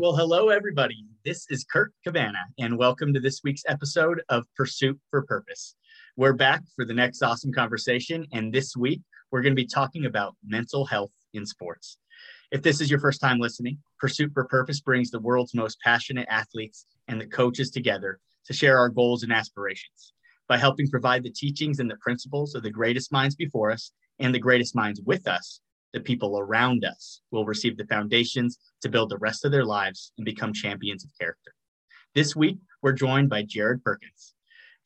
Well, 0.00 0.14
hello, 0.14 0.50
everybody. 0.50 1.04
This 1.24 1.44
is 1.50 1.64
Kirk 1.64 1.90
Cabana, 2.04 2.38
and 2.56 2.78
welcome 2.78 3.12
to 3.12 3.18
this 3.18 3.40
week's 3.42 3.64
episode 3.66 4.22
of 4.28 4.44
Pursuit 4.56 4.96
for 5.10 5.22
Purpose. 5.22 5.74
We're 6.16 6.34
back 6.34 6.62
for 6.76 6.84
the 6.84 6.94
next 6.94 7.20
awesome 7.20 7.52
conversation, 7.52 8.24
and 8.30 8.52
this 8.52 8.76
week 8.76 9.00
we're 9.32 9.42
going 9.42 9.56
to 9.56 9.60
be 9.60 9.66
talking 9.66 10.06
about 10.06 10.36
mental 10.46 10.84
health 10.84 11.10
in 11.34 11.44
sports. 11.44 11.98
If 12.52 12.62
this 12.62 12.80
is 12.80 12.88
your 12.88 13.00
first 13.00 13.20
time 13.20 13.40
listening, 13.40 13.78
Pursuit 13.98 14.30
for 14.32 14.44
Purpose 14.44 14.80
brings 14.80 15.10
the 15.10 15.18
world's 15.18 15.52
most 15.52 15.80
passionate 15.80 16.28
athletes 16.30 16.86
and 17.08 17.20
the 17.20 17.26
coaches 17.26 17.68
together 17.68 18.20
to 18.46 18.52
share 18.52 18.78
our 18.78 18.90
goals 18.90 19.24
and 19.24 19.32
aspirations. 19.32 20.12
By 20.46 20.58
helping 20.58 20.88
provide 20.88 21.24
the 21.24 21.32
teachings 21.32 21.80
and 21.80 21.90
the 21.90 21.96
principles 21.96 22.54
of 22.54 22.62
the 22.62 22.70
greatest 22.70 23.10
minds 23.10 23.34
before 23.34 23.72
us 23.72 23.90
and 24.20 24.32
the 24.32 24.38
greatest 24.38 24.76
minds 24.76 25.00
with 25.04 25.26
us, 25.26 25.60
the 25.98 26.04
people 26.04 26.38
around 26.38 26.84
us 26.84 27.22
will 27.32 27.44
receive 27.44 27.76
the 27.76 27.86
foundations 27.86 28.58
to 28.82 28.88
build 28.88 29.10
the 29.10 29.18
rest 29.18 29.44
of 29.44 29.50
their 29.50 29.64
lives 29.64 30.12
and 30.16 30.24
become 30.24 30.52
champions 30.52 31.04
of 31.04 31.10
character. 31.18 31.52
This 32.14 32.36
week, 32.36 32.58
we're 32.82 32.92
joined 32.92 33.28
by 33.28 33.42
Jared 33.42 33.82
Perkins. 33.82 34.34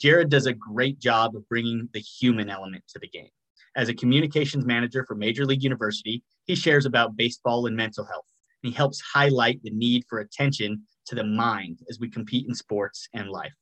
Jared 0.00 0.30
does 0.30 0.46
a 0.46 0.54
great 0.54 0.98
job 0.98 1.36
of 1.36 1.46
bringing 1.50 1.86
the 1.92 2.00
human 2.00 2.48
element 2.48 2.82
to 2.88 2.98
the 2.98 3.08
game. 3.08 3.28
As 3.76 3.90
a 3.90 3.94
communications 3.94 4.64
manager 4.64 5.04
for 5.06 5.14
Major 5.14 5.44
League 5.44 5.62
University, 5.62 6.22
he 6.46 6.54
shares 6.54 6.86
about 6.86 7.14
baseball 7.14 7.66
and 7.66 7.76
mental 7.76 8.06
health. 8.06 8.24
And 8.62 8.72
he 8.72 8.76
helps 8.76 9.02
highlight 9.02 9.62
the 9.62 9.70
need 9.70 10.04
for 10.08 10.20
attention 10.20 10.82
to 11.06 11.14
the 11.14 11.24
mind 11.24 11.80
as 11.90 12.00
we 12.00 12.08
compete 12.08 12.48
in 12.48 12.54
sports 12.54 13.06
and 13.12 13.28
life. 13.28 13.52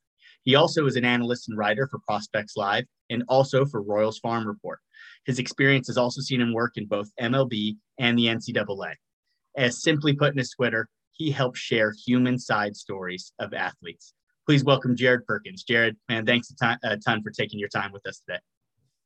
He 0.45 0.55
also 0.55 0.87
is 0.87 0.95
an 0.95 1.05
analyst 1.05 1.49
and 1.49 1.59
writer 1.59 1.89
for 1.89 1.99
Prospects 2.07 2.57
Live 2.57 2.85
and 3.11 3.25
also 3.29 3.65
for 3.65 3.83
Royals 3.83 4.21
Farm 4.21 4.47
Report. 4.47 4.79
His 5.27 5.39
experience 5.39 5.87
has 5.89 5.97
also 5.97 6.21
seen 6.21 6.41
him 6.41 6.53
work 6.53 6.73
in 6.77 6.87
both 6.87 7.11
MLB 7.21 7.77
and 7.99 8.19
the 8.19 8.27
NCAA. 8.27 8.95
As 9.57 9.83
simply 9.83 10.15
put 10.15 10.33
in 10.33 10.39
his 10.39 10.51
Twitter, 10.51 10.89
he 11.13 11.31
helps 11.31 11.59
share 11.59 11.93
human 12.07 12.39
side 12.39 12.77
stories 12.77 13.33
of 13.39 13.53
athletes. 13.53 14.15
Please 14.47 14.65
welcome 14.65 14.97
Jared 14.97 15.27
Perkins. 15.27 15.63
Jared, 15.63 15.97
man, 16.09 16.25
thanks 16.25 16.51
a 16.51 16.57
ton, 16.57 16.79
a 16.83 16.97
ton 16.97 17.23
for 17.23 17.31
taking 17.31 17.59
your 17.59 17.69
time 17.69 17.93
with 17.93 18.07
us 18.07 18.21
today. 18.27 18.41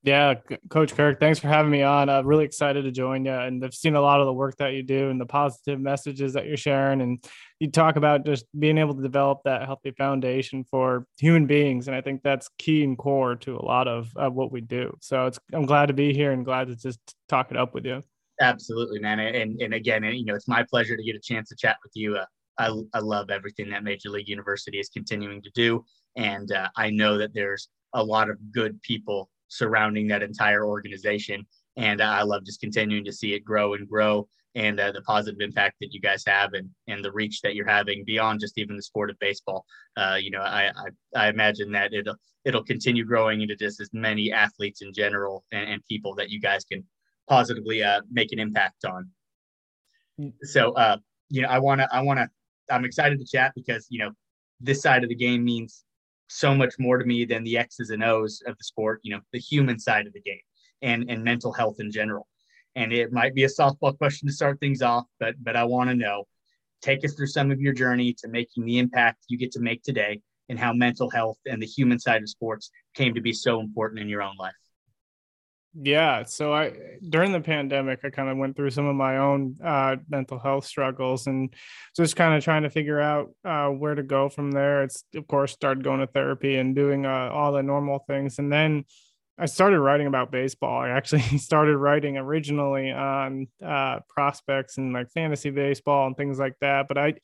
Yeah, 0.05 0.35
Coach 0.69 0.95
Kirk, 0.95 1.19
thanks 1.19 1.39
for 1.39 1.49
having 1.49 1.73
me 1.73 1.83
on. 1.83 2.11
I'm 2.11 2.27
really 2.27 2.45
excited 2.45 2.83
to 2.83 2.91
join 2.91 3.25
you, 3.25 3.33
and 3.33 3.65
I've 3.65 3.73
seen 3.73 3.95
a 3.95 4.03
lot 4.03 4.21
of 4.21 4.27
the 4.27 4.35
work 4.35 4.55
that 4.59 4.75
you 4.75 4.83
do 4.83 5.09
and 5.09 5.19
the 5.19 5.25
positive 5.25 5.81
messages 5.81 6.35
that 6.35 6.45
you're 6.45 6.59
sharing. 6.59 7.01
And 7.01 7.25
you 7.59 7.71
talk 7.71 7.97
about 7.97 8.27
just 8.27 8.45
being 8.59 8.77
able 8.77 8.95
to 8.95 9.01
develop 9.03 9.41
that 9.47 9.65
healthy 9.65 9.93
foundation 9.93 10.63
for 10.71 11.07
human 11.19 11.47
beings, 11.47 11.89
and 11.89 11.97
I 11.97 12.03
think 12.03 12.23
that's 12.23 12.51
key 12.59 12.85
and 12.85 12.99
core 12.99 13.35
to 13.37 13.57
a 13.57 13.65
lot 13.65 13.89
of, 13.89 14.11
of 14.15 14.35
what 14.35 14.53
we 14.53 14.61
do. 14.61 14.95
So 15.01 15.31
I'm 15.55 15.65
glad 15.65 15.87
to 15.87 15.95
be 15.95 16.13
here 16.13 16.33
and 16.33 16.45
glad 16.45 16.69
to 16.69 16.77
just 16.77 17.01
talk 17.31 17.51
it 17.51 17.57
up 17.57 17.73
with 17.73 17.87
you. 17.87 18.03
Absolutely, 18.43 18.99
man. 18.99 19.21
And 19.21 19.59
and 19.63 19.73
again, 19.73 20.05
you 20.05 20.27
know, 20.27 20.35
it's 20.35 20.49
my 20.49 20.67
pleasure 20.69 20.99
to 20.99 21.03
get 21.03 21.17
a 21.17 21.21
chance 21.21 21.49
to 21.49 21.57
chat 21.57 21.79
with 21.83 21.93
you. 21.95 22.17
Uh, 22.17 22.27
I 22.59 22.79
I 22.93 22.99
love 22.99 23.31
everything 23.31 23.71
that 23.71 23.83
Major 23.83 24.11
League 24.11 24.29
University 24.29 24.79
is 24.79 24.91
continuing 24.91 25.41
to 25.41 25.51
do, 25.55 25.83
and 26.15 26.53
uh, 26.53 26.69
I 26.77 26.91
know 26.91 27.17
that 27.17 27.33
there's 27.33 27.71
a 27.95 28.05
lot 28.05 28.29
of 28.29 28.37
good 28.53 28.83
people 28.83 29.31
surrounding 29.55 30.09
that 30.09 30.23
entire 30.23 30.65
organization. 30.65 31.47
And 31.77 32.01
uh, 32.01 32.05
I 32.05 32.23
love 32.23 32.45
just 32.45 32.61
continuing 32.61 33.05
to 33.05 33.13
see 33.13 33.35
it 33.35 33.45
grow 33.45 33.75
and 33.75 33.89
grow 33.89 34.29
and 34.55 34.79
uh, 34.79 34.93
the 34.93 35.03
positive 35.03 35.41
impact 35.41 35.77
that 35.81 35.93
you 35.93 36.01
guys 36.01 36.23
have 36.27 36.53
and, 36.53 36.69
and 36.87 37.05
the 37.05 37.11
reach 37.11 37.41
that 37.41 37.55
you're 37.55 37.67
having 37.67 38.05
beyond 38.05 38.41
just 38.41 38.57
even 38.57 38.77
the 38.77 38.83
sport 38.83 39.11
of 39.11 39.19
baseball. 39.19 39.65
Uh, 39.97 40.17
you 40.21 40.31
know, 40.31 40.41
I, 40.41 40.69
I, 40.69 41.27
I, 41.27 41.29
imagine 41.29 41.73
that 41.73 41.93
it'll, 41.93 42.15
it'll 42.45 42.63
continue 42.63 43.05
growing 43.05 43.41
into 43.41 43.57
just 43.57 43.81
as 43.81 43.91
many 43.93 44.33
athletes 44.33 44.81
in 44.81 44.93
general 44.93 45.45
and, 45.51 45.69
and 45.69 45.83
people 45.89 46.15
that 46.17 46.31
you 46.31 46.41
guys 46.41 46.65
can 46.65 46.85
positively 47.29 47.83
uh, 47.83 48.01
make 48.13 48.31
an 48.31 48.39
impact 48.39 48.85
on. 48.85 49.11
So, 50.43 50.73
uh, 50.75 50.99
you 51.31 51.43
know, 51.43 51.49
I 51.49 51.59
want 51.59 51.81
to, 51.81 51.89
I 51.93 52.03
want 52.03 52.21
to, 52.21 52.29
I'm 52.71 52.85
excited 52.85 53.19
to 53.19 53.27
chat 53.27 53.53
because, 53.57 53.89
you 53.91 53.99
know, 53.99 54.13
this 54.61 54.81
side 54.81 55.03
of 55.03 55.09
the 55.09 55.17
game 55.17 55.45
means 55.45 55.85
so 56.29 56.55
much 56.55 56.75
more 56.79 56.99
to 56.99 57.05
me 57.05 57.25
than 57.25 57.45
the 57.45 57.59
X's 57.59 57.91
and 57.91 58.03
O's 58.03 58.43
of 58.47 58.57
the 58.57 58.65
sport, 58.65 59.01
you 59.03 59.15
know, 59.15 59.21
the 59.33 59.39
human 59.39 59.79
side 59.79 60.07
of 60.07 60.13
the 60.13 60.21
game 60.21 60.41
and, 60.83 61.09
and 61.09 61.23
mental 61.23 61.53
health 61.53 61.77
in 61.79 61.91
general. 61.91 62.27
And 62.77 62.93
it 62.93 63.13
might 63.13 63.35
be 63.35 63.45
a 63.45 63.49
softball 63.49 63.97
question 63.97 64.27
to 64.29 64.35
start 64.35 64.59
things 64.59 64.83
off, 64.83 65.05
but 65.21 65.35
but 65.43 65.57
I 65.57 65.65
want 65.65 65.91
to 65.91 65.97
know, 65.97 66.25
take 66.83 67.05
us 67.05 67.15
through 67.15 67.29
some 67.29 67.51
of 67.51 67.61
your 67.61 67.73
journey 67.73 68.15
to 68.15 68.29
making 68.29 68.65
the 68.65 68.79
impact 68.79 69.25
you 69.29 69.39
get 69.39 69.53
to 69.53 69.61
make 69.61 69.83
today 69.83 70.21
and 70.49 70.59
how 70.59 70.73
mental 70.73 71.09
health 71.09 71.39
and 71.47 71.63
the 71.63 71.67
human 71.67 71.99
side 71.99 72.23
of 72.23 72.29
sports 72.29 72.71
came 72.95 73.15
to 73.15 73.21
be 73.21 73.33
so 73.33 73.61
important 73.61 74.01
in 74.01 74.09
your 74.09 74.23
own 74.23 74.37
life. 74.39 74.53
Yeah. 75.77 76.23
So 76.25 76.55
I 76.55 76.73
during 77.09 77.33
the 77.33 77.41
pandemic, 77.41 78.01
I 78.05 78.11
kind 78.11 78.29
of 78.29 78.37
went 78.37 78.55
through 78.55 78.71
some 78.71 78.87
of 78.87 78.95
my 78.95 79.17
own 79.17 79.57
uh, 79.63 79.97
mental 80.09 80.39
health 80.39 80.67
struggles 80.67 81.27
and 81.27 81.53
just 81.97 82.15
kind 82.15 82.37
of 82.37 82.45
trying 82.45 82.63
to 82.63 82.71
figure 82.71 83.01
out 83.01 83.31
uh, 83.45 83.69
where 83.69 83.97
to 83.97 84.05
go 84.05 84.29
from 84.29 84.53
there. 84.53 84.85
It's 84.85 85.03
of 85.17 85.27
course 85.27 85.53
started 85.53 85.83
going 85.83 85.99
to 86.01 86.07
therapy 86.07 86.57
and 86.57 86.77
doing 86.77 87.07
uh, 87.07 87.31
all 87.33 87.53
the 87.53 87.63
normal 87.63 87.99
things, 88.07 88.39
and 88.39 88.53
then 88.53 88.85
I 89.37 89.47
started 89.47 89.81
writing 89.81 90.07
about 90.07 90.31
baseball. 90.31 90.81
I 90.81 90.91
actually 90.91 91.23
started 91.39 91.77
writing 91.77 92.19
originally 92.19 92.93
on 92.93 93.49
uh, 93.65 93.99
prospects 94.09 94.79
and 94.79 94.93
like 94.93 95.11
fantasy 95.11 95.51
baseball 95.51 96.07
and 96.07 96.17
things 96.17 96.39
like 96.39 96.55
that, 96.61 96.87
but 96.87 96.99
I 96.99 97.15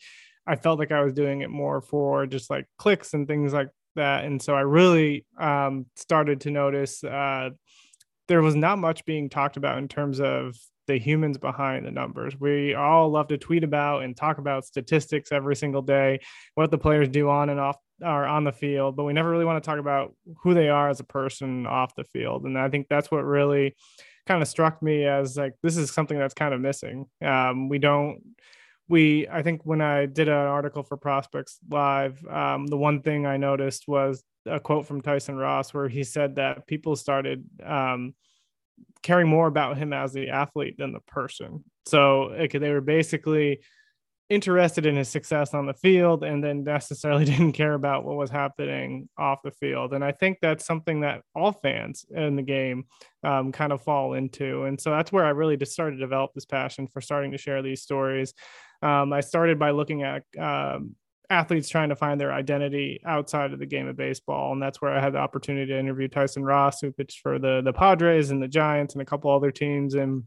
I 0.44 0.56
felt 0.56 0.80
like 0.80 0.90
I 0.90 1.02
was 1.02 1.12
doing 1.12 1.42
it 1.42 1.50
more 1.50 1.80
for 1.80 2.26
just 2.26 2.50
like 2.50 2.66
clicks 2.78 3.14
and 3.14 3.28
things 3.28 3.52
like 3.52 3.68
that, 3.94 4.24
and 4.24 4.42
so 4.42 4.56
I 4.56 4.62
really 4.62 5.24
um, 5.38 5.86
started 5.94 6.40
to 6.42 6.50
notice 6.50 7.04
uh, 7.04 7.50
there 8.30 8.42
was 8.42 8.54
not 8.54 8.78
much 8.78 9.04
being 9.04 9.28
talked 9.28 9.56
about 9.56 9.78
in 9.78 9.88
terms 9.88 10.20
of 10.20 10.56
the 10.86 10.96
humans 10.96 11.36
behind 11.36 11.84
the 11.84 11.90
numbers. 11.90 12.38
We 12.38 12.74
all 12.74 13.10
love 13.10 13.26
to 13.28 13.38
tweet 13.38 13.64
about 13.64 14.04
and 14.04 14.16
talk 14.16 14.38
about 14.38 14.64
statistics 14.64 15.32
every 15.32 15.56
single 15.56 15.82
day, 15.82 16.20
what 16.54 16.70
the 16.70 16.78
players 16.78 17.08
do 17.08 17.28
on 17.28 17.50
and 17.50 17.58
off 17.58 17.76
or 18.00 18.24
on 18.26 18.44
the 18.44 18.52
field, 18.52 18.94
but 18.94 19.02
we 19.02 19.12
never 19.12 19.28
really 19.28 19.44
want 19.44 19.60
to 19.60 19.68
talk 19.68 19.80
about 19.80 20.14
who 20.44 20.54
they 20.54 20.68
are 20.68 20.88
as 20.88 21.00
a 21.00 21.04
person 21.04 21.66
off 21.66 21.96
the 21.96 22.04
field. 22.04 22.44
And 22.44 22.56
I 22.56 22.68
think 22.68 22.86
that's 22.88 23.10
what 23.10 23.24
really 23.24 23.74
kind 24.28 24.40
of 24.40 24.46
struck 24.46 24.80
me 24.80 25.06
as 25.06 25.36
like 25.36 25.54
this 25.64 25.76
is 25.76 25.90
something 25.90 26.16
that's 26.16 26.32
kind 26.32 26.54
of 26.54 26.60
missing. 26.60 27.06
Um, 27.20 27.68
we 27.68 27.80
don't 27.80 28.22
we 28.88 29.26
I 29.26 29.42
think 29.42 29.62
when 29.64 29.80
I 29.80 30.06
did 30.06 30.28
an 30.28 30.34
article 30.34 30.84
for 30.84 30.96
Prospects 30.96 31.58
Live, 31.68 32.24
um, 32.26 32.68
the 32.68 32.78
one 32.78 33.02
thing 33.02 33.26
I 33.26 33.38
noticed 33.38 33.88
was 33.88 34.22
a 34.46 34.60
quote 34.60 34.86
from 34.86 35.00
Tyson 35.00 35.36
Ross 35.36 35.74
where 35.74 35.88
he 35.88 36.04
said 36.04 36.36
that 36.36 36.66
people 36.66 36.96
started 36.96 37.44
um, 37.64 38.14
caring 39.02 39.28
more 39.28 39.46
about 39.46 39.76
him 39.76 39.92
as 39.92 40.12
the 40.12 40.30
athlete 40.30 40.76
than 40.78 40.92
the 40.92 41.00
person. 41.00 41.64
So 41.86 42.34
like, 42.38 42.52
they 42.52 42.70
were 42.70 42.80
basically 42.80 43.60
interested 44.30 44.86
in 44.86 44.94
his 44.94 45.08
success 45.08 45.54
on 45.54 45.66
the 45.66 45.74
field 45.74 46.22
and 46.22 46.42
then 46.42 46.62
necessarily 46.62 47.24
didn't 47.26 47.52
care 47.52 47.74
about 47.74 48.04
what 48.04 48.16
was 48.16 48.30
happening 48.30 49.08
off 49.18 49.42
the 49.42 49.50
field. 49.50 49.92
And 49.92 50.04
I 50.04 50.12
think 50.12 50.38
that's 50.40 50.64
something 50.64 51.00
that 51.00 51.22
all 51.34 51.52
fans 51.52 52.06
in 52.14 52.36
the 52.36 52.42
game 52.42 52.84
um, 53.24 53.50
kind 53.52 53.72
of 53.72 53.82
fall 53.82 54.14
into. 54.14 54.64
And 54.64 54.80
so 54.80 54.90
that's 54.90 55.12
where 55.12 55.26
I 55.26 55.30
really 55.30 55.56
just 55.56 55.72
started 55.72 55.96
to 55.96 56.00
develop 56.00 56.30
this 56.32 56.44
passion 56.44 56.86
for 56.86 57.00
starting 57.00 57.32
to 57.32 57.38
share 57.38 57.60
these 57.60 57.82
stories. 57.82 58.32
Um, 58.82 59.12
I 59.12 59.20
started 59.20 59.58
by 59.58 59.72
looking 59.72 60.04
at 60.04 60.22
um, 60.38 60.94
athletes 61.30 61.68
trying 61.68 61.88
to 61.88 61.96
find 61.96 62.20
their 62.20 62.32
identity 62.32 63.00
outside 63.06 63.52
of 63.52 63.60
the 63.60 63.66
game 63.66 63.86
of 63.86 63.96
baseball. 63.96 64.52
And 64.52 64.60
that's 64.60 64.82
where 64.82 64.92
I 64.92 65.00
had 65.00 65.14
the 65.14 65.18
opportunity 65.18 65.72
to 65.72 65.78
interview 65.78 66.08
Tyson 66.08 66.44
Ross, 66.44 66.80
who 66.80 66.90
pitched 66.90 67.20
for 67.20 67.38
the, 67.38 67.62
the 67.64 67.72
Padres 67.72 68.30
and 68.30 68.42
the 68.42 68.48
Giants 68.48 68.94
and 68.94 69.02
a 69.02 69.06
couple 69.06 69.30
other 69.30 69.52
teams, 69.52 69.94
and 69.94 70.24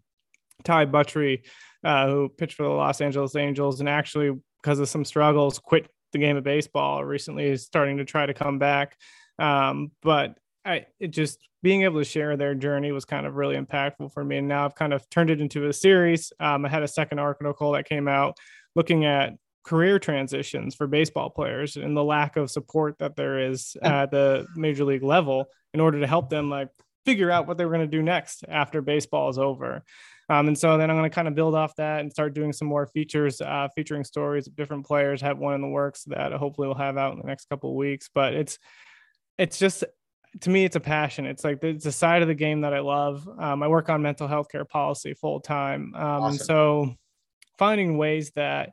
Ty 0.64 0.86
Buttrey, 0.86 1.44
uh, 1.84 2.08
who 2.08 2.30
pitched 2.30 2.56
for 2.56 2.64
the 2.64 2.70
Los 2.70 3.02
Angeles 3.02 3.36
Angels 3.36 3.82
and 3.82 3.90
actually, 3.90 4.32
because 4.62 4.80
of 4.80 4.88
some 4.88 5.04
struggles, 5.04 5.60
quit 5.60 5.88
the 6.14 6.20
game 6.20 6.38
of 6.38 6.44
baseball 6.44 7.04
recently, 7.04 7.46
is 7.46 7.64
starting 7.64 7.98
to 7.98 8.06
try 8.06 8.26
to 8.26 8.34
come 8.34 8.58
back. 8.58 8.96
Um, 9.38 9.92
but 10.02 10.38
I, 10.64 10.86
just 11.10 11.40
being 11.62 11.84
able 11.84 12.00
to 12.00 12.06
share 12.06 12.38
their 12.38 12.56
journey 12.56 12.94
was 12.94 13.04
kind 13.04 13.26
of 13.26 13.36
really 13.36 13.58
impactful 13.58 14.14
for 14.14 14.24
me. 14.24 14.38
And 14.38 14.48
now 14.48 14.64
I've 14.64 14.76
kind 14.76 14.94
of 14.94 15.10
turned 15.10 15.30
it 15.30 15.42
into 15.42 15.68
a 15.68 15.74
series. 15.74 16.32
Um, 16.40 16.66
I 16.66 16.70
had 16.70 16.84
a 16.84 16.88
second 16.88 17.20
article 17.20 17.72
that 17.74 17.90
came 17.90 18.08
out 18.08 18.38
looking 18.76 19.06
at 19.06 19.34
career 19.64 19.98
transitions 20.00 20.76
for 20.76 20.88
baseball 20.88 21.30
players 21.30 21.78
and 21.78 21.96
the 21.96 22.04
lack 22.04 22.36
of 22.36 22.52
support 22.52 22.98
that 23.00 23.16
there 23.16 23.40
is 23.40 23.78
at 23.82 24.12
the 24.12 24.46
major 24.56 24.84
league 24.84 25.04
level 25.04 25.46
in 25.74 25.80
order 25.80 26.00
to 26.00 26.08
help 26.08 26.30
them 26.30 26.50
like 26.50 26.70
figure 27.06 27.32
out 27.32 27.48
what 27.48 27.58
they 27.58 27.66
were 27.66 27.74
going 27.74 27.90
to 27.90 27.98
do 27.98 28.04
next 28.04 28.44
after 28.48 28.82
baseball 28.82 29.30
is 29.30 29.38
over. 29.38 29.84
Um, 30.30 30.48
and 30.48 30.58
so 30.58 30.78
then 30.78 30.90
I'm 30.90 30.98
going 30.98 31.10
to 31.10 31.14
kind 31.14 31.28
of 31.28 31.36
build 31.36 31.54
off 31.54 31.76
that 31.76 32.00
and 32.00 32.12
start 32.12 32.34
doing 32.34 32.54
some 32.54 32.68
more 32.68 32.88
features, 32.88 33.42
uh, 33.42 33.68
featuring 33.76 34.04
stories 34.04 34.48
of 34.48 34.56
different 34.56 34.86
players. 34.86 35.22
Have 35.22 35.38
one 35.38 35.54
in 35.54 35.62
the 35.62 35.68
works 35.68 36.04
that 36.06 36.32
hopefully 36.32 36.68
we'll 36.68 36.76
have 36.76 36.98
out 36.98 37.14
in 37.14 37.20
the 37.20 37.28
next 37.28 37.50
couple 37.50 37.72
of 37.72 37.76
weeks. 37.76 38.10
But 38.14 38.34
it's 38.34 38.58
it's 39.38 39.60
just 39.60 39.84
to 40.42 40.50
me, 40.50 40.64
it's 40.64 40.76
a 40.76 40.80
passion. 40.80 41.26
It's 41.26 41.44
like 41.44 41.64
it's 41.64 41.86
a 41.86 41.92
side 41.92 42.22
of 42.22 42.28
the 42.28 42.36
game 42.36 42.62
that 42.62 42.74
I 42.74 42.80
love. 42.80 43.28
Um, 43.38 43.62
I 43.62 43.68
work 43.68 43.90
on 43.90 44.02
mental 44.02 44.28
health 44.28 44.48
care 44.50 44.66
policy 44.66 45.14
full 45.14 45.42
time, 45.42 45.94
um, 45.96 46.02
awesome. 46.02 46.30
and 46.30 46.40
so 46.40 46.96
finding 47.58 47.98
ways 47.98 48.32
that 48.36 48.72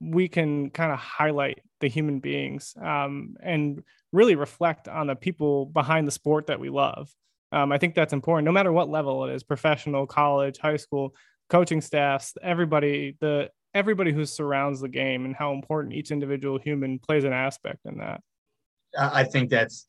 we 0.00 0.28
can 0.28 0.70
kind 0.70 0.92
of 0.92 0.98
highlight 0.98 1.60
the 1.80 1.88
human 1.88 2.20
beings 2.20 2.74
um, 2.80 3.36
and 3.42 3.82
really 4.12 4.34
reflect 4.34 4.88
on 4.88 5.06
the 5.06 5.14
people 5.14 5.66
behind 5.66 6.06
the 6.06 6.12
sport 6.12 6.46
that 6.46 6.60
we 6.60 6.70
love. 6.70 7.10
Um, 7.52 7.72
I 7.72 7.78
think 7.78 7.94
that's 7.94 8.12
important, 8.12 8.44
no 8.44 8.52
matter 8.52 8.72
what 8.72 8.88
level 8.88 9.24
it 9.24 9.34
is 9.34 9.42
professional, 9.42 10.06
college, 10.06 10.58
high 10.58 10.76
school, 10.76 11.14
coaching 11.48 11.80
staffs, 11.80 12.34
everybody, 12.42 13.16
the 13.20 13.50
everybody 13.74 14.12
who 14.12 14.24
surrounds 14.24 14.80
the 14.80 14.88
game 14.88 15.26
and 15.26 15.36
how 15.36 15.52
important 15.52 15.94
each 15.94 16.10
individual 16.10 16.58
human 16.58 16.98
plays 16.98 17.24
an 17.24 17.32
aspect 17.32 17.80
in 17.84 17.98
that. 17.98 18.20
I 18.98 19.24
think 19.24 19.50
that's 19.50 19.86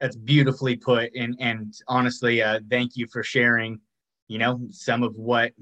that's 0.00 0.16
beautifully 0.16 0.76
put 0.76 1.10
and 1.14 1.36
and 1.38 1.72
honestly 1.86 2.42
uh, 2.42 2.60
thank 2.68 2.96
you 2.96 3.06
for 3.06 3.22
sharing 3.22 3.78
you 4.26 4.38
know 4.38 4.60
some 4.70 5.02
of 5.02 5.14
what 5.14 5.52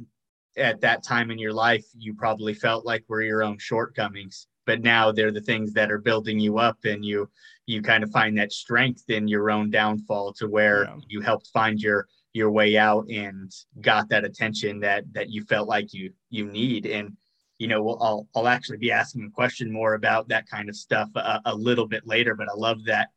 at 0.56 0.80
that 0.80 1.02
time 1.02 1.30
in 1.30 1.38
your 1.38 1.52
life 1.52 1.84
you 1.96 2.14
probably 2.14 2.54
felt 2.54 2.84
like 2.84 3.04
were 3.08 3.22
your 3.22 3.42
own 3.42 3.58
shortcomings 3.58 4.46
but 4.66 4.82
now 4.82 5.10
they're 5.10 5.32
the 5.32 5.40
things 5.40 5.72
that 5.72 5.90
are 5.90 5.98
building 5.98 6.38
you 6.38 6.58
up 6.58 6.78
and 6.84 7.04
you 7.04 7.28
you 7.66 7.80
kind 7.80 8.04
of 8.04 8.10
find 8.10 8.36
that 8.36 8.52
strength 8.52 9.04
in 9.08 9.28
your 9.28 9.50
own 9.50 9.70
downfall 9.70 10.32
to 10.32 10.48
where 10.48 10.84
yeah. 10.84 10.96
you 11.08 11.20
helped 11.20 11.48
find 11.48 11.80
your 11.80 12.06
your 12.32 12.50
way 12.50 12.76
out 12.76 13.08
and 13.10 13.52
got 13.80 14.08
that 14.08 14.24
attention 14.24 14.80
that 14.80 15.04
that 15.12 15.30
you 15.30 15.44
felt 15.44 15.68
like 15.68 15.92
you 15.92 16.12
you 16.30 16.46
need 16.46 16.86
and 16.86 17.16
you 17.58 17.68
know 17.68 17.96
I'll 18.00 18.28
I'll 18.34 18.48
actually 18.48 18.78
be 18.78 18.92
asking 18.92 19.24
a 19.24 19.30
question 19.30 19.70
more 19.70 19.94
about 19.94 20.28
that 20.28 20.48
kind 20.48 20.68
of 20.68 20.76
stuff 20.76 21.08
a, 21.14 21.40
a 21.44 21.54
little 21.54 21.86
bit 21.86 22.06
later 22.06 22.34
but 22.34 22.48
I 22.48 22.54
love 22.54 22.84
that 22.86 23.10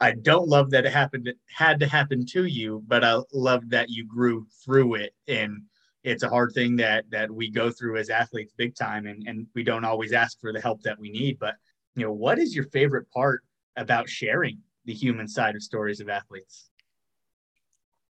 I 0.00 0.12
don't 0.12 0.48
love 0.48 0.70
that 0.70 0.84
it 0.84 0.92
happened 0.92 1.28
it 1.28 1.38
had 1.48 1.80
to 1.80 1.86
happen 1.86 2.26
to 2.26 2.44
you 2.44 2.82
but 2.86 3.04
I 3.04 3.20
love 3.32 3.70
that 3.70 3.88
you 3.88 4.04
grew 4.06 4.46
through 4.64 4.94
it 4.96 5.14
and 5.28 5.62
it's 6.04 6.22
a 6.22 6.28
hard 6.28 6.52
thing 6.52 6.76
that 6.76 7.04
that 7.10 7.30
we 7.30 7.50
go 7.50 7.70
through 7.70 7.96
as 7.96 8.10
athletes 8.10 8.52
big 8.56 8.76
time 8.76 9.06
and, 9.06 9.26
and 9.26 9.46
we 9.54 9.64
don't 9.64 9.84
always 9.84 10.12
ask 10.12 10.38
for 10.40 10.52
the 10.52 10.60
help 10.60 10.82
that 10.82 10.98
we 10.98 11.10
need 11.10 11.38
but 11.38 11.54
you 11.96 12.04
know 12.04 12.12
what 12.12 12.38
is 12.38 12.54
your 12.54 12.66
favorite 12.66 13.10
part 13.10 13.42
about 13.76 14.08
sharing 14.08 14.58
the 14.84 14.92
human 14.92 15.26
side 15.26 15.56
of 15.56 15.62
stories 15.62 16.00
of 16.00 16.08
athletes? 16.08 16.70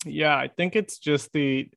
Yeah 0.05 0.35
i 0.35 0.47
think 0.47 0.75
it's 0.75 0.97
just 0.97 1.31
the 1.31 1.69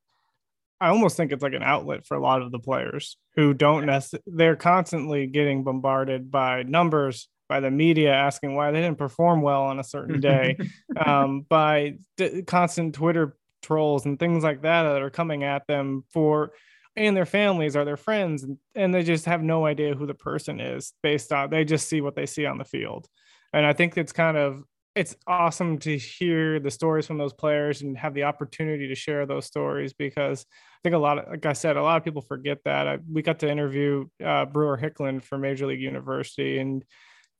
i 0.80 0.88
almost 0.88 1.16
think 1.16 1.30
it's 1.30 1.42
like 1.42 1.52
an 1.52 1.62
outlet 1.62 2.06
for 2.06 2.16
a 2.16 2.20
lot 2.20 2.42
of 2.42 2.50
the 2.50 2.58
players 2.58 3.18
who 3.36 3.54
don't 3.54 3.86
necessarily 3.86 4.24
they're 4.26 4.56
constantly 4.56 5.26
getting 5.26 5.62
bombarded 5.62 6.30
by 6.30 6.64
numbers 6.64 7.28
by 7.48 7.60
the 7.60 7.70
media 7.70 8.12
asking 8.12 8.56
why 8.56 8.72
they 8.72 8.80
didn't 8.80 8.98
perform 8.98 9.42
well 9.42 9.62
on 9.62 9.78
a 9.78 9.84
certain 9.84 10.20
day 10.20 10.56
um, 11.06 11.42
by 11.48 11.94
d- 12.16 12.42
constant 12.42 12.94
twitter 12.94 13.36
trolls 13.66 14.06
and 14.06 14.18
things 14.18 14.44
like 14.44 14.62
that 14.62 14.82
that 14.82 15.02
are 15.02 15.10
coming 15.10 15.44
at 15.44 15.66
them 15.66 16.04
for 16.10 16.52
and 16.96 17.16
their 17.16 17.26
families 17.26 17.76
or 17.76 17.84
their 17.84 17.96
friends 17.96 18.46
and, 18.74 18.94
they 18.94 19.02
just 19.02 19.26
have 19.26 19.42
no 19.42 19.66
idea 19.66 19.94
who 19.94 20.06
the 20.06 20.14
person 20.14 20.60
is 20.60 20.92
based 21.02 21.32
on 21.32 21.50
they 21.50 21.64
just 21.64 21.88
see 21.88 22.00
what 22.00 22.14
they 22.14 22.26
see 22.26 22.46
on 22.46 22.58
the 22.58 22.64
field 22.64 23.06
and 23.52 23.66
i 23.66 23.72
think 23.72 23.96
it's 23.98 24.12
kind 24.12 24.36
of 24.36 24.62
it's 24.96 25.14
awesome 25.26 25.78
to 25.78 25.98
hear 25.98 26.58
the 26.58 26.70
stories 26.70 27.06
from 27.06 27.18
those 27.18 27.34
players 27.34 27.82
and 27.82 27.98
have 27.98 28.14
the 28.14 28.22
opportunity 28.22 28.88
to 28.88 28.94
share 28.94 29.26
those 29.26 29.44
stories 29.44 29.92
because 29.92 30.46
I 30.50 30.78
think 30.82 30.94
a 30.94 30.98
lot 30.98 31.18
of, 31.18 31.28
like 31.28 31.44
I 31.44 31.52
said, 31.52 31.76
a 31.76 31.82
lot 31.82 31.98
of 31.98 32.04
people 32.04 32.22
forget 32.22 32.60
that. 32.64 32.88
I, 32.88 32.98
we 33.12 33.20
got 33.20 33.38
to 33.40 33.50
interview 33.50 34.06
uh, 34.24 34.46
Brewer 34.46 34.78
Hicklin 34.78 35.22
for 35.22 35.36
Major 35.36 35.66
League 35.66 35.82
University, 35.82 36.58
and 36.58 36.82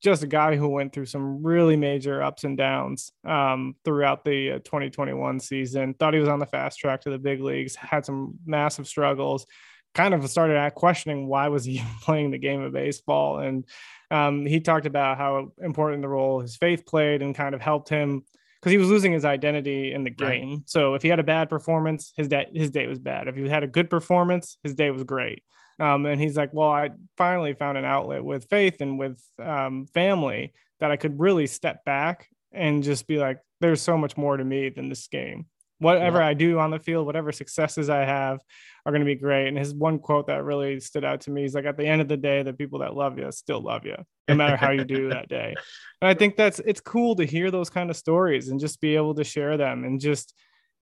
just 0.03 0.23
a 0.23 0.27
guy 0.27 0.57
who 0.57 0.69
went 0.69 0.93
through 0.93 1.07
some 1.07 1.43
really 1.43 1.77
major 1.77 2.23
ups 2.23 2.45
and 2.45 2.57
downs 2.57 3.13
um, 3.25 3.75
throughout 3.85 4.25
the 4.25 4.53
uh, 4.53 4.59
2021 4.59 5.41
season. 5.41 5.95
Thought 5.95 6.15
he 6.15 6.21
was 6.21 6.29
on 6.29 6.39
the 6.39 6.47
fast 6.47 6.79
track 6.79 7.03
to 7.03 7.11
the 7.11 7.19
big 7.19 7.41
leagues, 7.41 7.75
had 7.75 8.05
some 8.05 8.39
massive 8.45 8.87
struggles. 8.87 9.47
Kind 9.95 10.13
of 10.13 10.29
started 10.29 10.57
at 10.57 10.75
questioning 10.75 11.27
why 11.27 11.49
was 11.49 11.65
he 11.65 11.83
playing 12.03 12.31
the 12.31 12.39
game 12.39 12.61
of 12.61 12.73
baseball, 12.73 13.39
and 13.39 13.65
um, 14.11 14.47
he 14.47 14.61
talked 14.61 14.87
about 14.87 15.19
how 15.19 15.53
important 15.63 16.03
the 16.03 16.09
role 16.09 16.41
his 16.41 16.57
faith 16.57 16.87
played 16.87 17.23
and 17.23 17.35
kind 17.35 17.55
of 17.55 17.61
helped 17.61 17.89
him 17.89 18.23
because 18.61 18.73
he 18.73 18.79
was 18.79 18.89
losing 18.89 19.13
his 19.13 19.25
identity 19.25 19.93
in 19.93 20.05
the 20.05 20.11
game. 20.11 20.51
Right. 20.51 20.61
So 20.67 20.95
if 20.95 21.03
he 21.03 21.09
had 21.09 21.19
a 21.19 21.25
bad 21.25 21.49
performance, 21.49 22.13
his 22.17 22.29
day 22.29 22.47
his 22.53 22.71
day 22.71 22.87
was 22.87 22.99
bad. 22.99 23.29
If 23.29 23.37
he 23.37 23.49
had 23.49 23.63
a 23.63 23.69
good 23.69 23.89
performance, 23.89 24.59
his 24.63 24.75
day 24.75 24.91
was 24.91 25.05
great. 25.05 25.43
Um, 25.79 26.07
and 26.07 26.21
he's 26.21 26.37
like, 26.37 26.51
well, 26.53 26.71
I 26.71 26.91
finally 27.17 27.55
found 27.55 27.77
an 27.77 27.85
outlet 27.85 28.25
with 28.25 28.49
faith 28.49 28.81
and 28.81 28.99
with 28.99 29.23
um, 29.43 29.87
family 29.93 30.55
that 30.81 30.91
I 30.91 30.97
could 30.97 31.21
really 31.21 31.47
step 31.47 31.85
back 31.85 32.29
and 32.53 32.83
just 32.83 33.07
be 33.07 33.19
like, 33.19 33.39
there's 33.61 33.83
so 33.83 33.97
much 33.97 34.17
more 34.17 34.37
to 34.37 34.45
me 34.45 34.71
than 34.71 34.89
this 34.89 35.07
game. 35.09 35.47
Whatever 35.79 36.19
yeah. 36.19 36.29
I 36.29 36.35
do 36.35 36.59
on 36.59 36.71
the 36.71 36.79
field, 36.79 37.05
whatever 37.05 37.33
successes 37.33 37.91
I 37.91 38.05
have 38.05 38.41
are 38.87 38.93
going 38.93 39.01
to 39.01 39.07
be 39.07 39.15
great. 39.15 39.49
And 39.49 39.59
his 39.59 39.75
one 39.75 39.99
quote 39.99 40.29
that 40.29 40.45
really 40.45 40.81
stood 40.81 41.05
out 41.05 41.23
to 41.23 41.31
me 41.31 41.45
is 41.45 41.55
like, 41.55 41.67
at 41.67 41.77
the 41.77 41.87
end 41.87 42.01
of 42.01 42.09
the 42.09 42.17
day, 42.17 42.43
the 42.43 42.55
people 42.55 42.79
that 42.79 42.95
love 42.95 43.19
you 43.19 43.31
still 43.31 43.61
love 43.61 43.85
you, 43.85 43.97
no 44.29 44.35
matter 44.35 44.57
how 44.57 44.71
you 44.71 44.85
do 44.85 45.11
that 45.11 45.29
day. 45.29 45.55
And 46.03 46.11
I 46.11 46.13
think 46.13 46.37
that's 46.37 46.59
it's 46.59 46.81
cool 46.81 47.17
to 47.17 47.25
hear 47.25 47.51
those 47.51 47.71
kind 47.71 47.89
of 47.89 47.97
stories 47.97 48.51
and 48.51 48.61
just 48.61 48.83
be 48.83 48.97
able 48.97 49.15
to 49.15 49.25
share 49.25 49.57
them 49.57 49.83
and 49.83 49.99
just 49.99 50.35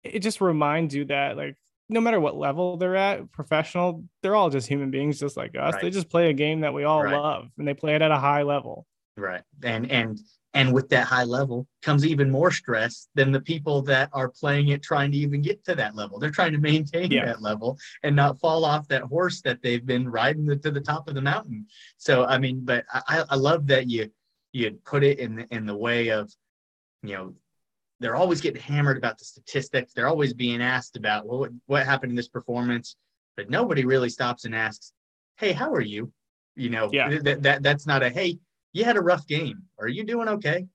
it 0.05 0.21
just 0.21 0.41
reminds 0.41 0.95
you 0.95 1.05
that 1.07 1.37
like 1.37 1.57
no 1.91 2.01
matter 2.01 2.21
what 2.21 2.37
level 2.37 2.77
they're 2.77 2.97
at, 2.97 3.31
professional, 3.33 4.05
they're 4.23 4.37
all 4.37 4.49
just 4.49 4.69
human 4.69 4.91
beings 4.91 5.19
just 5.19 5.37
like 5.37 5.57
us. 5.57 5.75
Right. 5.75 5.83
They 5.83 5.91
just 5.91 6.09
play 6.09 6.31
a 6.31 6.33
game 6.33 6.61
that 6.61 6.73
we 6.73 6.85
all 6.85 7.03
right. 7.03 7.15
love 7.15 7.49
and 7.59 7.67
they 7.67 7.75
play 7.75 7.95
it 7.95 8.03
at 8.03 8.11
a 8.11 8.17
high 8.17 8.43
level. 8.43 8.87
Right. 9.17 9.43
And 9.63 9.91
and 9.91 10.19
and 10.55 10.73
with 10.73 10.89
that 10.89 11.07
high 11.07 11.25
level 11.25 11.67
comes 11.83 12.07
even 12.07 12.31
more 12.31 12.51
stress 12.51 13.09
than 13.15 13.33
the 13.33 13.41
people 13.41 13.83
that 13.83 14.09
are 14.13 14.29
playing 14.29 14.69
it 14.69 14.83
trying 14.83 15.13
to 15.13 15.19
even 15.19 15.43
get 15.43 15.65
to 15.65 15.75
that 15.75 15.95
level. 15.95 16.19
They're 16.19 16.31
trying 16.31 16.53
to 16.53 16.59
maintain 16.59 17.11
yeah. 17.11 17.27
that 17.27 17.43
level 17.43 17.79
and 18.03 18.17
not 18.17 18.41
fall 18.41 18.65
off 18.65 18.89
that 18.89 19.03
horse 19.03 19.41
that 19.43 19.63
they've 19.63 19.85
been 19.85 20.09
riding 20.09 20.47
the, 20.47 20.57
to 20.57 20.71
the 20.71 20.81
top 20.81 21.09
of 21.09 21.15
the 21.15 21.23
mountain. 21.23 21.67
So 21.99 22.25
I 22.25 22.39
mean, 22.39 22.65
but 22.65 22.85
I, 22.93 23.25
I 23.29 23.37
love 23.37 23.67
that 23.67 23.89
you 23.89 24.11
you 24.53 24.79
put 24.85 25.05
it 25.05 25.19
in 25.19 25.37
the, 25.37 25.55
in 25.55 25.67
the 25.67 25.77
way 25.77 26.09
of 26.09 26.33
you 27.03 27.15
know 27.15 27.35
they're 28.01 28.17
always 28.17 28.41
getting 28.41 28.63
hammered 28.63 28.97
about 28.97 29.19
the 29.19 29.25
statistics. 29.25 29.93
They're 29.93 30.09
always 30.09 30.33
being 30.33 30.63
asked 30.63 30.97
about 30.97 31.27
well, 31.27 31.41
what 31.41 31.51
what 31.67 31.85
happened 31.85 32.11
in 32.11 32.17
this 32.17 32.29
performance, 32.29 32.97
but 33.37 33.51
nobody 33.51 33.85
really 33.85 34.09
stops 34.09 34.45
and 34.45 34.55
asks, 34.55 34.93
"Hey, 35.37 35.53
how 35.53 35.73
are 35.73 35.83
you?" 35.83 36.13
You 36.57 36.71
know, 36.71 36.91
yeah. 36.93 37.19
that, 37.23 37.43
that 37.43 37.63
that's 37.63 37.87
not 37.87 38.03
a 38.03 38.11
hey, 38.11 38.39
you 38.73 38.85
had 38.85 38.97
a 38.97 39.03
rough 39.03 39.27
game. 39.27 39.63
Are 39.79 39.89
you 39.89 40.05
doing 40.05 40.29
okay? 40.29 40.67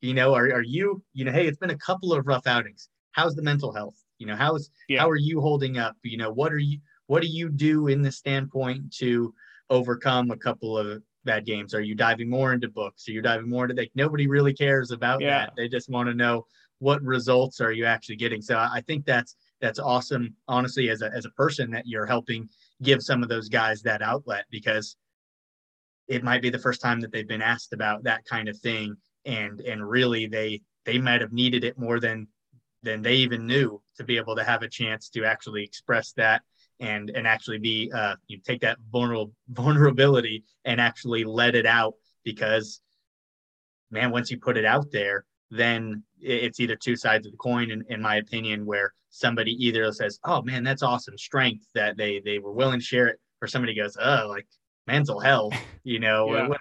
You 0.00 0.14
know, 0.14 0.34
are 0.34 0.52
are 0.52 0.62
you 0.62 1.02
you 1.14 1.24
know, 1.24 1.32
hey, 1.32 1.46
it's 1.46 1.58
been 1.58 1.70
a 1.70 1.78
couple 1.78 2.12
of 2.12 2.26
rough 2.26 2.46
outings. 2.46 2.88
How's 3.12 3.34
the 3.34 3.42
mental 3.42 3.72
health? 3.72 3.96
You 4.18 4.26
know, 4.26 4.36
how's 4.36 4.70
yeah. 4.88 5.00
how 5.00 5.10
are 5.10 5.16
you 5.16 5.40
holding 5.40 5.78
up? 5.78 5.96
You 6.02 6.18
know, 6.18 6.30
what 6.30 6.52
are 6.52 6.58
you 6.58 6.78
what 7.06 7.22
do 7.22 7.28
you 7.28 7.48
do 7.48 7.88
in 7.88 8.02
the 8.02 8.12
standpoint 8.12 8.92
to 8.98 9.34
overcome 9.70 10.30
a 10.30 10.36
couple 10.36 10.76
of 10.76 11.02
bad 11.24 11.46
games? 11.46 11.74
Are 11.74 11.80
you 11.80 11.94
diving 11.94 12.28
more 12.28 12.52
into 12.52 12.68
books? 12.68 13.08
Are 13.08 13.12
you 13.12 13.22
diving 13.22 13.48
more 13.48 13.64
into 13.64 13.80
like 13.80 13.92
nobody 13.94 14.26
really 14.26 14.52
cares 14.52 14.90
about 14.90 15.20
yeah. 15.20 15.46
that. 15.46 15.52
They 15.56 15.68
just 15.68 15.88
want 15.88 16.08
to 16.08 16.14
know 16.14 16.46
what 16.78 17.02
results 17.02 17.60
are 17.60 17.72
you 17.72 17.84
actually 17.86 18.16
getting? 18.16 18.42
So 18.42 18.58
i 18.58 18.82
think 18.86 19.04
that's 19.04 19.36
that's 19.60 19.78
awesome 19.78 20.34
honestly 20.48 20.90
as 20.90 21.02
a, 21.02 21.10
as 21.14 21.24
a 21.24 21.30
person 21.30 21.70
that 21.70 21.86
you're 21.86 22.06
helping 22.06 22.48
give 22.82 23.02
some 23.02 23.22
of 23.22 23.28
those 23.28 23.48
guys 23.48 23.82
that 23.82 24.02
outlet 24.02 24.44
because 24.50 24.96
it 26.08 26.22
might 26.22 26.42
be 26.42 26.50
the 26.50 26.58
first 26.58 26.80
time 26.80 27.00
that 27.00 27.12
they've 27.12 27.28
been 27.28 27.42
asked 27.42 27.72
about 27.72 28.04
that 28.04 28.24
kind 28.24 28.48
of 28.48 28.58
thing. 28.58 28.96
And 29.24 29.60
and 29.60 29.88
really 29.88 30.26
they 30.26 30.60
they 30.84 30.98
might 30.98 31.22
have 31.22 31.32
needed 31.32 31.64
it 31.64 31.78
more 31.78 31.98
than 31.98 32.28
than 32.82 33.00
they 33.00 33.14
even 33.14 33.46
knew 33.46 33.80
to 33.96 34.04
be 34.04 34.18
able 34.18 34.36
to 34.36 34.44
have 34.44 34.62
a 34.62 34.68
chance 34.68 35.08
to 35.10 35.24
actually 35.24 35.64
express 35.64 36.12
that 36.12 36.42
and 36.80 37.08
and 37.08 37.26
actually 37.26 37.58
be 37.58 37.90
uh 37.94 38.16
you 38.26 38.38
take 38.44 38.60
that 38.60 38.76
vulnerable 38.92 39.32
vulnerability 39.48 40.44
and 40.66 40.78
actually 40.78 41.24
let 41.24 41.54
it 41.54 41.64
out 41.64 41.94
because 42.22 42.82
man 43.90 44.10
once 44.10 44.30
you 44.30 44.38
put 44.38 44.58
it 44.58 44.66
out 44.66 44.90
there 44.92 45.24
then 45.50 46.02
it's 46.20 46.60
either 46.60 46.76
two 46.76 46.96
sides 46.96 47.26
of 47.26 47.32
the 47.32 47.38
coin, 47.38 47.70
in, 47.70 47.84
in 47.88 48.00
my 48.00 48.16
opinion, 48.16 48.66
where 48.66 48.94
somebody 49.10 49.52
either 49.64 49.90
says, 49.92 50.18
"Oh 50.24 50.42
man, 50.42 50.64
that's 50.64 50.82
awesome 50.82 51.16
strength 51.18 51.66
that 51.74 51.96
they 51.96 52.20
they 52.20 52.38
were 52.38 52.52
willing 52.52 52.80
to 52.80 52.84
share 52.84 53.06
it," 53.08 53.20
or 53.40 53.48
somebody 53.48 53.74
goes, 53.74 53.96
"Oh, 54.00 54.26
like 54.28 54.46
mental 54.86 55.20
health," 55.20 55.54
you 55.84 56.00
know, 56.00 56.34
yeah. 56.34 56.48
what 56.48 56.60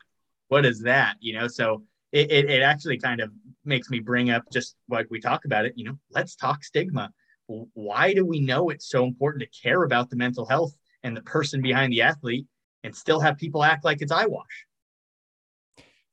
what 0.49 0.65
is 0.65 0.81
that, 0.81 1.15
you 1.19 1.33
know? 1.33 1.47
So 1.47 1.83
it, 2.11 2.31
it 2.31 2.49
it 2.49 2.61
actually 2.61 2.99
kind 2.99 3.21
of 3.21 3.31
makes 3.65 3.89
me 3.89 3.99
bring 3.99 4.29
up 4.29 4.43
just 4.51 4.75
like 4.89 5.07
we 5.09 5.19
talk 5.19 5.45
about 5.45 5.65
it. 5.65 5.73
You 5.75 5.85
know, 5.85 5.99
let's 6.11 6.35
talk 6.35 6.63
stigma. 6.63 7.11
Why 7.47 8.13
do 8.13 8.25
we 8.25 8.39
know 8.39 8.69
it's 8.69 8.89
so 8.89 9.03
important 9.03 9.43
to 9.43 9.61
care 9.61 9.83
about 9.83 10.09
the 10.09 10.15
mental 10.15 10.45
health 10.45 10.73
and 11.03 11.15
the 11.15 11.21
person 11.23 11.61
behind 11.61 11.91
the 11.91 12.01
athlete, 12.01 12.45
and 12.83 12.95
still 12.95 13.19
have 13.19 13.37
people 13.37 13.63
act 13.63 13.83
like 13.83 14.01
it's 14.01 14.11
eyewash? 14.11 14.65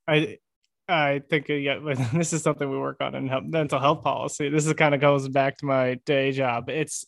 I 0.08 0.38
I 0.90 1.22
think 1.30 1.48
uh, 1.48 1.54
yeah, 1.54 1.78
this 2.12 2.32
is 2.32 2.42
something 2.42 2.68
we 2.68 2.78
work 2.78 3.00
on 3.00 3.14
in 3.14 3.50
mental 3.50 3.78
health 3.78 4.02
policy. 4.02 4.48
This 4.48 4.66
is 4.66 4.72
kind 4.74 4.94
of 4.94 5.00
goes 5.00 5.28
back 5.28 5.58
to 5.58 5.66
my 5.66 5.94
day 6.04 6.32
job. 6.32 6.68
It's 6.68 7.06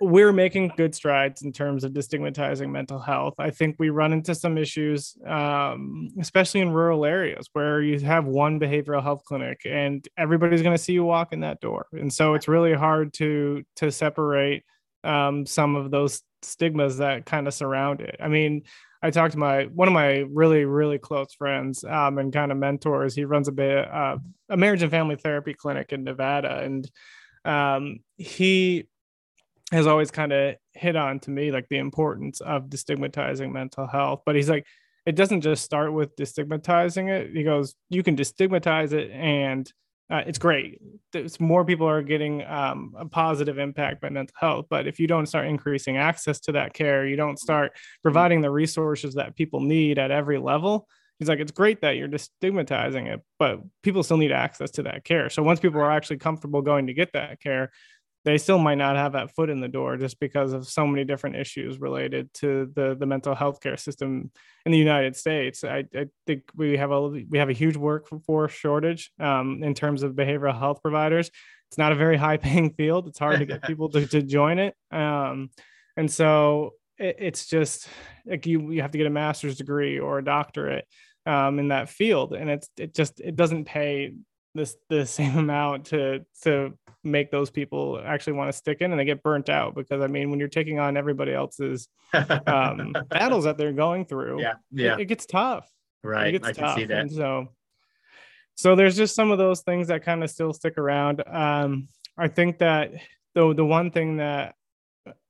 we're 0.00 0.32
making 0.32 0.72
good 0.76 0.94
strides 0.94 1.42
in 1.42 1.52
terms 1.52 1.84
of 1.84 1.92
destigmatizing 1.92 2.68
mental 2.70 2.98
health. 2.98 3.34
I 3.38 3.50
think 3.50 3.76
we 3.78 3.90
run 3.90 4.12
into 4.12 4.34
some 4.34 4.58
issues, 4.58 5.16
um, 5.26 6.08
especially 6.18 6.60
in 6.60 6.72
rural 6.72 7.04
areas 7.04 7.48
where 7.52 7.80
you 7.80 8.00
have 8.00 8.24
one 8.24 8.58
behavioral 8.58 9.02
health 9.02 9.22
clinic 9.24 9.60
and 9.64 10.06
everybody's 10.18 10.62
going 10.62 10.76
to 10.76 10.82
see 10.82 10.92
you 10.92 11.04
walk 11.04 11.32
in 11.32 11.40
that 11.40 11.60
door, 11.60 11.86
and 11.92 12.12
so 12.12 12.34
it's 12.34 12.48
really 12.48 12.74
hard 12.74 13.12
to 13.14 13.62
to 13.76 13.90
separate 13.90 14.64
um, 15.04 15.46
some 15.46 15.76
of 15.76 15.90
those 15.90 16.22
stigmas 16.42 16.98
that 16.98 17.24
kind 17.26 17.46
of 17.46 17.54
surround 17.54 18.00
it. 18.00 18.16
I 18.20 18.28
mean, 18.28 18.62
I 19.02 19.10
talked 19.10 19.32
to 19.32 19.38
my 19.38 19.64
one 19.64 19.88
of 19.88 19.94
my 19.94 20.24
really 20.30 20.64
really 20.64 20.98
close 20.98 21.34
friends 21.34 21.84
um, 21.84 22.18
and 22.18 22.32
kind 22.32 22.52
of 22.52 22.58
mentors. 22.58 23.14
He 23.14 23.24
runs 23.24 23.48
a 23.48 23.52
bit 23.52 23.78
uh, 23.78 24.18
a 24.48 24.56
marriage 24.56 24.82
and 24.82 24.90
family 24.90 25.16
therapy 25.16 25.54
clinic 25.54 25.92
in 25.92 26.04
Nevada, 26.04 26.60
and 26.60 26.88
um, 27.44 27.98
he 28.16 28.88
has 29.72 29.86
always 29.86 30.10
kind 30.10 30.32
of 30.32 30.56
hit 30.74 30.96
on 30.96 31.18
to 31.20 31.30
me 31.30 31.50
like 31.50 31.66
the 31.68 31.78
importance 31.78 32.40
of 32.40 32.66
destigmatizing 32.66 33.50
mental 33.50 33.86
health. 33.86 34.22
But 34.24 34.36
he's 34.36 34.50
like, 34.50 34.66
it 35.06 35.16
doesn't 35.16 35.40
just 35.40 35.64
start 35.64 35.92
with 35.92 36.14
destigmatizing 36.14 37.08
it. 37.08 37.34
He 37.34 37.42
goes, 37.42 37.74
you 37.88 38.02
can 38.02 38.16
destigmatize 38.16 38.92
it 38.92 39.10
and 39.10 39.70
uh, 40.12 40.22
it's 40.26 40.38
great. 40.38 40.78
It's 41.14 41.40
more 41.40 41.64
people 41.64 41.88
are 41.88 42.02
getting 42.02 42.44
um, 42.44 42.94
a 42.98 43.06
positive 43.06 43.58
impact 43.58 44.02
by 44.02 44.10
mental 44.10 44.36
health. 44.38 44.66
But 44.68 44.86
if 44.86 45.00
you 45.00 45.06
don't 45.06 45.24
start 45.24 45.46
increasing 45.46 45.96
access 45.96 46.38
to 46.40 46.52
that 46.52 46.74
care, 46.74 47.06
you 47.06 47.16
don't 47.16 47.38
start 47.38 47.72
providing 48.02 48.42
the 48.42 48.50
resources 48.50 49.14
that 49.14 49.34
people 49.34 49.60
need 49.60 49.98
at 49.98 50.10
every 50.10 50.38
level. 50.38 50.86
He's 51.18 51.30
like, 51.30 51.38
it's 51.38 51.52
great 51.52 51.80
that 51.80 51.96
you're 51.96 52.08
just 52.08 52.30
stigmatizing 52.36 53.06
it, 53.06 53.22
but 53.38 53.60
people 53.82 54.02
still 54.02 54.18
need 54.18 54.32
access 54.32 54.70
to 54.72 54.82
that 54.82 55.04
care. 55.04 55.30
So 55.30 55.42
once 55.42 55.60
people 55.60 55.80
are 55.80 55.90
actually 55.90 56.18
comfortable 56.18 56.60
going 56.60 56.88
to 56.88 56.94
get 56.94 57.14
that 57.14 57.40
care, 57.40 57.70
they 58.24 58.38
still 58.38 58.58
might 58.58 58.76
not 58.76 58.96
have 58.96 59.12
that 59.12 59.34
foot 59.34 59.50
in 59.50 59.60
the 59.60 59.68
door 59.68 59.96
just 59.96 60.20
because 60.20 60.52
of 60.52 60.66
so 60.66 60.86
many 60.86 61.04
different 61.04 61.36
issues 61.36 61.80
related 61.80 62.32
to 62.34 62.70
the 62.74 62.96
the 62.98 63.06
mental 63.06 63.34
health 63.34 63.60
care 63.60 63.76
system 63.76 64.30
in 64.64 64.72
the 64.72 64.78
United 64.78 65.16
States. 65.16 65.64
I, 65.64 65.84
I 65.94 66.06
think 66.26 66.44
we 66.54 66.76
have 66.76 66.92
a 66.92 67.08
we 67.08 67.38
have 67.38 67.50
a 67.50 67.54
huge 67.54 67.76
workforce 67.76 68.52
shortage 68.52 69.10
um, 69.18 69.62
in 69.62 69.74
terms 69.74 70.02
of 70.02 70.12
behavioral 70.12 70.56
health 70.56 70.82
providers. 70.82 71.30
It's 71.68 71.78
not 71.78 71.92
a 71.92 71.96
very 71.96 72.16
high 72.16 72.36
paying 72.48 72.74
field. 72.74 73.08
It's 73.08 73.18
hard 73.18 73.40
to 73.40 73.46
get 73.46 73.64
people 73.64 73.88
to, 73.90 74.06
to 74.06 74.22
join 74.22 74.58
it. 74.58 74.74
Um, 74.90 75.50
and 75.96 76.10
so 76.10 76.74
it, 76.98 77.16
it's 77.18 77.46
just 77.46 77.88
like 78.24 78.46
you 78.46 78.70
you 78.70 78.82
have 78.82 78.92
to 78.92 78.98
get 78.98 79.06
a 79.06 79.10
master's 79.10 79.56
degree 79.56 79.98
or 79.98 80.18
a 80.18 80.24
doctorate 80.24 80.86
um, 81.26 81.58
in 81.58 81.68
that 81.68 81.88
field, 81.88 82.34
and 82.34 82.48
it's 82.50 82.68
it 82.76 82.94
just 82.94 83.20
it 83.20 83.34
doesn't 83.34 83.64
pay 83.64 84.12
this 84.54 84.76
the 84.88 85.06
same 85.18 85.38
amount 85.38 85.86
to 85.86 86.24
to 86.42 86.76
make 87.04 87.30
those 87.30 87.50
people 87.50 88.00
actually 88.04 88.34
want 88.34 88.48
to 88.48 88.56
stick 88.56 88.80
in 88.80 88.92
and 88.92 89.00
they 89.00 89.04
get 89.04 89.22
burnt 89.22 89.48
out 89.48 89.74
because 89.74 90.00
I 90.00 90.06
mean 90.06 90.30
when 90.30 90.38
you're 90.38 90.48
taking 90.48 90.78
on 90.78 90.96
everybody 90.96 91.32
else's 91.32 91.88
um, 92.46 92.94
battles 93.08 93.44
that 93.44 93.58
they're 93.58 93.72
going 93.72 94.04
through, 94.04 94.40
yeah, 94.40 94.54
yeah, 94.70 94.94
it, 94.94 95.00
it 95.00 95.04
gets 95.06 95.26
tough. 95.26 95.68
Right, 96.04 96.32
gets 96.32 96.48
I 96.48 96.52
can 96.52 96.76
see 96.76 96.84
that. 96.86 96.98
And 96.98 97.12
so, 97.12 97.48
so 98.54 98.74
there's 98.74 98.96
just 98.96 99.14
some 99.14 99.30
of 99.30 99.38
those 99.38 99.60
things 99.60 99.88
that 99.88 100.04
kind 100.04 100.22
of 100.22 100.30
still 100.30 100.52
stick 100.52 100.78
around. 100.78 101.22
Um, 101.26 101.88
I 102.18 102.28
think 102.28 102.58
that 102.58 102.92
though 103.34 103.52
the 103.52 103.64
one 103.64 103.90
thing 103.90 104.18
that 104.18 104.54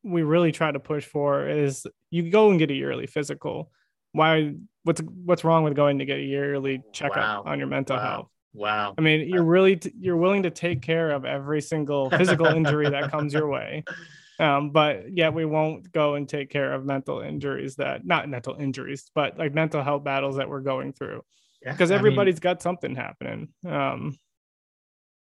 we 0.03 0.23
really 0.23 0.53
try 0.53 0.71
to 0.71 0.81
push 0.81 1.05
for 1.05 1.49
is 1.49 1.87
you 2.11 2.31
go 2.31 2.51
and 2.51 2.59
get 2.59 2.71
a 2.71 2.75
yearly 2.75 3.07
physical. 3.07 3.71
Why? 4.13 4.55
What's 4.85 5.01
what's 5.01 5.45
wrong 5.45 5.65
with 5.65 5.75
going 5.75 5.99
to 5.99 6.05
get 6.05 6.19
a 6.19 6.23
yearly 6.23 6.83
checkup 6.93 7.17
wow. 7.17 7.43
on 7.47 7.59
your 7.59 7.69
mental 7.69 7.97
wow. 7.97 8.03
health? 8.03 8.29
Wow. 8.55 8.95
I 8.99 9.01
mean, 9.01 9.29
you're 9.29 9.45
really 9.45 9.77
t- 9.77 9.93
you're 9.99 10.17
willing 10.17 10.43
to 10.43 10.51
take 10.51 10.83
care 10.83 11.11
of 11.11 11.25
every 11.25 11.63
single 11.63 12.11
physical 12.11 12.47
injury 12.47 12.91
that 12.91 13.11
comes 13.11 13.33
your 13.33 13.49
way. 13.49 13.85
Um, 14.41 14.71
but 14.71 15.17
yet 15.17 15.35
we 15.35 15.45
won't 15.45 15.93
go 15.93 16.15
and 16.15 16.29
take 16.29 16.51
care 16.51 16.73
of 16.73 16.85
mental 16.85 17.21
injuries 17.21 17.77
that 17.77 18.05
not 18.05 18.29
mental 18.29 18.57
injuries, 18.57 19.09
but 19.15 19.39
like 19.39 19.55
mental 19.55 19.85
health 19.85 20.03
battles 20.03 20.37
that 20.37 20.49
we're 20.49 20.63
going 20.63 20.93
through. 20.93 21.23
Because 21.63 21.91
yeah, 21.91 21.97
everybody's 21.97 22.37
I 22.37 22.37
mean, 22.37 22.41
got 22.41 22.63
something 22.63 22.97
happening. 22.97 23.49
Um, 23.65 24.19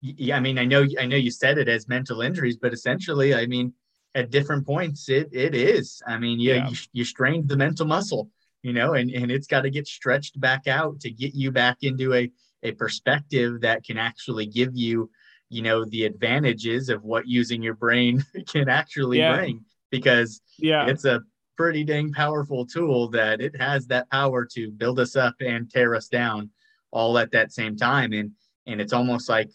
yeah, 0.00 0.36
I 0.36 0.40
mean, 0.40 0.58
I 0.58 0.64
know 0.64 0.86
I 0.98 1.06
know 1.06 1.16
you 1.16 1.30
said 1.30 1.58
it 1.58 1.68
as 1.68 1.88
mental 1.88 2.20
injuries, 2.20 2.56
but 2.56 2.72
essentially, 2.72 3.34
I 3.34 3.46
mean, 3.46 3.72
at 4.14 4.30
different 4.30 4.64
points, 4.64 5.08
it 5.08 5.28
it 5.32 5.54
is. 5.54 6.00
I 6.06 6.16
mean, 6.18 6.38
yeah, 6.38 6.68
you, 6.68 6.76
you 6.92 7.04
strained 7.04 7.48
the 7.48 7.56
mental 7.56 7.86
muscle, 7.86 8.30
you 8.62 8.72
know, 8.72 8.94
and, 8.94 9.10
and 9.10 9.30
it's 9.30 9.46
got 9.46 9.62
to 9.62 9.70
get 9.70 9.88
stretched 9.88 10.40
back 10.40 10.68
out 10.68 11.00
to 11.00 11.10
get 11.10 11.34
you 11.34 11.50
back 11.50 11.78
into 11.82 12.14
a 12.14 12.30
a 12.62 12.72
perspective 12.72 13.60
that 13.60 13.84
can 13.84 13.98
actually 13.98 14.46
give 14.46 14.76
you 14.76 15.10
you 15.48 15.62
know 15.62 15.84
the 15.86 16.04
advantages 16.04 16.88
of 16.88 17.04
what 17.04 17.26
using 17.26 17.62
your 17.62 17.74
brain 17.74 18.24
can 18.46 18.68
actually 18.68 19.18
yeah. 19.18 19.36
bring 19.36 19.64
because 19.90 20.40
yeah 20.58 20.86
it's 20.86 21.04
a 21.04 21.20
pretty 21.56 21.84
dang 21.84 22.12
powerful 22.12 22.64
tool 22.64 23.08
that 23.08 23.40
it 23.40 23.54
has 23.60 23.86
that 23.86 24.08
power 24.10 24.46
to 24.46 24.70
build 24.70 24.98
us 24.98 25.16
up 25.16 25.34
and 25.40 25.70
tear 25.70 25.94
us 25.94 26.08
down 26.08 26.48
all 26.90 27.18
at 27.18 27.30
that 27.32 27.52
same 27.52 27.76
time 27.76 28.12
and 28.12 28.30
and 28.66 28.80
it's 28.80 28.92
almost 28.92 29.28
like 29.28 29.50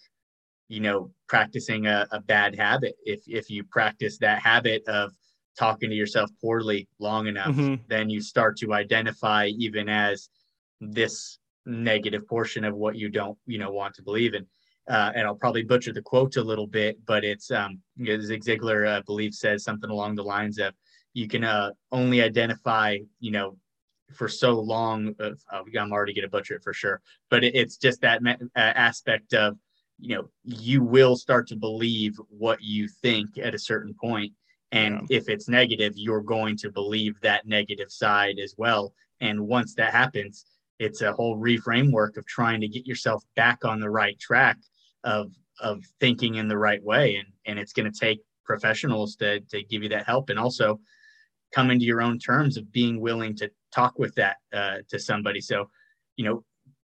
you 0.67 0.79
know 0.79 1.11
practicing 1.27 1.87
a, 1.87 2.07
a 2.11 2.19
bad 2.19 2.55
habit 2.55 2.95
if 3.05 3.21
if 3.27 3.49
you 3.49 3.63
practice 3.63 4.17
that 4.17 4.39
habit 4.39 4.83
of 4.87 5.11
talking 5.57 5.89
to 5.89 5.95
yourself 5.95 6.29
poorly 6.41 6.87
long 6.99 7.27
enough 7.27 7.55
mm-hmm. 7.55 7.75
then 7.87 8.09
you 8.09 8.21
start 8.21 8.57
to 8.57 8.73
identify 8.73 9.47
even 9.57 9.87
as 9.87 10.29
this 10.81 11.39
negative 11.65 12.27
portion 12.27 12.63
of 12.63 12.75
what 12.75 12.95
you 12.95 13.09
don't 13.09 13.37
you 13.45 13.57
know 13.57 13.71
want 13.71 13.93
to 13.95 14.03
believe 14.03 14.33
in 14.33 14.45
uh, 14.87 15.11
and 15.15 15.25
I'll 15.25 15.35
probably 15.35 15.63
butcher 15.63 15.93
the 15.93 16.01
quote 16.01 16.35
a 16.35 16.43
little 16.43 16.67
bit, 16.67 16.97
but 17.05 17.23
it's 17.23 17.49
um, 17.49 17.79
Zig 17.99 18.43
Ziglar, 18.43 18.87
I 18.87 19.01
believe, 19.01 19.33
says 19.33 19.63
something 19.63 19.89
along 19.89 20.15
the 20.15 20.23
lines 20.23 20.59
of, 20.59 20.73
"You 21.13 21.27
can 21.27 21.43
uh, 21.43 21.71
only 21.91 22.21
identify, 22.21 22.99
you 23.19 23.31
know, 23.31 23.57
for 24.13 24.27
so 24.27 24.59
long." 24.59 25.15
Of, 25.19 25.41
oh, 25.51 25.65
I'm 25.79 25.91
already 25.91 26.13
going 26.13 26.23
to 26.23 26.29
butcher 26.29 26.55
it 26.55 26.63
for 26.63 26.73
sure, 26.73 27.01
but 27.31 27.43
it, 27.43 27.55
it's 27.55 27.77
just 27.77 28.01
that 28.01 28.21
uh, 28.27 28.37
aspect 28.55 29.33
of, 29.33 29.57
you 29.99 30.15
know, 30.15 30.29
you 30.43 30.83
will 30.83 31.15
start 31.15 31.47
to 31.47 31.55
believe 31.55 32.15
what 32.29 32.61
you 32.61 32.87
think 32.87 33.39
at 33.39 33.55
a 33.55 33.59
certain 33.59 33.95
point, 33.99 34.33
and 34.71 35.01
yeah. 35.09 35.17
if 35.17 35.29
it's 35.29 35.49
negative, 35.49 35.93
you're 35.95 36.21
going 36.21 36.57
to 36.57 36.69
believe 36.69 37.19
that 37.21 37.47
negative 37.47 37.91
side 37.91 38.37
as 38.37 38.53
well. 38.55 38.93
And 39.19 39.47
once 39.47 39.73
that 39.75 39.93
happens, 39.93 40.45
it's 40.79 41.01
a 41.01 41.13
whole 41.13 41.37
reframework 41.37 42.17
of 42.17 42.25
trying 42.25 42.61
to 42.61 42.67
get 42.67 42.85
yourself 42.85 43.23
back 43.35 43.65
on 43.65 43.79
the 43.79 43.89
right 43.89 44.19
track 44.19 44.57
of 45.03 45.31
of 45.61 45.83
thinking 45.99 46.35
in 46.35 46.47
the 46.47 46.57
right 46.57 46.83
way. 46.83 47.15
And 47.15 47.27
and 47.45 47.59
it's 47.59 47.73
going 47.73 47.91
to 47.91 47.99
take 47.99 48.21
professionals 48.43 49.15
to 49.17 49.39
to 49.39 49.63
give 49.63 49.83
you 49.83 49.89
that 49.89 50.05
help 50.05 50.29
and 50.29 50.39
also 50.39 50.79
come 51.53 51.71
into 51.71 51.85
your 51.85 52.01
own 52.01 52.19
terms 52.19 52.57
of 52.57 52.71
being 52.71 52.99
willing 52.99 53.35
to 53.37 53.49
talk 53.73 53.97
with 53.97 54.13
that 54.15 54.37
uh, 54.53 54.77
to 54.89 54.99
somebody. 54.99 55.41
So 55.41 55.69
you 56.15 56.25
know 56.25 56.43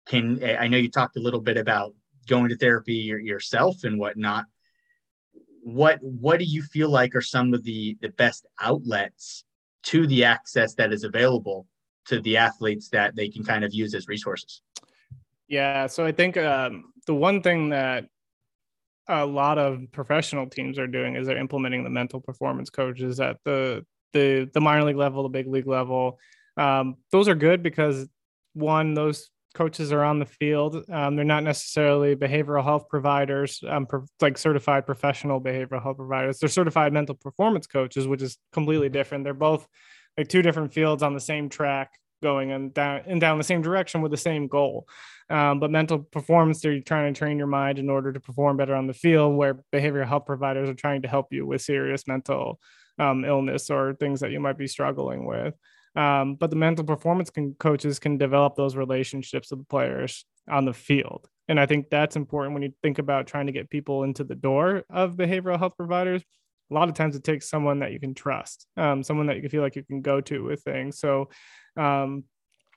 can 0.06 0.42
i 0.58 0.66
know 0.66 0.78
you 0.78 0.90
talked 0.90 1.18
a 1.18 1.20
little 1.20 1.40
bit 1.40 1.58
about 1.58 1.92
going 2.28 2.48
to 2.50 2.56
therapy 2.56 2.94
yourself 2.94 3.84
and 3.84 3.98
whatnot. 3.98 4.44
What 5.62 5.98
what 6.02 6.38
do 6.38 6.44
you 6.44 6.62
feel 6.62 6.90
like 6.90 7.14
are 7.14 7.20
some 7.20 7.52
of 7.54 7.64
the 7.64 7.96
the 8.00 8.10
best 8.10 8.46
outlets 8.60 9.44
to 9.84 10.06
the 10.06 10.24
access 10.24 10.74
that 10.74 10.92
is 10.92 11.04
available 11.04 11.66
to 12.08 12.20
the 12.20 12.36
athletes 12.36 12.88
that 12.90 13.14
they 13.14 13.28
can 13.28 13.44
kind 13.44 13.64
of 13.64 13.72
use 13.72 13.94
as 13.94 14.08
resources? 14.08 14.62
Yeah, 15.46 15.86
so 15.86 16.04
I 16.04 16.12
think 16.12 16.36
um, 16.36 16.92
the 17.06 17.14
one 17.14 17.42
thing 17.42 17.70
that 17.70 18.06
a 19.08 19.24
lot 19.24 19.58
of 19.58 19.80
professional 19.92 20.46
teams 20.46 20.78
are 20.78 20.86
doing 20.86 21.16
is 21.16 21.26
they're 21.26 21.38
implementing 21.38 21.84
the 21.84 21.90
mental 21.90 22.20
performance 22.20 22.68
coaches 22.68 23.20
at 23.20 23.38
the 23.44 23.84
the 24.12 24.50
the 24.52 24.60
minor 24.60 24.84
league 24.84 24.96
level, 24.96 25.22
the 25.22 25.28
big 25.28 25.46
league 25.46 25.66
level. 25.66 26.18
Um, 26.56 26.96
those 27.12 27.28
are 27.28 27.34
good 27.34 27.62
because 27.62 28.06
one, 28.54 28.94
those 28.94 29.30
coaches 29.54 29.92
are 29.92 30.04
on 30.04 30.18
the 30.18 30.26
field. 30.26 30.84
Um, 30.90 31.16
they're 31.16 31.24
not 31.24 31.44
necessarily 31.44 32.14
behavioral 32.14 32.62
health 32.62 32.88
providers, 32.88 33.62
um, 33.66 33.86
pro- 33.86 34.06
like 34.20 34.36
certified 34.36 34.86
professional 34.86 35.40
behavioral 35.40 35.82
health 35.82 35.96
providers. 35.96 36.38
They're 36.38 36.48
certified 36.48 36.92
mental 36.92 37.14
performance 37.14 37.66
coaches, 37.66 38.06
which 38.06 38.22
is 38.22 38.38
completely 38.52 38.88
different. 38.88 39.24
They're 39.24 39.34
both 39.34 39.66
like 40.18 40.28
two 40.28 40.42
different 40.42 40.74
fields 40.74 41.02
on 41.02 41.14
the 41.14 41.20
same 41.20 41.48
track 41.48 41.92
going 42.22 42.50
and 42.50 42.74
down 42.74 43.02
and 43.06 43.20
down 43.20 43.38
the 43.38 43.44
same 43.44 43.62
direction 43.62 44.02
with 44.02 44.10
the 44.10 44.16
same 44.16 44.48
goal. 44.48 44.88
Um, 45.30 45.60
but 45.60 45.70
mental 45.70 46.00
performance, 46.00 46.60
they're 46.60 46.80
trying 46.80 47.12
to 47.12 47.18
train 47.18 47.38
your 47.38 47.46
mind 47.46 47.78
in 47.78 47.88
order 47.88 48.12
to 48.12 48.20
perform 48.20 48.56
better 48.56 48.74
on 48.74 48.86
the 48.86 48.94
field, 48.94 49.36
where 49.36 49.62
behavioral 49.72 50.08
health 50.08 50.26
providers 50.26 50.68
are 50.68 50.74
trying 50.74 51.02
to 51.02 51.08
help 51.08 51.28
you 51.30 51.46
with 51.46 51.62
serious 51.62 52.06
mental 52.08 52.58
um, 52.98 53.24
illness 53.24 53.70
or 53.70 53.94
things 53.94 54.20
that 54.20 54.32
you 54.32 54.40
might 54.40 54.58
be 54.58 54.66
struggling 54.66 55.26
with. 55.26 55.54
Um, 55.94 56.34
but 56.34 56.50
the 56.50 56.56
mental 56.56 56.84
performance 56.84 57.30
can, 57.30 57.54
coaches 57.54 57.98
can 57.98 58.18
develop 58.18 58.56
those 58.56 58.76
relationships 58.76 59.50
with 59.50 59.60
the 59.60 59.66
players 59.66 60.24
on 60.48 60.64
the 60.64 60.72
field. 60.72 61.28
And 61.48 61.58
I 61.58 61.66
think 61.66 61.88
that's 61.90 62.16
important 62.16 62.54
when 62.54 62.62
you 62.62 62.72
think 62.82 62.98
about 62.98 63.26
trying 63.26 63.46
to 63.46 63.52
get 63.52 63.70
people 63.70 64.04
into 64.04 64.24
the 64.24 64.34
door 64.34 64.84
of 64.90 65.16
behavioral 65.16 65.58
health 65.58 65.76
providers 65.76 66.22
a 66.70 66.74
lot 66.74 66.88
of 66.88 66.94
times 66.94 67.16
it 67.16 67.24
takes 67.24 67.48
someone 67.48 67.78
that 67.80 67.92
you 67.92 68.00
can 68.00 68.14
trust, 68.14 68.66
um, 68.76 69.02
someone 69.02 69.26
that 69.26 69.36
you 69.36 69.42
can 69.42 69.50
feel 69.50 69.62
like 69.62 69.76
you 69.76 69.84
can 69.84 70.00
go 70.00 70.20
to 70.20 70.44
with 70.44 70.62
things. 70.62 70.98
So 70.98 71.28
um, 71.76 72.24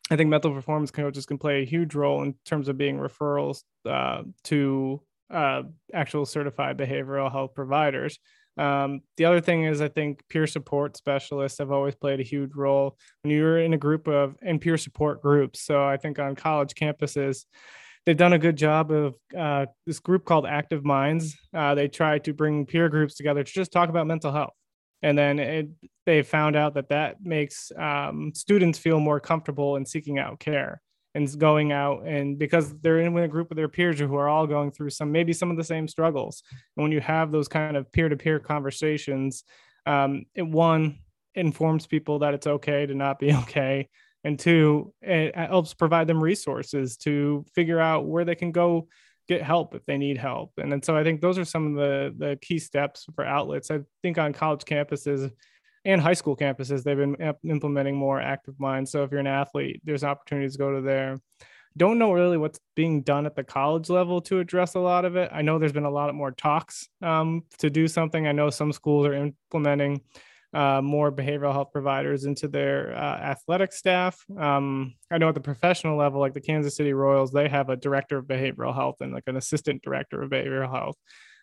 I 0.10 0.16
think 0.16 0.30
mental 0.30 0.54
performance 0.54 0.92
coaches 0.92 1.26
can 1.26 1.38
play 1.38 1.62
a 1.62 1.66
huge 1.66 1.96
role 1.96 2.24
in 2.24 2.36
terms 2.46 2.68
of 2.68 2.78
being 2.78 2.98
referrals 2.98 3.64
uh, 3.86 4.24
to 4.46 5.02
uh, 5.30 5.64
actual 5.94 6.26
certified 6.26 6.78
behavioral 6.78 7.32
health 7.32 7.54
providers. 7.54 8.20
Um, 8.58 9.02
the 9.16 9.26
other 9.26 9.40
thing 9.40 9.64
is, 9.64 9.82
I 9.82 9.88
think 9.88 10.22
peer 10.30 10.46
support 10.46 10.98
specialists 10.98 11.60
have 11.60 11.72
always 11.72 11.96
played 11.96 12.20
a 12.20 12.24
huge 12.24 12.52
role 12.54 12.98
when 13.22 13.34
you're 13.34 13.60
in 13.60 13.74
a 13.74 13.78
group 13.78 14.08
of 14.08 14.36
in 14.42 14.60
peer 14.60 14.78
support 14.78 15.22
groups. 15.22 15.62
So 15.62 15.84
I 15.84 15.98
think 15.98 16.20
on 16.20 16.36
college 16.36 16.74
campuses, 16.74 17.46
they've 18.06 18.18
done 18.18 18.34
a 18.34 18.40
good 18.40 18.56
job 18.56 18.92
of 18.92 19.16
uh, 19.38 19.66
this 19.86 20.00
group 20.00 20.26
called 20.26 20.46
Active 20.46 20.84
Minds. 20.84 21.36
Uh, 21.54 21.76
they 21.76 21.88
try 21.88 22.20
to 22.20 22.34
bring 22.34 22.66
peer 22.66 22.90
groups 22.90 23.16
together 23.16 23.44
to 23.44 23.52
just 23.52 23.72
talk 23.72 23.90
about 23.90 24.08
mental 24.08 24.32
health. 24.32 24.54
And 25.04 25.18
then 25.18 25.40
it, 25.40 25.70
they 26.06 26.22
found 26.22 26.56
out 26.56 26.76
that 26.76 26.90
that 26.90 27.18
makes 27.24 27.72
um, 27.78 28.32
students 28.36 28.78
feel 28.78 29.00
more 29.00 29.20
comfortable 29.20 29.76
in 29.76 29.86
seeking 29.86 30.20
out 30.20 30.40
care 30.40 30.82
and 31.14 31.40
going 31.40 31.72
out 31.72 32.06
and 32.06 32.38
because 32.40 32.74
they're 32.80 33.00
in 33.00 33.14
with 33.14 33.24
a 33.24 33.28
group 33.28 33.52
of 33.52 33.58
their 33.58 33.68
peers 33.68 34.00
who 34.00 34.16
are 34.16 34.30
all 34.30 34.48
going 34.48 34.72
through 34.72 34.90
some 34.90 35.12
maybe 35.12 35.34
some 35.34 35.52
of 35.52 35.58
the 35.58 35.64
same 35.64 35.88
struggles 35.88 36.44
and 36.78 36.84
when 36.84 36.92
you 36.92 37.02
have 37.02 37.32
those 37.32 37.48
kind 37.48 37.76
of 37.76 37.92
peer-to-peer 37.92 38.40
conversations 38.40 39.44
um, 39.86 40.24
it 40.36 40.48
one 40.48 41.00
informs 41.36 41.88
people 41.88 42.20
that 42.20 42.34
it's 42.34 42.48
okay 42.48 42.86
to 42.86 42.96
not 42.96 43.20
be 43.20 43.34
okay 43.44 43.90
and 44.24 44.38
two 44.38 44.94
it 45.02 45.36
helps 45.36 45.74
provide 45.74 46.08
them 46.08 46.22
resources 46.22 46.98
to 46.98 47.46
figure 47.56 47.80
out 47.80 48.06
where 48.06 48.26
they 48.26 48.36
can 48.36 48.52
go 48.52 48.88
get 49.28 49.42
help 49.42 49.76
if 49.76 49.86
they 49.86 49.98
need 49.98 50.18
help. 50.18 50.52
And 50.58 50.72
then 50.72 50.82
so 50.82 50.96
i 50.96 51.04
think 51.04 51.22
those 51.22 51.38
are 51.38 51.46
some 51.46 51.68
of 51.68 51.74
the 51.76 52.14
the 52.18 52.38
key 52.42 52.60
steps 52.60 53.06
for 53.16 53.26
outlets. 53.26 53.72
I 53.72 53.80
think 54.02 54.18
on 54.18 54.34
college 54.34 54.66
campuses 54.66 55.32
and 55.86 56.00
high 56.00 56.14
school 56.14 56.36
campuses 56.36 56.84
they've 56.84 56.98
been 56.98 57.34
implementing 57.44 57.96
more 57.96 58.20
active 58.20 58.60
minds. 58.60 58.92
So 58.92 59.04
if 59.04 59.12
you're 59.12 59.20
an 59.20 59.28
athlete 59.28 59.82
there's 59.84 60.04
opportunities 60.04 60.54
to 60.54 60.60
go 60.60 60.76
to 60.76 60.82
there. 60.82 61.20
Don't 61.78 62.00
know 62.00 62.12
really 62.12 62.38
what's 62.38 62.60
being 62.76 63.02
done 63.02 63.26
at 63.26 63.34
the 63.34 63.46
college 63.46 63.90
level 63.90 64.20
to 64.24 64.40
address 64.40 64.76
a 64.76 64.80
lot 64.80 65.06
of 65.06 65.16
it. 65.16 65.30
I 65.32 65.42
know 65.42 65.58
there's 65.58 65.72
been 65.72 65.86
a 65.86 65.90
lot 65.90 66.14
more 66.14 66.32
talks 66.32 66.90
um, 67.02 67.44
to 67.60 67.70
do 67.70 67.88
something. 67.88 68.28
I 68.28 68.34
know 68.34 68.50
some 68.50 68.74
schools 68.74 69.06
are 69.06 69.14
implementing 69.14 70.02
uh, 70.54 70.82
more 70.82 71.12
behavioral 71.12 71.54
health 71.54 71.72
providers 71.72 72.26
into 72.26 72.48
their 72.48 72.94
uh, 72.94 73.18
athletic 73.18 73.72
staff. 73.72 74.24
Um, 74.38 74.96
I 75.10 75.18
know 75.18 75.30
at 75.30 75.36
the 75.36 75.42
professional 75.42 75.98
level, 75.98 76.20
like 76.20 76.34
the 76.34 76.42
Kansas 76.42 76.76
City 76.76 76.94
Royals, 76.94 77.32
they 77.32 77.48
have 77.48 77.70
a 77.70 77.78
director 77.78 78.18
of 78.18 78.26
behavioral 78.26 78.74
health 78.74 78.98
and 79.02 79.14
like 79.14 79.24
an 79.28 79.38
assistant 79.38 79.82
director 79.82 80.22
of 80.22 80.30
behavioral 80.30 80.72
health. 80.72 80.98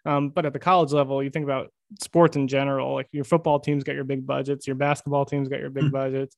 Um, 0.04 0.30
but 0.30 0.46
at 0.46 0.52
the 0.52 0.58
college 0.58 0.92
level, 0.92 1.22
you 1.22 1.30
think 1.30 1.44
about 1.44 1.72
sports 2.00 2.36
in 2.36 2.48
general, 2.48 2.94
like 2.94 3.08
your 3.12 3.24
football 3.24 3.60
teams 3.60 3.84
got 3.84 3.94
your 3.94 4.04
big 4.04 4.26
budgets, 4.26 4.66
your 4.66 4.76
basketball 4.76 5.24
teams 5.24 5.48
got 5.48 5.60
your 5.60 5.70
big 5.70 5.84
hmm. 5.84 5.90
budgets. 5.90 6.36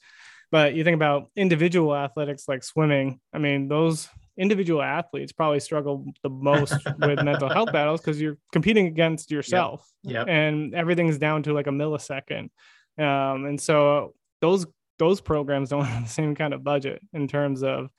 But 0.50 0.74
you 0.74 0.82
think 0.82 0.96
about 0.96 1.30
individual 1.36 1.94
athletics 1.94 2.48
like 2.48 2.64
swimming. 2.64 3.20
I 3.32 3.38
mean, 3.38 3.68
those 3.68 4.08
individual 4.38 4.82
athletes 4.82 5.32
probably 5.32 5.60
struggle 5.60 6.04
the 6.22 6.30
most 6.30 6.74
with 6.98 7.22
mental 7.24 7.48
health 7.48 7.72
battles 7.72 8.00
because 8.00 8.20
you're 8.20 8.38
competing 8.52 8.86
against 8.86 9.30
yourself 9.30 9.86
yep. 10.02 10.26
Yep. 10.26 10.28
and 10.28 10.74
everything's 10.74 11.18
down 11.18 11.42
to 11.44 11.52
like 11.52 11.66
a 11.66 11.70
millisecond 11.70 12.50
um, 12.98 13.44
and 13.46 13.60
so 13.60 14.14
those 14.40 14.66
those 14.98 15.20
programs 15.20 15.70
don't 15.70 15.84
have 15.86 16.04
the 16.04 16.08
same 16.08 16.34
kind 16.34 16.54
of 16.54 16.64
budget 16.64 17.02
in 17.12 17.28
terms 17.28 17.62
of 17.62 17.90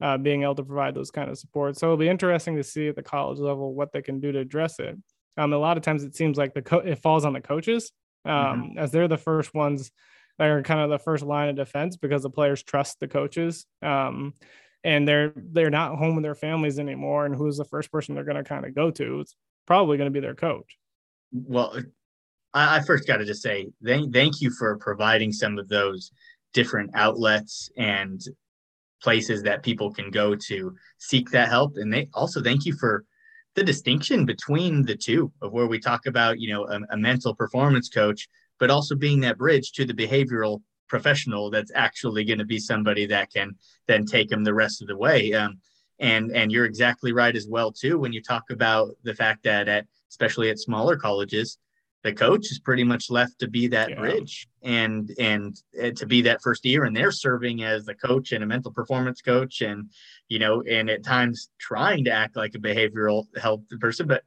uh, 0.00 0.18
being 0.18 0.42
able 0.42 0.54
to 0.54 0.62
provide 0.62 0.94
those 0.94 1.10
kind 1.10 1.30
of 1.30 1.38
support 1.38 1.78
so 1.78 1.86
it'll 1.86 1.96
be 1.96 2.08
interesting 2.08 2.56
to 2.56 2.62
see 2.62 2.88
at 2.88 2.96
the 2.96 3.02
college 3.02 3.38
level 3.38 3.74
what 3.74 3.92
they 3.92 4.02
can 4.02 4.20
do 4.20 4.32
to 4.32 4.40
address 4.40 4.78
it 4.78 4.96
um, 5.38 5.52
a 5.52 5.58
lot 5.58 5.76
of 5.76 5.82
times 5.82 6.02
it 6.02 6.14
seems 6.14 6.36
like 6.36 6.52
the 6.52 6.62
co- 6.62 6.78
it 6.78 7.00
falls 7.00 7.24
on 7.24 7.32
the 7.32 7.40
coaches 7.40 7.92
um, 8.24 8.32
mm-hmm. 8.32 8.78
as 8.78 8.90
they're 8.90 9.08
the 9.08 9.16
first 9.16 9.54
ones 9.54 9.90
that 10.38 10.48
are 10.48 10.62
kind 10.62 10.80
of 10.80 10.90
the 10.90 10.98
first 10.98 11.24
line 11.24 11.48
of 11.48 11.56
defense 11.56 11.96
because 11.96 12.22
the 12.22 12.30
players 12.30 12.62
trust 12.62 13.00
the 13.00 13.08
coaches 13.08 13.66
um, 13.82 14.34
and 14.86 15.06
they're 15.06 15.32
they're 15.34 15.68
not 15.68 15.98
home 15.98 16.14
with 16.14 16.22
their 16.22 16.36
families 16.36 16.78
anymore 16.78 17.26
and 17.26 17.34
who's 17.34 17.56
the 17.56 17.64
first 17.64 17.90
person 17.90 18.14
they're 18.14 18.24
going 18.24 18.36
to 18.36 18.44
kind 18.44 18.64
of 18.64 18.74
go 18.74 18.90
to 18.90 19.20
it's 19.20 19.34
probably 19.66 19.98
going 19.98 20.06
to 20.06 20.14
be 20.14 20.20
their 20.20 20.34
coach. 20.34 20.78
Well 21.32 21.76
i, 22.54 22.78
I 22.78 22.80
first 22.80 23.06
got 23.06 23.18
to 23.18 23.26
just 23.26 23.42
say 23.42 23.68
thank, 23.84 24.14
thank 24.14 24.40
you 24.40 24.50
for 24.50 24.78
providing 24.78 25.32
some 25.32 25.58
of 25.58 25.68
those 25.68 26.12
different 26.54 26.92
outlets 26.94 27.68
and 27.76 28.22
places 29.02 29.42
that 29.42 29.62
people 29.62 29.92
can 29.92 30.10
go 30.10 30.34
to 30.34 30.74
seek 30.98 31.30
that 31.30 31.48
help 31.48 31.76
and 31.76 31.92
they 31.92 32.08
also 32.14 32.40
thank 32.40 32.64
you 32.64 32.74
for 32.74 33.04
the 33.56 33.64
distinction 33.64 34.24
between 34.24 34.84
the 34.84 34.96
two 34.96 35.32
of 35.42 35.52
where 35.52 35.66
we 35.66 35.78
talk 35.78 36.06
about 36.06 36.38
you 36.38 36.52
know 36.52 36.66
a, 36.68 36.80
a 36.90 36.96
mental 36.96 37.34
performance 37.34 37.88
coach 37.88 38.28
but 38.58 38.70
also 38.70 38.94
being 38.94 39.20
that 39.20 39.36
bridge 39.36 39.72
to 39.72 39.84
the 39.84 39.92
behavioral 39.92 40.62
professional 40.88 41.50
that's 41.50 41.72
actually 41.74 42.24
going 42.24 42.38
to 42.38 42.44
be 42.44 42.58
somebody 42.58 43.06
that 43.06 43.32
can 43.32 43.56
then 43.86 44.04
take 44.04 44.28
them 44.28 44.44
the 44.44 44.54
rest 44.54 44.82
of 44.82 44.88
the 44.88 44.96
way. 44.96 45.32
Um, 45.32 45.58
and 45.98 46.30
and 46.32 46.52
you're 46.52 46.64
exactly 46.64 47.12
right 47.12 47.36
as 47.36 47.46
well 47.48 47.72
too 47.72 47.98
when 47.98 48.12
you 48.12 48.22
talk 48.22 48.50
about 48.50 48.90
the 49.02 49.14
fact 49.14 49.42
that 49.44 49.68
at 49.68 49.86
especially 50.10 50.50
at 50.50 50.58
smaller 50.58 50.96
colleges 50.96 51.58
the 52.02 52.12
coach 52.12 52.52
is 52.52 52.58
pretty 52.58 52.84
much 52.84 53.10
left 53.10 53.38
to 53.38 53.48
be 53.48 53.66
that 53.66 53.90
yeah. 53.90 53.98
bridge 53.98 54.46
and 54.62 55.10
and 55.18 55.62
uh, 55.82 55.90
to 55.90 56.06
be 56.06 56.20
that 56.22 56.42
first 56.42 56.64
year 56.64 56.84
and 56.84 56.96
they're 56.96 57.10
serving 57.10 57.62
as 57.62 57.84
the 57.84 57.94
coach 57.94 58.32
and 58.32 58.44
a 58.44 58.46
mental 58.46 58.70
performance 58.70 59.22
coach 59.22 59.62
and 59.62 59.90
you 60.28 60.38
know 60.38 60.62
and 60.62 60.90
at 60.90 61.02
times 61.02 61.48
trying 61.58 62.04
to 62.04 62.10
act 62.10 62.36
like 62.36 62.54
a 62.54 62.58
behavioral 62.58 63.24
health 63.40 63.62
person 63.80 64.06
but 64.06 64.22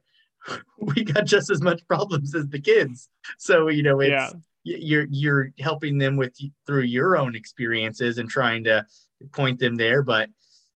we 0.78 1.04
got 1.04 1.24
just 1.24 1.50
as 1.50 1.62
much 1.62 1.86
problems 1.86 2.34
as 2.34 2.48
the 2.48 2.60
kids 2.60 3.08
so 3.38 3.68
you 3.68 3.82
know 3.82 4.00
it's 4.00 4.10
yeah 4.10 4.30
you're 4.64 5.06
you're 5.10 5.52
helping 5.58 5.98
them 5.98 6.16
with 6.16 6.34
through 6.66 6.82
your 6.82 7.16
own 7.16 7.34
experiences 7.34 8.18
and 8.18 8.28
trying 8.28 8.64
to 8.64 8.84
point 9.32 9.58
them 9.58 9.76
there 9.76 10.02
but 10.02 10.28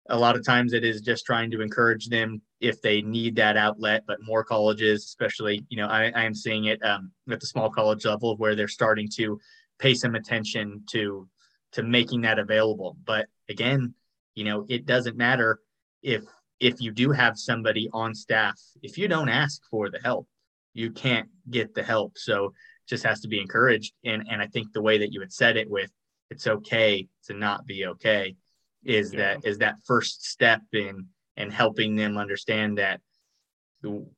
a 0.10 0.18
lot 0.18 0.36
of 0.36 0.46
times 0.46 0.74
it 0.74 0.84
is 0.84 1.02
just 1.02 1.26
trying 1.26 1.50
to 1.50 1.62
encourage 1.62 2.08
them 2.08 2.42
if 2.60 2.82
they 2.82 3.02
need 3.02 3.36
that 3.36 3.58
outlet 3.58 4.04
but 4.08 4.18
more 4.24 4.44
colleges 4.44 5.06
especially 5.06 5.66
you 5.70 5.78
know 5.78 5.88
i, 5.88 6.12
I 6.16 6.24
am 6.24 6.36
seeing 6.36 6.66
it 6.66 6.84
um, 6.84 7.12
at 7.30 7.40
the 7.40 7.48
small 7.48 7.70
college 7.70 8.06
level 8.06 8.36
where 8.38 8.56
they're 8.56 8.68
starting 8.68 9.10
to 9.16 9.40
pay 9.80 9.94
some 9.94 10.16
attention 10.16 10.84
to 10.92 11.28
to 11.72 11.84
making 11.84 12.22
that 12.22 12.38
available. 12.38 12.96
But 13.06 13.28
again 13.50 13.94
you 14.36 14.46
know 14.46 14.66
it 14.70 14.86
doesn't 14.86 15.18
matter 15.18 15.60
if 16.04 16.24
if 16.60 16.80
you 16.80 16.92
do 16.92 17.12
have 17.12 17.38
somebody 17.38 17.90
on 17.92 18.14
staff 18.14 18.60
if 18.82 18.98
you 18.98 19.08
don't 19.08 19.30
ask 19.30 19.62
for 19.70 19.90
the 19.90 20.00
help 20.00 20.28
you 20.74 20.92
can't 20.92 21.28
get 21.50 21.74
the 21.74 21.84
help. 21.84 22.18
So 22.18 22.54
just 22.88 23.04
has 23.04 23.22
to 23.22 23.28
be 23.28 23.40
encouraged. 23.40 23.94
And 24.04 24.26
and 24.30 24.42
I 24.42 24.48
think 24.48 24.74
the 24.74 24.82
way 24.82 24.98
that 25.00 25.14
you 25.14 25.20
had 25.20 25.34
said 25.34 25.58
it 25.58 25.70
with 25.70 25.92
it's 26.30 26.48
okay 26.48 27.08
to 27.26 27.34
not 27.34 27.66
be 27.66 27.86
okay 27.86 28.36
is 28.84 29.14
yeah. 29.14 29.36
that 29.36 29.46
is 29.46 29.58
that 29.60 29.76
first 29.86 30.26
step 30.26 30.62
in 30.74 31.06
and 31.38 31.52
helping 31.52 31.96
them 31.96 32.18
understand 32.18 32.78
that 32.78 33.02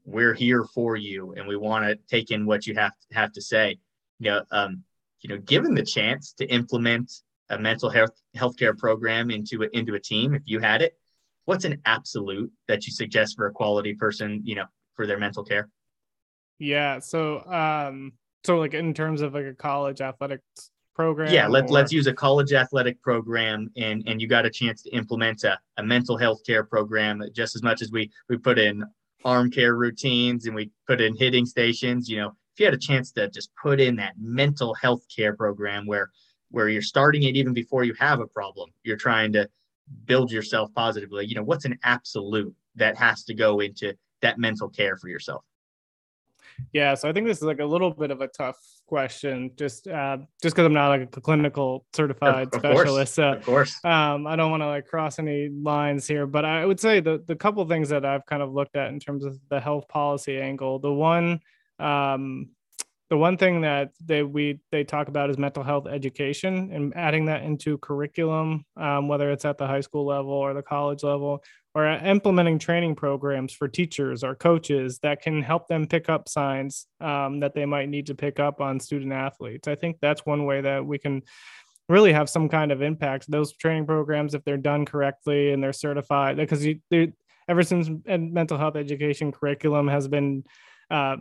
we're 0.06 0.34
here 0.34 0.66
for 0.74 0.96
you 0.96 1.34
and 1.34 1.48
we 1.48 1.56
want 1.56 1.86
to 1.86 1.96
take 2.10 2.32
in 2.32 2.46
what 2.46 2.68
you 2.68 2.76
have 2.76 2.92
to 2.92 3.18
have 3.18 3.32
to 3.32 3.42
say. 3.42 3.78
You 4.20 4.32
know, 4.32 4.42
um, 4.52 4.84
you 5.22 5.30
know, 5.30 5.38
given 5.38 5.74
the 5.74 5.84
chance 5.84 6.34
to 6.34 6.46
implement 6.46 7.12
a 7.50 7.58
mental 7.58 7.90
health 7.90 8.16
healthcare 8.36 8.78
program 8.78 9.32
into 9.32 9.64
a, 9.64 9.68
into 9.78 9.96
a 9.96 10.00
team, 10.00 10.34
if 10.34 10.44
you 10.46 10.60
had 10.60 10.82
it, 10.82 10.98
what's 11.46 11.66
an 11.66 11.82
absolute 11.86 12.52
that 12.68 12.86
you 12.86 12.92
suggest 12.92 13.36
for 13.36 13.48
a 13.48 13.52
quality 13.52 13.94
person, 13.94 14.42
you 14.44 14.56
know, 14.56 14.66
for 14.96 15.08
their 15.08 15.20
mental 15.20 15.44
care? 15.44 15.70
Yeah. 16.60 17.00
So 17.00 17.44
um 17.46 18.14
so 18.44 18.58
like 18.58 18.74
in 18.74 18.94
terms 18.94 19.22
of 19.22 19.34
like 19.34 19.46
a 19.46 19.54
college 19.54 20.02
athletics 20.02 20.72
program 20.94 21.34
yeah 21.34 21.48
let, 21.48 21.66
or... 21.66 21.70
let's 21.70 21.92
use 21.92 22.08
a 22.08 22.14
college 22.14 22.54
athletic 22.54 23.02
program 23.02 23.70
and 23.78 24.04
and 24.08 24.22
you 24.22 24.28
got 24.28 24.46
a 24.46 24.50
chance 24.50 24.84
to 24.84 24.90
implement 24.92 25.44
a, 25.44 25.58
a 25.78 25.84
mental 25.84 26.18
health 26.18 26.46
care 26.46 26.64
program 26.64 27.22
just 27.34 27.56
as 27.56 27.64
much 27.64 27.82
as 27.82 27.92
we 27.92 28.12
we 28.30 28.38
put 28.38 28.60
in 28.60 28.84
arm 29.26 29.50
care 29.50 29.76
routines 29.76 30.46
and 30.46 30.56
we 30.56 30.70
put 30.88 31.02
in 31.02 31.16
hitting 31.16 31.46
stations 31.46 32.10
you 32.10 32.18
know 32.18 32.28
if 32.28 32.60
you 32.60 32.66
had 32.66 32.74
a 32.74 32.78
chance 32.78 33.12
to 33.12 33.28
just 33.30 33.50
put 33.62 33.80
in 33.80 33.96
that 33.96 34.14
mental 34.20 34.74
health 34.76 35.04
care 35.14 35.36
program 35.36 35.88
where 35.88 36.12
where 36.52 36.70
you're 36.70 36.82
starting 36.82 37.24
it 37.24 37.36
even 37.36 37.54
before 37.54 37.84
you 37.84 37.94
have 37.98 38.20
a 38.20 38.28
problem 38.28 38.70
you're 38.84 38.98
trying 38.98 39.32
to 39.34 39.50
build 40.06 40.32
yourself 40.32 40.70
positively 40.76 41.26
you 41.26 41.36
know 41.36 41.44
what's 41.44 41.66
an 41.66 41.78
absolute 41.84 42.54
that 42.76 42.96
has 42.96 43.24
to 43.24 43.34
go 43.34 43.60
into 43.60 43.94
that 44.22 44.38
mental 44.38 44.70
care 44.70 44.98
for 44.98 45.08
yourself 45.08 45.44
yeah, 46.74 46.96
so 46.96 47.10
I 47.10 47.14
think 47.14 47.28
this 47.28 47.38
is 47.38 47.44
like 47.44 47.60
a 47.60 47.66
little 47.66 47.92
bit 47.92 48.12
of 48.12 48.22
a 48.22 48.28
tough 48.28 48.58
question, 48.88 49.52
just 49.58 49.88
uh, 49.88 50.18
just 50.42 50.56
because 50.56 50.66
I'm 50.66 50.74
not 50.74 50.90
like 50.90 51.16
a 51.16 51.22
clinical 51.22 51.86
certified 51.94 52.48
of, 52.48 52.54
of 52.54 52.60
specialist. 52.60 53.16
Course. 53.16 53.38
of 53.38 53.46
course, 53.46 53.86
um, 53.86 54.28
I 54.28 54.36
don't 54.36 54.52
want 54.52 54.62
to 54.62 54.68
like 54.68 54.88
cross 54.88 55.20
any 55.20 55.50
lines 55.50 56.08
here, 56.08 56.26
but 56.26 56.46
I 56.46 56.66
would 56.66 56.80
say 56.80 57.00
the 57.00 57.24
the 57.28 57.36
couple 57.36 57.66
things 57.68 57.90
that 57.90 58.06
I've 58.06 58.26
kind 58.26 58.42
of 58.42 58.54
looked 58.54 58.76
at 58.76 58.90
in 58.90 59.00
terms 59.00 59.26
of 59.26 59.38
the 59.50 59.60
health 59.60 59.88
policy 59.88 60.40
angle. 60.40 60.80
The 60.80 60.94
one 60.94 61.40
um, 61.80 62.50
the 63.10 63.18
one 63.18 63.38
thing 63.38 63.62
that 63.62 63.92
they 64.04 64.24
we 64.24 64.60
they 64.72 64.84
talk 64.84 65.08
about 65.08 65.30
is 65.30 65.38
mental 65.38 65.62
health 65.62 65.86
education 65.88 66.72
and 66.74 66.94
adding 66.96 67.26
that 67.26 67.44
into 67.44 67.78
curriculum, 67.78 68.66
um, 68.76 69.08
whether 69.08 69.32
it's 69.32 69.46
at 69.46 69.58
the 69.58 69.68
high 69.68 69.82
school 69.82 70.06
level 70.06 70.32
or 70.32 70.56
the 70.56 70.64
college 70.64 71.04
level, 71.04 71.44
or 71.76 71.88
implementing 71.88 72.60
training 72.60 72.96
programs 72.96 73.52
for 73.52 73.68
teachers 73.68 74.24
or 74.24 74.36
coaches 74.36 75.00
that 75.00 75.22
can 75.22 75.42
help 75.42 75.68
them 75.68 75.88
pick 75.88 76.08
up 76.08 76.30
signs 76.30 76.86
um, 77.02 77.40
that 77.40 77.56
they 77.56 77.66
might 77.66 77.90
need 77.90 78.06
to 78.08 78.16
pick 78.16 78.40
up 78.40 78.62
on 78.62 78.80
student 78.80 79.12
athletes. 79.12 79.68
I 79.68 79.76
think 79.76 79.98
that's 80.00 80.26
one 80.26 80.46
way 80.46 80.62
that 80.62 80.86
we 80.86 81.00
can 81.00 81.24
really 81.90 82.14
have 82.14 82.30
some 82.30 82.48
kind 82.48 82.72
of 82.72 82.82
impact. 82.82 83.30
Those 83.30 83.54
training 83.54 83.88
programs, 83.88 84.36
if 84.36 84.44
they're 84.44 84.58
done 84.58 84.86
correctly 84.86 85.52
and 85.52 85.64
they're 85.64 85.74
certified, 85.74 86.38
because 86.38 86.64
you, 86.64 86.80
ever 87.48 87.64
since 87.64 87.90
mental 88.06 88.58
health 88.58 88.76
education 88.76 89.32
curriculum 89.32 89.88
has 89.88 90.08
been 90.08 90.44
uh, 90.92 91.18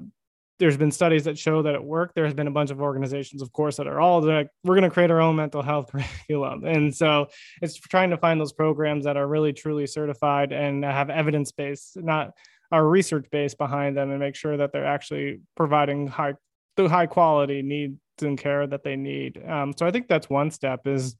there's 0.59 0.77
been 0.77 0.91
studies 0.91 1.25
that 1.25 1.39
show 1.39 1.63
that 1.63 1.75
it 1.75 1.83
worked. 1.83 2.15
There's 2.15 2.35
been 2.35 2.47
a 2.47 2.53
bunch 2.53 2.71
of 2.71 2.81
organizations, 2.81 3.43
of 3.43 3.53
course, 3.53 3.77
that 3.77 3.87
are 3.87 4.01
all 4.01 4.23
like, 4.23 4.49
we're 4.65 4.75
going 4.75 4.89
to 4.89 4.91
create 4.91 5.11
our 5.11 5.21
own 5.21 5.37
mental 5.37 5.63
health 5.63 5.91
curriculum. 5.93 6.65
And 6.65 6.95
so 6.95 7.29
it's 7.61 7.77
trying 7.77 8.11
to 8.11 8.17
find 8.17 8.41
those 8.41 8.53
programs 8.53 9.05
that 9.05 9.17
are 9.17 9.27
really 9.27 9.53
truly 9.53 9.87
certified 9.87 10.53
and 10.53 10.85
have 10.85 11.11
evidence 11.11 11.53
based, 11.53 11.97
not 11.97 12.33
our 12.71 12.87
research 12.87 13.27
base 13.31 13.55
behind 13.55 13.97
them, 13.97 14.11
and 14.11 14.21
make 14.21 14.37
sure 14.37 14.57
that 14.57 14.73
they're 14.73 14.87
actually 14.87 15.41
providing 15.57 16.07
high 16.07 16.35
the 16.77 16.89
high 16.89 17.07
quality 17.07 17.61
needs 17.61 17.99
and 18.23 18.39
care 18.39 18.67
that 18.67 18.83
they 18.83 18.97
need. 18.97 19.43
Um, 19.47 19.75
so 19.77 19.87
I 19.87 19.91
think 19.91 20.09
that's 20.09 20.31
one 20.31 20.51
step 20.51 20.87
is 20.87 21.17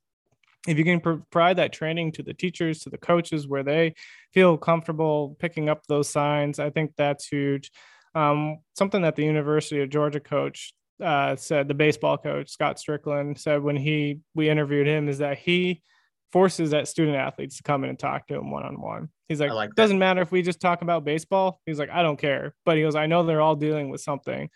if 0.67 0.79
you 0.79 0.85
can 0.85 1.01
provide 1.01 1.57
that 1.57 1.73
training 1.73 2.13
to 2.13 2.23
the 2.23 2.35
teachers 2.35 2.81
to 2.81 2.91
the 2.91 2.99
coaches 2.99 3.49
where 3.49 3.63
they 3.63 3.95
feel 4.33 4.57
comfortable 4.57 5.37
picking 5.39 5.69
up 5.69 5.85
those 5.87 6.09
signs 6.09 6.59
i 6.59 6.71
think 6.71 6.93
that's 6.97 7.27
huge 7.27 7.71
um, 8.15 8.59
something 8.77 9.03
that 9.03 9.17
the 9.17 9.25
University 9.25 9.81
of 9.81 9.91
Georgia 9.91 10.21
coach 10.21 10.75
uh, 11.03 11.35
said 11.37 11.69
the 11.69 11.75
baseball 11.75 12.17
coach 12.17 12.51
Scott 12.51 12.77
Stricklin 12.77 13.39
said 13.39 13.63
when 13.63 13.77
he 13.77 14.21
we 14.35 14.49
interviewed 14.49 14.87
him 14.87 15.09
is 15.09 15.19
that 15.19 15.39
he 15.39 15.83
forces 16.33 16.71
that 16.71 16.89
student 16.89 17.17
athletes 17.17 17.59
to 17.59 17.63
come 17.63 17.85
in 17.85 17.91
and 17.91 17.99
talk 17.99 18.27
to 18.27 18.35
him 18.35 18.51
one 18.51 18.65
on 18.65 18.81
one. 18.81 19.09
He's 19.29 19.41
like, 19.41 19.51
like 19.51 19.75
doesn't 19.75 19.99
matter 19.99 20.23
if 20.23 20.33
we 20.33 20.43
just 20.43 20.61
talk 20.61 20.83
about 20.83 21.05
baseball. 21.05 21.61
He's 21.67 21.79
like, 21.79 21.91
I 21.91 22.03
don't 22.03 22.19
care. 22.19 22.55
But 22.65 22.77
he 22.77 22.83
goes, 22.83 22.95
I 22.95 23.07
know 23.07 23.23
they're 23.23 23.41
all 23.41 23.57
dealing 23.57 23.91
with 23.91 24.01
something. 24.01 24.49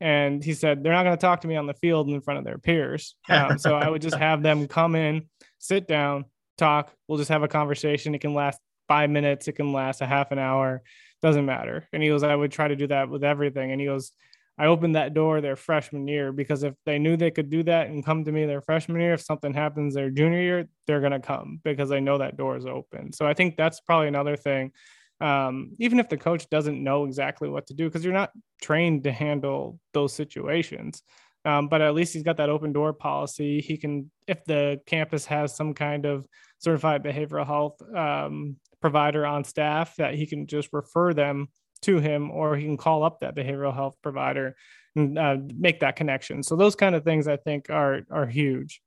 And 0.00 0.42
he 0.42 0.54
said, 0.54 0.82
they're 0.82 0.92
not 0.92 1.02
going 1.02 1.16
to 1.16 1.20
talk 1.20 1.40
to 1.40 1.48
me 1.48 1.56
on 1.56 1.66
the 1.66 1.74
field 1.74 2.08
in 2.08 2.20
front 2.20 2.38
of 2.38 2.44
their 2.44 2.58
peers. 2.58 3.16
Um, 3.28 3.58
so 3.58 3.74
I 3.74 3.88
would 3.88 4.00
just 4.00 4.16
have 4.26 4.42
them 4.42 4.68
come 4.68 4.94
in, 4.94 5.28
sit 5.58 5.88
down, 5.88 6.24
talk. 6.56 6.92
We'll 7.08 7.18
just 7.18 7.30
have 7.30 7.42
a 7.42 7.48
conversation. 7.48 8.14
It 8.14 8.20
can 8.20 8.32
last 8.32 8.60
five 8.86 9.10
minutes, 9.10 9.48
it 9.48 9.52
can 9.52 9.72
last 9.72 10.00
a 10.00 10.06
half 10.06 10.30
an 10.30 10.38
hour, 10.38 10.82
doesn't 11.22 11.46
matter. 11.46 11.88
And 11.92 12.02
he 12.02 12.08
goes, 12.08 12.22
I 12.22 12.34
would 12.34 12.52
try 12.52 12.68
to 12.68 12.76
do 12.76 12.86
that 12.88 13.08
with 13.08 13.24
everything. 13.24 13.72
And 13.72 13.80
he 13.80 13.86
goes, 13.86 14.12
I 14.58 14.66
opened 14.66 14.96
that 14.96 15.14
door 15.14 15.40
their 15.40 15.56
freshman 15.56 16.08
year 16.08 16.32
because 16.32 16.64
if 16.64 16.74
they 16.84 16.98
knew 16.98 17.16
they 17.16 17.30
could 17.30 17.48
do 17.48 17.62
that 17.64 17.88
and 17.88 18.04
come 18.04 18.24
to 18.24 18.32
me 18.32 18.44
their 18.44 18.60
freshman 18.60 19.00
year, 19.00 19.14
if 19.14 19.20
something 19.20 19.54
happens 19.54 19.94
their 19.94 20.10
junior 20.10 20.40
year, 20.40 20.68
they're 20.86 21.00
going 21.00 21.12
to 21.12 21.20
come 21.20 21.60
because 21.62 21.88
they 21.88 22.00
know 22.00 22.18
that 22.18 22.36
door 22.36 22.56
is 22.56 22.66
open. 22.66 23.12
So 23.12 23.26
I 23.26 23.34
think 23.34 23.56
that's 23.56 23.80
probably 23.80 24.08
another 24.08 24.36
thing. 24.36 24.72
Um, 25.20 25.72
even 25.78 26.00
if 26.00 26.08
the 26.08 26.16
coach 26.16 26.48
doesn't 26.50 26.82
know 26.82 27.04
exactly 27.04 27.48
what 27.48 27.68
to 27.68 27.74
do, 27.74 27.84
because 27.84 28.04
you're 28.04 28.12
not 28.12 28.32
trained 28.60 29.04
to 29.04 29.12
handle 29.12 29.78
those 29.92 30.12
situations. 30.12 31.02
Um, 31.44 31.68
but 31.68 31.80
at 31.80 31.94
least 31.94 32.12
he's 32.12 32.24
got 32.24 32.36
that 32.38 32.50
open 32.50 32.72
door 32.72 32.92
policy. 32.92 33.60
He 33.60 33.76
can, 33.76 34.10
if 34.26 34.44
the 34.44 34.80
campus 34.86 35.24
has 35.26 35.54
some 35.54 35.72
kind 35.72 36.04
of 36.04 36.26
certified 36.58 37.04
behavioral 37.04 37.46
health 37.46 37.80
um, 37.94 38.56
provider 38.80 39.26
on 39.26 39.44
staff, 39.44 39.96
that 39.96 40.14
he 40.14 40.26
can 40.26 40.46
just 40.46 40.68
refer 40.72 41.12
them 41.12 41.48
to 41.82 41.98
him 41.98 42.30
or 42.30 42.56
he 42.56 42.64
can 42.64 42.76
call 42.76 43.02
up 43.04 43.20
that 43.20 43.36
behavioral 43.36 43.74
health 43.74 43.96
provider 44.02 44.56
and 44.96 45.18
uh, 45.18 45.36
make 45.56 45.80
that 45.80 45.96
connection. 45.96 46.42
So 46.42 46.56
those 46.56 46.74
kind 46.74 46.94
of 46.94 47.04
things 47.04 47.28
i 47.28 47.36
think 47.36 47.70
are 47.70 48.00
are 48.10 48.26
huge. 48.26 48.80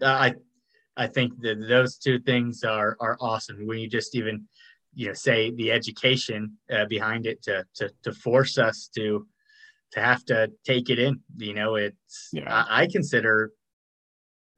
Uh, 0.00 0.06
i 0.06 0.34
i 0.96 1.06
think 1.06 1.40
that 1.40 1.66
those 1.68 1.96
two 1.96 2.18
things 2.20 2.64
are 2.64 2.96
are 3.00 3.16
awesome. 3.20 3.66
When 3.66 3.78
you 3.78 3.88
just 3.88 4.14
even 4.14 4.46
you 4.94 5.08
know 5.08 5.14
say 5.14 5.50
the 5.52 5.72
education 5.72 6.58
uh, 6.70 6.84
behind 6.86 7.26
it 7.26 7.42
to, 7.44 7.64
to 7.76 7.90
to 8.02 8.12
force 8.12 8.58
us 8.58 8.90
to 8.96 9.26
to 9.92 10.00
have 10.00 10.24
to 10.26 10.50
take 10.64 10.90
it 10.90 10.98
in 10.98 11.20
you 11.36 11.54
know 11.54 11.76
it's 11.76 12.28
yeah. 12.32 12.52
I, 12.52 12.82
I 12.82 12.86
consider 12.86 13.52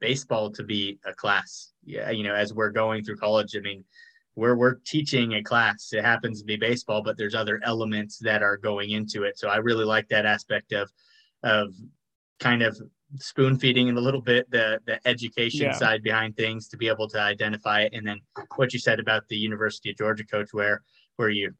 baseball 0.01 0.51
to 0.51 0.63
be 0.63 0.99
a 1.05 1.13
class. 1.13 1.71
Yeah 1.85 2.09
you 2.09 2.23
know 2.23 2.35
as 2.35 2.53
we're 2.53 2.71
going 2.71 3.03
through 3.03 3.17
college 3.17 3.55
i 3.55 3.59
mean 3.59 3.85
we're 4.35 4.55
we're 4.55 4.75
teaching 4.85 5.33
a 5.33 5.43
class. 5.43 5.89
It 5.93 6.03
happens 6.03 6.39
to 6.41 6.45
be 6.45 6.57
baseball, 6.57 7.01
but 7.01 7.17
there's 7.17 7.35
other 7.35 7.61
elements 7.63 8.17
that 8.19 8.43
are 8.43 8.57
going 8.57 8.91
into 8.91 9.23
it. 9.23 9.37
So 9.37 9.47
I 9.47 9.57
really 9.57 9.85
like 9.85 10.09
that 10.09 10.25
aspect 10.25 10.73
of 10.73 10.91
of 11.43 11.73
kind 12.39 12.61
of 12.61 12.77
spoon 13.17 13.57
feeding 13.57 13.87
and 13.87 13.97
a 13.97 14.01
little 14.01 14.21
bit 14.21 14.49
the 14.51 14.79
the 14.85 14.99
education 15.07 15.67
yeah. 15.67 15.71
side 15.71 16.03
behind 16.03 16.35
things 16.35 16.67
to 16.67 16.77
be 16.77 16.89
able 16.89 17.07
to 17.09 17.19
identify 17.19 17.81
it. 17.81 17.93
And 17.93 18.05
then 18.05 18.19
what 18.55 18.73
you 18.73 18.79
said 18.79 18.99
about 18.99 19.27
the 19.29 19.37
University 19.37 19.91
of 19.91 19.97
Georgia 19.97 20.25
coach, 20.25 20.49
where 20.51 20.81
where 21.15 21.29
you 21.29 21.53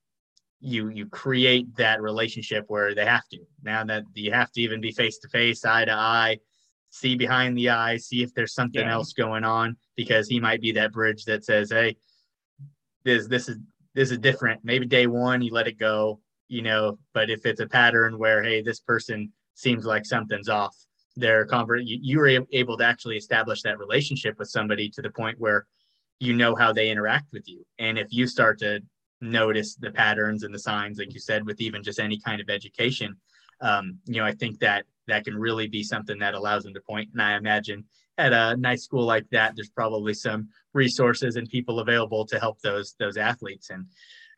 you 0.59 0.89
you 0.89 1.05
create 1.05 1.73
that 1.77 2.01
relationship 2.01 2.65
where 2.67 2.93
they 2.93 3.05
have 3.05 3.27
to 3.29 3.39
now 3.63 3.85
that 3.85 4.03
you 4.15 4.33
have 4.33 4.51
to 4.51 4.61
even 4.61 4.81
be 4.81 4.91
face 4.91 5.17
to 5.19 5.29
face, 5.29 5.63
eye 5.63 5.85
to 5.85 5.93
eye, 5.93 6.39
see 6.89 7.15
behind 7.15 7.57
the 7.57 7.69
eyes, 7.69 8.07
see 8.07 8.21
if 8.21 8.33
there's 8.33 8.53
something 8.53 8.81
yeah. 8.81 8.93
else 8.93 9.13
going 9.13 9.45
on 9.45 9.77
because 9.95 10.27
he 10.27 10.41
might 10.41 10.59
be 10.59 10.73
that 10.73 10.91
bridge 10.91 11.23
that 11.23 11.45
says, 11.45 11.71
hey 11.71 11.95
this 13.05 13.27
this 13.27 13.47
is 13.47 13.57
this 13.93 14.11
is 14.11 14.17
different. 14.17 14.59
Maybe 14.63 14.85
day 14.85 15.07
one 15.07 15.41
you 15.41 15.53
let 15.53 15.67
it 15.67 15.79
go, 15.79 16.19
you 16.49 16.61
know, 16.61 16.99
but 17.13 17.29
if 17.29 17.45
it's 17.45 17.61
a 17.61 17.67
pattern 17.67 18.17
where 18.17 18.43
hey, 18.43 18.61
this 18.61 18.81
person 18.81 19.31
seems 19.53 19.85
like 19.85 20.05
something's 20.05 20.49
off, 20.49 20.75
they're 21.15 21.45
convert 21.45 21.83
you, 21.83 21.97
you 22.01 22.19
were 22.19 22.45
able 22.51 22.77
to 22.77 22.83
actually 22.83 23.15
establish 23.15 23.61
that 23.61 23.79
relationship 23.79 24.37
with 24.37 24.49
somebody 24.49 24.89
to 24.89 25.01
the 25.01 25.09
point 25.09 25.39
where 25.39 25.65
you 26.19 26.33
know 26.33 26.55
how 26.55 26.73
they 26.73 26.89
interact 26.89 27.31
with 27.31 27.47
you. 27.47 27.65
And 27.79 27.97
if 27.97 28.07
you 28.11 28.27
start 28.27 28.59
to 28.59 28.81
notice 29.21 29.75
the 29.75 29.91
patterns 29.91 30.43
and 30.43 30.53
the 30.53 30.59
signs, 30.59 30.97
like 30.97 31.13
you 31.13 31.19
said, 31.19 31.45
with 31.45 31.61
even 31.61 31.83
just 31.83 31.99
any 31.99 32.19
kind 32.19 32.41
of 32.41 32.49
education, 32.49 33.15
um, 33.61 33.97
you 34.05 34.17
know, 34.17 34.25
I 34.25 34.33
think 34.33 34.59
that 34.59 34.85
that 35.07 35.23
can 35.23 35.37
really 35.37 35.67
be 35.67 35.83
something 35.83 36.19
that 36.19 36.33
allows 36.33 36.63
them 36.63 36.73
to 36.73 36.81
point. 36.81 37.09
And 37.13 37.21
I 37.21 37.35
imagine 37.37 37.85
at 38.17 38.33
a 38.33 38.55
nice 38.57 38.83
school 38.83 39.05
like 39.05 39.29
that, 39.31 39.55
there's 39.55 39.69
probably 39.69 40.13
some 40.13 40.49
resources 40.73 41.35
and 41.35 41.49
people 41.49 41.79
available 41.79 42.25
to 42.25 42.39
help 42.39 42.59
those 42.61 42.95
those 42.99 43.17
athletes. 43.17 43.69
And, 43.69 43.85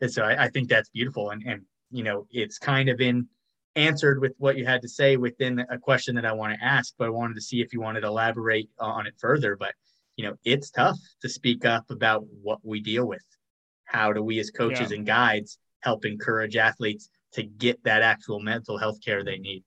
and 0.02 0.12
so 0.12 0.24
I, 0.24 0.46
I 0.46 0.48
think 0.50 0.70
that's 0.70 0.90
beautiful. 0.90 1.32
And 1.32 1.44
and 1.46 1.62
you 1.92 2.04
know, 2.04 2.28
it's 2.32 2.58
kind 2.58 2.90
of 2.90 3.02
in 3.02 3.28
answered 3.76 4.20
with 4.20 4.34
what 4.40 4.58
you 4.58 4.66
had 4.66 4.82
to 4.82 4.90
say 4.90 5.18
within 5.18 5.64
a 5.70 5.78
question 5.78 6.16
that 6.16 6.26
I 6.26 6.34
want 6.34 6.54
to 6.54 6.66
ask, 6.66 6.96
but 6.98 7.06
I 7.06 7.12
wanted 7.12 7.36
to 7.36 7.42
see 7.42 7.62
if 7.62 7.72
you 7.72 7.80
wanted 7.80 8.02
to 8.02 8.08
elaborate 8.08 8.70
on 8.80 9.06
it 9.06 9.14
further. 9.20 9.56
But 9.56 9.74
you 10.16 10.26
know, 10.26 10.36
it's 10.44 10.72
tough 10.72 10.98
to 11.22 11.30
speak 11.30 11.64
up 11.64 11.90
about 11.92 12.26
what 12.42 12.60
we 12.64 12.82
deal 12.82 13.08
with. 13.08 13.24
How 13.86 14.12
do 14.12 14.22
we 14.22 14.40
as 14.40 14.50
coaches 14.50 14.90
yeah. 14.90 14.98
and 14.98 15.06
guides 15.06 15.60
help 15.82 16.06
encourage 16.06 16.58
athletes 16.58 17.10
to 17.34 17.44
get 17.44 17.84
that 17.84 18.02
actual 18.02 18.40
mental 18.40 18.78
health 18.78 18.98
care 19.06 19.24
they 19.24 19.38
need? 19.38 19.64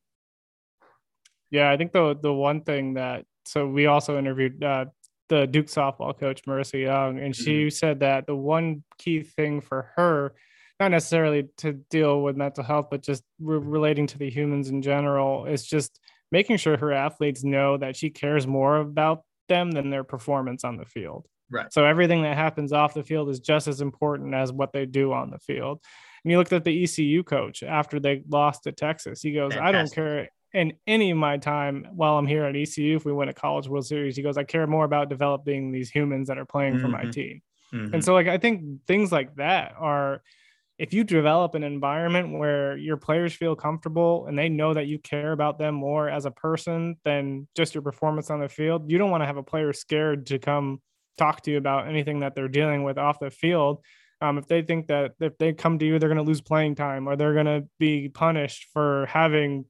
Yeah, 1.51 1.71
I 1.71 1.77
think 1.77 1.93
the 1.93 2.17
the 2.21 2.33
one 2.33 2.63
thing 2.63 2.95
that 2.95 3.25
so 3.51 3.67
we 3.67 3.87
also 3.87 4.17
interviewed 4.17 4.63
uh, 4.63 4.85
the 5.29 5.45
Duke 5.45 5.67
softball 5.67 6.17
coach 6.17 6.45
Marissa 6.45 6.81
Young, 6.81 7.19
and 7.19 7.35
she 7.35 7.63
mm-hmm. 7.63 7.69
said 7.71 8.01
that 8.01 8.27
the 8.27 8.37
one 8.37 8.85
key 8.97 9.25
thing 9.25 9.61
for 9.61 9.91
her, 9.97 10.35
not 10.79 10.93
necessarily 10.93 11.49
to 11.59 11.73
deal 11.73 12.23
with 12.23 12.37
mental 12.37 12.63
health, 12.63 12.87
but 12.93 13.03
just 13.03 13.25
re- 13.41 13.59
relating 13.59 14.07
to 14.07 14.19
the 14.19 14.31
humans 14.31 14.71
in 14.71 14.83
general, 14.83 15.47
is 15.47 15.67
just 15.67 15.99
making 16.31 16.59
sure 16.59 16.77
her 16.77 16.93
athletes 16.93 17.43
know 17.43 17.77
that 17.77 17.97
she 17.97 18.09
cares 18.09 18.47
more 18.47 18.77
about 18.77 19.25
them 19.49 19.73
than 19.73 19.91
their 19.91 20.05
performance 20.05 20.63
on 20.63 20.77
the 20.77 20.85
field. 20.85 21.27
Right. 21.51 21.73
So 21.73 21.85
everything 21.85 22.23
that 22.23 22.37
happens 22.37 22.73
off 22.73 22.95
the 22.95 23.03
field 23.03 23.31
is 23.31 23.41
just 23.41 23.67
as 23.67 23.81
important 23.81 24.33
as 24.33 24.53
what 24.53 24.73
they 24.73 24.87
do 24.87 25.13
on 25.13 25.31
the 25.31 25.41
field. 25.41 25.81
And 26.25 26.31
you 26.31 26.39
looked 26.39 26.53
at 26.53 26.63
the 26.63 26.85
ECU 26.85 27.25
coach 27.25 27.65
after 27.65 27.99
they 27.99 28.23
lost 28.29 28.63
to 28.63 28.73
Texas. 28.73 29.23
He 29.23 29.33
goes, 29.33 29.55
Fantastic. 29.55 29.69
"I 29.69 29.73
don't 29.73 29.93
care 29.93 30.29
in 30.53 30.73
any 30.87 31.11
of 31.11 31.17
my 31.17 31.37
time 31.37 31.87
while 31.95 32.19
I'm 32.19 32.27
here 32.27 32.45
at 32.45 32.57
ECU, 32.57 32.97
if 32.97 33.05
we 33.05 33.13
win 33.13 33.29
a 33.29 33.35
college 33.35 33.69
World 33.69 33.87
Series, 33.87 34.17
he 34.17 34.23
goes, 34.23 34.37
I 34.37 34.45
care 34.45 34.67
more 34.67 34.85
about 34.85 35.09
developing 35.09 35.71
these 35.71 35.91
humans 35.91 36.29
that 36.29 36.39
are 36.39 36.45
playing 36.45 36.75
mm-hmm. 36.75 36.83
for 36.83 36.89
my 36.89 37.03
mm-hmm. 37.03 37.11
team. 37.11 37.43
Mm-hmm. 37.73 37.95
And 37.95 38.05
so, 38.05 38.15
like, 38.15 38.27
I 38.27 38.39
think 38.39 38.85
things 38.87 39.13
like 39.13 39.37
that 39.37 39.75
are, 39.79 40.23
if 40.79 40.93
you 40.93 41.05
develop 41.05 41.55
an 41.55 41.63
environment 41.63 42.39
where 42.39 42.77
your 42.77 42.97
players 42.97 43.35
feel 43.35 43.55
comfortable 43.55 44.27
and 44.27 44.39
they 44.39 44.49
know 44.49 44.73
that 44.73 44.87
you 44.87 44.99
care 44.99 45.33
about 45.33 45.59
them 45.59 45.75
more 45.75 46.09
as 46.09 46.25
a 46.25 46.31
person 46.31 46.97
than 47.05 47.47
just 47.55 47.75
your 47.75 47.83
performance 47.83 48.31
on 48.31 48.41
the 48.41 48.49
field, 48.49 48.91
you 48.91 48.99
don't 48.99 49.11
want 49.11 49.23
to 49.23 49.27
have 49.27 49.37
a 49.37 49.43
player 49.43 49.73
scared 49.73 50.27
to 50.27 50.39
come 50.39 50.81
talk 51.19 51.43
to 51.43 51.51
you 51.51 51.59
about 51.59 51.87
anything 51.87 52.21
that 52.21 52.35
they're 52.35 52.49
dealing 52.49 52.83
with 52.83 52.97
off 52.99 53.21
the 53.21 53.31
field. 53.31 53.85
Um, 54.23 54.39
if 54.39 54.47
they 54.47 54.63
think 54.63 54.89
that 54.89 55.13
if 55.21 55.37
they 55.39 55.53
come 55.53 55.79
to 55.79 55.87
you, 55.87 55.99
they're 55.99 56.09
going 56.09 56.17
to 56.17 56.25
lose 56.25 56.41
playing 56.41 56.75
time 56.75 57.09
or 57.09 57.15
they're 57.15 57.35
going 57.35 57.47
to 57.47 57.67
be 57.79 58.09
punished 58.09 58.69
for 58.73 59.07
having 59.07 59.67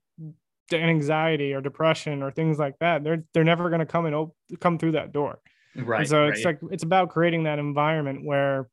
anxiety 0.78 1.52
or 1.52 1.61
depression 1.61 2.22
or 2.22 2.30
things 2.30 2.59
like 2.59 2.78
that, 2.80 3.04
they're 3.04 3.24
they're 3.35 3.44
never 3.44 3.68
going 3.68 3.80
to 3.80 3.87
come 3.87 4.06
and 4.06 4.14
op- 4.14 4.37
come 4.61 4.78
through 4.78 4.92
that 4.92 5.12
door. 5.12 5.38
Right. 5.76 6.00
And 6.00 6.09
so 6.09 6.22
right. 6.22 6.33
it's 6.33 6.44
like 6.44 6.59
it's 6.70 6.83
about 6.83 7.11
creating 7.11 7.44
that 7.44 7.59
environment 7.59 8.24
where 8.24 8.68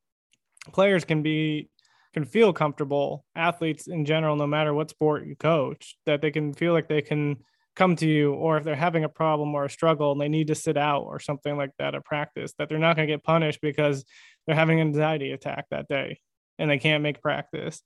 players 0.72 1.06
can 1.06 1.22
be 1.24 1.70
can 2.14 2.26
feel 2.26 2.54
comfortable, 2.54 3.26
athletes 3.36 3.88
in 3.88 4.06
general, 4.06 4.36
no 4.36 4.48
matter 4.48 4.74
what 4.74 4.90
sport 4.90 5.28
you 5.28 5.36
coach, 5.36 5.98
that 6.06 6.22
they 6.22 6.32
can 6.32 6.54
feel 6.54 6.74
like 6.74 6.88
they 6.88 7.02
can 7.02 7.38
come 7.76 7.96
to 7.96 8.08
you, 8.08 8.34
or 8.34 8.58
if 8.58 8.64
they're 8.64 8.76
having 8.76 9.04
a 9.04 9.10
problem 9.10 9.54
or 9.54 9.66
a 9.66 9.70
struggle 9.70 10.12
and 10.12 10.20
they 10.20 10.28
need 10.28 10.48
to 10.48 10.56
sit 10.56 10.78
out 10.78 11.04
or 11.04 11.20
something 11.20 11.56
like 11.58 11.70
that 11.78 11.94
at 11.94 12.04
practice, 12.04 12.54
that 12.58 12.70
they're 12.70 12.80
not 12.80 12.96
going 12.96 13.08
to 13.08 13.14
get 13.14 13.24
punished 13.24 13.62
because 13.62 14.04
they're 14.46 14.56
having 14.56 14.80
an 14.80 14.88
anxiety 14.88 15.32
attack 15.32 15.66
that 15.70 15.88
day 15.88 16.20
and 16.58 16.72
they 16.72 16.80
can't 16.80 17.04
make 17.04 17.22
practice. 17.22 17.82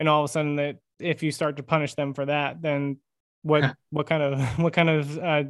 And 0.00 0.08
all 0.08 0.24
of 0.24 0.28
a 0.28 0.32
sudden, 0.32 0.56
that 0.56 0.76
if 0.98 1.22
you 1.22 1.30
start 1.30 1.58
to 1.58 1.62
punish 1.62 1.94
them 1.94 2.12
for 2.12 2.26
that, 2.26 2.60
then 2.60 2.98
what 3.46 3.76
what 3.90 4.06
kind 4.06 4.22
of 4.22 4.40
what 4.58 4.72
kind 4.72 4.90
of 4.90 5.18
uh, 5.18 5.44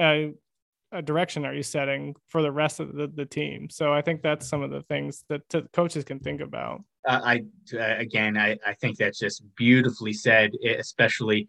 uh, 0.00 1.00
direction 1.02 1.44
are 1.44 1.54
you 1.54 1.62
setting 1.62 2.14
for 2.28 2.42
the 2.42 2.52
rest 2.52 2.80
of 2.80 2.94
the, 2.94 3.06
the 3.08 3.26
team? 3.26 3.68
So 3.70 3.92
I 3.92 4.00
think 4.00 4.22
that's 4.22 4.48
some 4.48 4.62
of 4.62 4.70
the 4.70 4.82
things 4.82 5.24
that 5.28 5.48
t- 5.48 5.64
coaches 5.72 6.04
can 6.04 6.20
think 6.20 6.40
about. 6.40 6.82
Uh, 7.06 7.20
I 7.24 7.44
again, 7.76 8.36
I, 8.38 8.56
I 8.66 8.74
think 8.74 8.98
that's 8.98 9.18
just 9.18 9.42
beautifully 9.56 10.12
said, 10.12 10.52
especially 10.78 11.48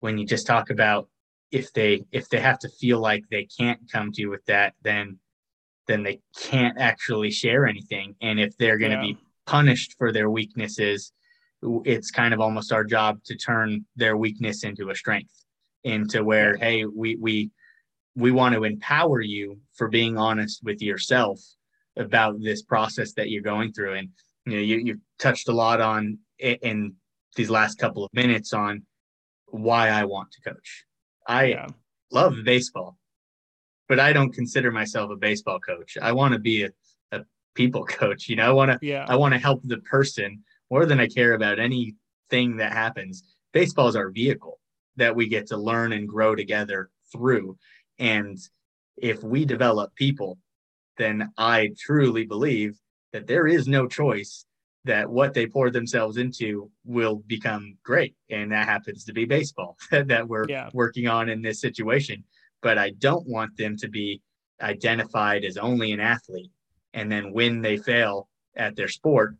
when 0.00 0.18
you 0.18 0.26
just 0.26 0.46
talk 0.46 0.70
about 0.70 1.08
if 1.50 1.72
they 1.72 2.04
if 2.12 2.28
they 2.28 2.40
have 2.40 2.58
to 2.60 2.68
feel 2.68 3.00
like 3.00 3.24
they 3.30 3.44
can't 3.44 3.80
come 3.90 4.12
to 4.12 4.20
you 4.20 4.30
with 4.30 4.44
that, 4.46 4.74
then 4.82 5.18
then 5.88 6.02
they 6.02 6.20
can't 6.36 6.78
actually 6.78 7.30
share 7.30 7.66
anything, 7.66 8.14
and 8.20 8.38
if 8.38 8.56
they're 8.58 8.78
going 8.78 8.92
to 8.92 8.98
yeah. 8.98 9.14
be 9.14 9.18
punished 9.46 9.94
for 9.96 10.12
their 10.12 10.28
weaknesses 10.28 11.12
it's 11.84 12.10
kind 12.10 12.34
of 12.34 12.40
almost 12.40 12.72
our 12.72 12.84
job 12.84 13.18
to 13.24 13.36
turn 13.36 13.84
their 13.96 14.16
weakness 14.16 14.64
into 14.64 14.90
a 14.90 14.94
strength 14.94 15.32
into 15.84 16.22
where 16.22 16.56
hey 16.56 16.84
we 16.84 17.16
we 17.16 17.50
we 18.14 18.30
want 18.30 18.54
to 18.54 18.64
empower 18.64 19.20
you 19.20 19.58
for 19.74 19.88
being 19.88 20.18
honest 20.18 20.62
with 20.62 20.82
yourself 20.82 21.40
about 21.96 22.40
this 22.40 22.62
process 22.62 23.12
that 23.14 23.30
you're 23.30 23.42
going 23.42 23.72
through 23.72 23.94
and 23.94 24.08
you 24.44 24.52
know 24.52 24.60
you, 24.60 24.76
you 24.78 25.00
touched 25.18 25.48
a 25.48 25.52
lot 25.52 25.80
on 25.80 26.18
in 26.38 26.92
these 27.36 27.50
last 27.50 27.78
couple 27.78 28.04
of 28.04 28.12
minutes 28.12 28.52
on 28.52 28.82
why 29.46 29.88
i 29.88 30.04
want 30.04 30.30
to 30.30 30.40
coach 30.42 30.86
I 31.26 31.44
yeah. 31.44 31.66
love 32.10 32.36
baseball, 32.44 32.96
but 33.88 34.00
I 34.00 34.12
don't 34.12 34.32
consider 34.32 34.70
myself 34.70 35.10
a 35.10 35.16
baseball 35.16 35.58
coach. 35.58 35.96
I 36.00 36.12
want 36.12 36.34
to 36.34 36.38
be 36.38 36.64
a, 36.64 36.70
a 37.12 37.24
people 37.54 37.84
coach. 37.86 38.28
You 38.28 38.36
know, 38.36 38.48
I 38.48 38.52
want 38.52 38.70
to 38.72 38.78
yeah. 38.86 39.04
I 39.08 39.16
want 39.16 39.34
to 39.34 39.40
help 39.40 39.60
the 39.64 39.78
person 39.78 40.42
more 40.70 40.86
than 40.86 41.00
I 41.00 41.06
care 41.06 41.34
about 41.34 41.58
anything 41.58 42.56
that 42.56 42.72
happens. 42.72 43.22
Baseball 43.52 43.88
is 43.88 43.96
our 43.96 44.10
vehicle 44.10 44.58
that 44.96 45.14
we 45.14 45.28
get 45.28 45.46
to 45.48 45.56
learn 45.56 45.92
and 45.92 46.08
grow 46.08 46.34
together 46.34 46.90
through. 47.12 47.56
And 47.98 48.38
if 48.96 49.22
we 49.22 49.44
develop 49.44 49.94
people, 49.94 50.38
then 50.98 51.30
I 51.36 51.72
truly 51.78 52.24
believe 52.24 52.78
that 53.12 53.26
there 53.26 53.46
is 53.46 53.68
no 53.68 53.86
choice 53.86 54.46
that 54.84 55.08
what 55.10 55.34
they 55.34 55.46
pour 55.46 55.68
themselves 55.70 56.16
into 56.16 56.70
will 56.84 57.16
become 57.26 57.76
great. 57.82 58.14
And 58.30 58.52
that 58.52 58.68
happens 58.68 59.04
to 59.04 59.12
be 59.12 59.24
baseball 59.24 59.76
that 59.90 60.28
we're 60.28 60.48
yeah. 60.48 60.70
working 60.72 61.08
on 61.08 61.28
in 61.28 61.42
this 61.42 61.60
situation. 61.60 62.24
But 62.62 62.78
I 62.78 62.90
don't 62.90 63.26
want 63.26 63.56
them 63.56 63.76
to 63.78 63.88
be 63.88 64.22
identified 64.60 65.44
as 65.44 65.56
only 65.56 65.92
an 65.92 66.00
athlete. 66.00 66.50
And 66.94 67.10
then 67.10 67.32
when 67.32 67.60
they 67.60 67.76
fail 67.76 68.28
at 68.56 68.76
their 68.76 68.88
sport, 68.88 69.34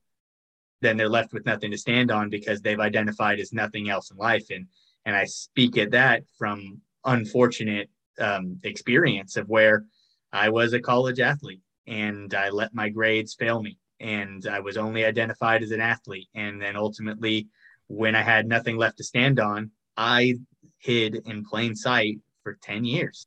then 0.81 0.97
they're 0.97 1.09
left 1.09 1.33
with 1.33 1.47
nothing 1.47 1.71
to 1.71 1.79
stand 1.79 2.11
on 2.11 2.31
because 2.31 2.61
they've 2.61 2.81
identified 2.81 3.41
as 3.41 3.53
nothing 3.53 3.89
else 3.89 4.11
in 4.11 4.17
life. 4.17 4.51
And 4.51 4.67
and 5.05 5.15
I 5.15 5.25
speak 5.25 5.79
at 5.79 5.93
that 5.93 6.25
from 6.37 6.81
unfortunate 7.05 7.89
um, 8.19 8.59
experience 8.65 9.37
of 9.37 9.49
where 9.49 9.85
I 10.33 10.49
was 10.49 10.73
a 10.73 10.81
college 10.81 11.21
athlete 11.21 11.63
and 11.87 12.35
I 12.35 12.51
let 12.51 12.75
my 12.75 12.89
grades 12.89 13.35
fail 13.35 13.63
me. 13.63 13.79
And 14.01 14.47
I 14.47 14.61
was 14.61 14.77
only 14.77 15.05
identified 15.05 15.63
as 15.63 15.71
an 15.71 15.81
athlete. 15.81 16.29
And 16.35 16.61
then 16.61 16.77
ultimately, 16.77 17.49
when 17.87 18.15
I 18.15 18.23
had 18.23 18.47
nothing 18.47 18.77
left 18.77 18.99
to 18.99 19.05
stand 19.05 19.41
on, 19.41 19.71
I 19.97 20.35
hid 20.79 21.23
in 21.27 21.45
plain 21.45 21.75
sight 21.75 22.19
for 22.43 22.59
10 22.61 22.85
years. 22.85 23.27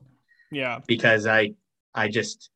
Yeah. 0.52 0.80
Because 0.86 1.26
I, 1.26 1.54
I 1.96 2.10
just, 2.10 2.50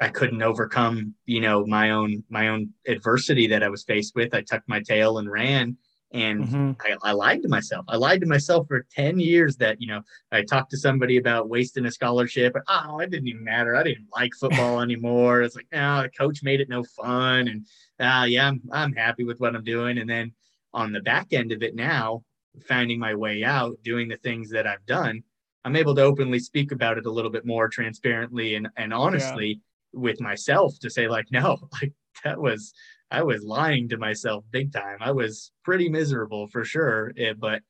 I 0.00 0.08
couldn't 0.08 0.42
overcome, 0.42 1.14
you 1.24 1.40
know, 1.40 1.64
my 1.66 1.90
own, 1.90 2.22
my 2.28 2.48
own 2.48 2.70
adversity 2.86 3.46
that 3.48 3.62
I 3.62 3.68
was 3.68 3.84
faced 3.84 4.14
with. 4.14 4.34
I 4.34 4.42
tucked 4.42 4.68
my 4.68 4.80
tail 4.82 5.18
and 5.18 5.30
ran 5.30 5.78
and 6.12 6.44
mm-hmm. 6.44 6.70
I, 6.80 7.10
I, 7.10 7.12
lied 7.12 7.42
to 7.42 7.48
myself. 7.48 7.84
I 7.88 7.96
lied 7.96 8.20
to 8.20 8.26
myself 8.26 8.68
for 8.68 8.86
10 8.94 9.18
years 9.18 9.56
that, 9.56 9.80
you 9.80 9.88
know, 9.88 10.02
I 10.30 10.42
talked 10.42 10.70
to 10.70 10.76
somebody 10.76 11.16
about 11.16 11.48
wasting 11.48 11.84
a 11.86 11.90
scholarship. 11.90 12.56
Oh, 12.68 13.00
it 13.00 13.10
didn't 13.10 13.28
even 13.28 13.42
matter. 13.42 13.74
I 13.74 13.82
didn't 13.82 14.06
like 14.14 14.32
football 14.34 14.80
anymore. 14.82 15.42
It's 15.42 15.56
like, 15.56 15.66
no, 15.72 16.02
the 16.02 16.08
coach 16.08 16.42
made 16.42 16.60
it 16.60 16.68
no 16.68 16.84
fun. 16.84 17.48
And 17.48 17.66
uh, 17.98 18.24
yeah, 18.26 18.48
I'm, 18.48 18.62
I'm 18.72 18.92
happy 18.92 19.24
with 19.24 19.40
what 19.40 19.56
I'm 19.56 19.64
doing. 19.64 19.98
And 19.98 20.08
then 20.08 20.32
on 20.72 20.92
the 20.92 21.00
back 21.00 21.32
end 21.32 21.52
of 21.52 21.62
it 21.62 21.74
now, 21.74 22.22
finding 22.68 22.98
my 22.98 23.14
way 23.14 23.42
out, 23.42 23.76
doing 23.82 24.08
the 24.08 24.16
things 24.16 24.50
that 24.50 24.66
I've 24.66 24.86
done, 24.86 25.22
I'm 25.64 25.76
able 25.76 25.96
to 25.96 26.02
openly 26.02 26.38
speak 26.38 26.70
about 26.70 26.98
it 26.98 27.06
a 27.06 27.10
little 27.10 27.30
bit 27.30 27.44
more 27.44 27.68
transparently 27.68 28.54
and, 28.54 28.68
and 28.76 28.94
honestly 28.94 29.48
yeah. 29.48 29.54
With 29.96 30.20
myself 30.20 30.78
to 30.80 30.90
say 30.90 31.08
like, 31.08 31.26
no, 31.30 31.56
like 31.82 31.92
that 32.24 32.40
was, 32.40 32.72
I 33.10 33.22
was 33.22 33.42
lying 33.42 33.88
to 33.88 33.98
myself 33.98 34.44
big 34.50 34.72
time. 34.72 34.98
I 35.00 35.12
was 35.12 35.52
pretty 35.64 35.88
miserable 35.88 36.48
for 36.48 36.64
sure, 36.64 37.12
eh, 37.16 37.34
but 37.38 37.62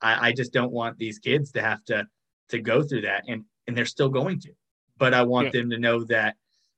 I, 0.00 0.28
I 0.28 0.32
just 0.32 0.52
don't 0.52 0.72
want 0.72 0.98
these 0.98 1.18
kids 1.18 1.52
to 1.52 1.62
have 1.62 1.84
to 1.86 2.06
to 2.50 2.60
go 2.60 2.82
through 2.82 3.02
that, 3.02 3.24
and 3.28 3.44
and 3.66 3.76
they're 3.76 3.84
still 3.84 4.08
going 4.08 4.40
to. 4.40 4.52
But 4.98 5.14
I 5.14 5.22
want 5.22 5.46
yeah. 5.46 5.60
them 5.60 5.70
to 5.70 5.78
know 5.78 6.04
that 6.04 6.36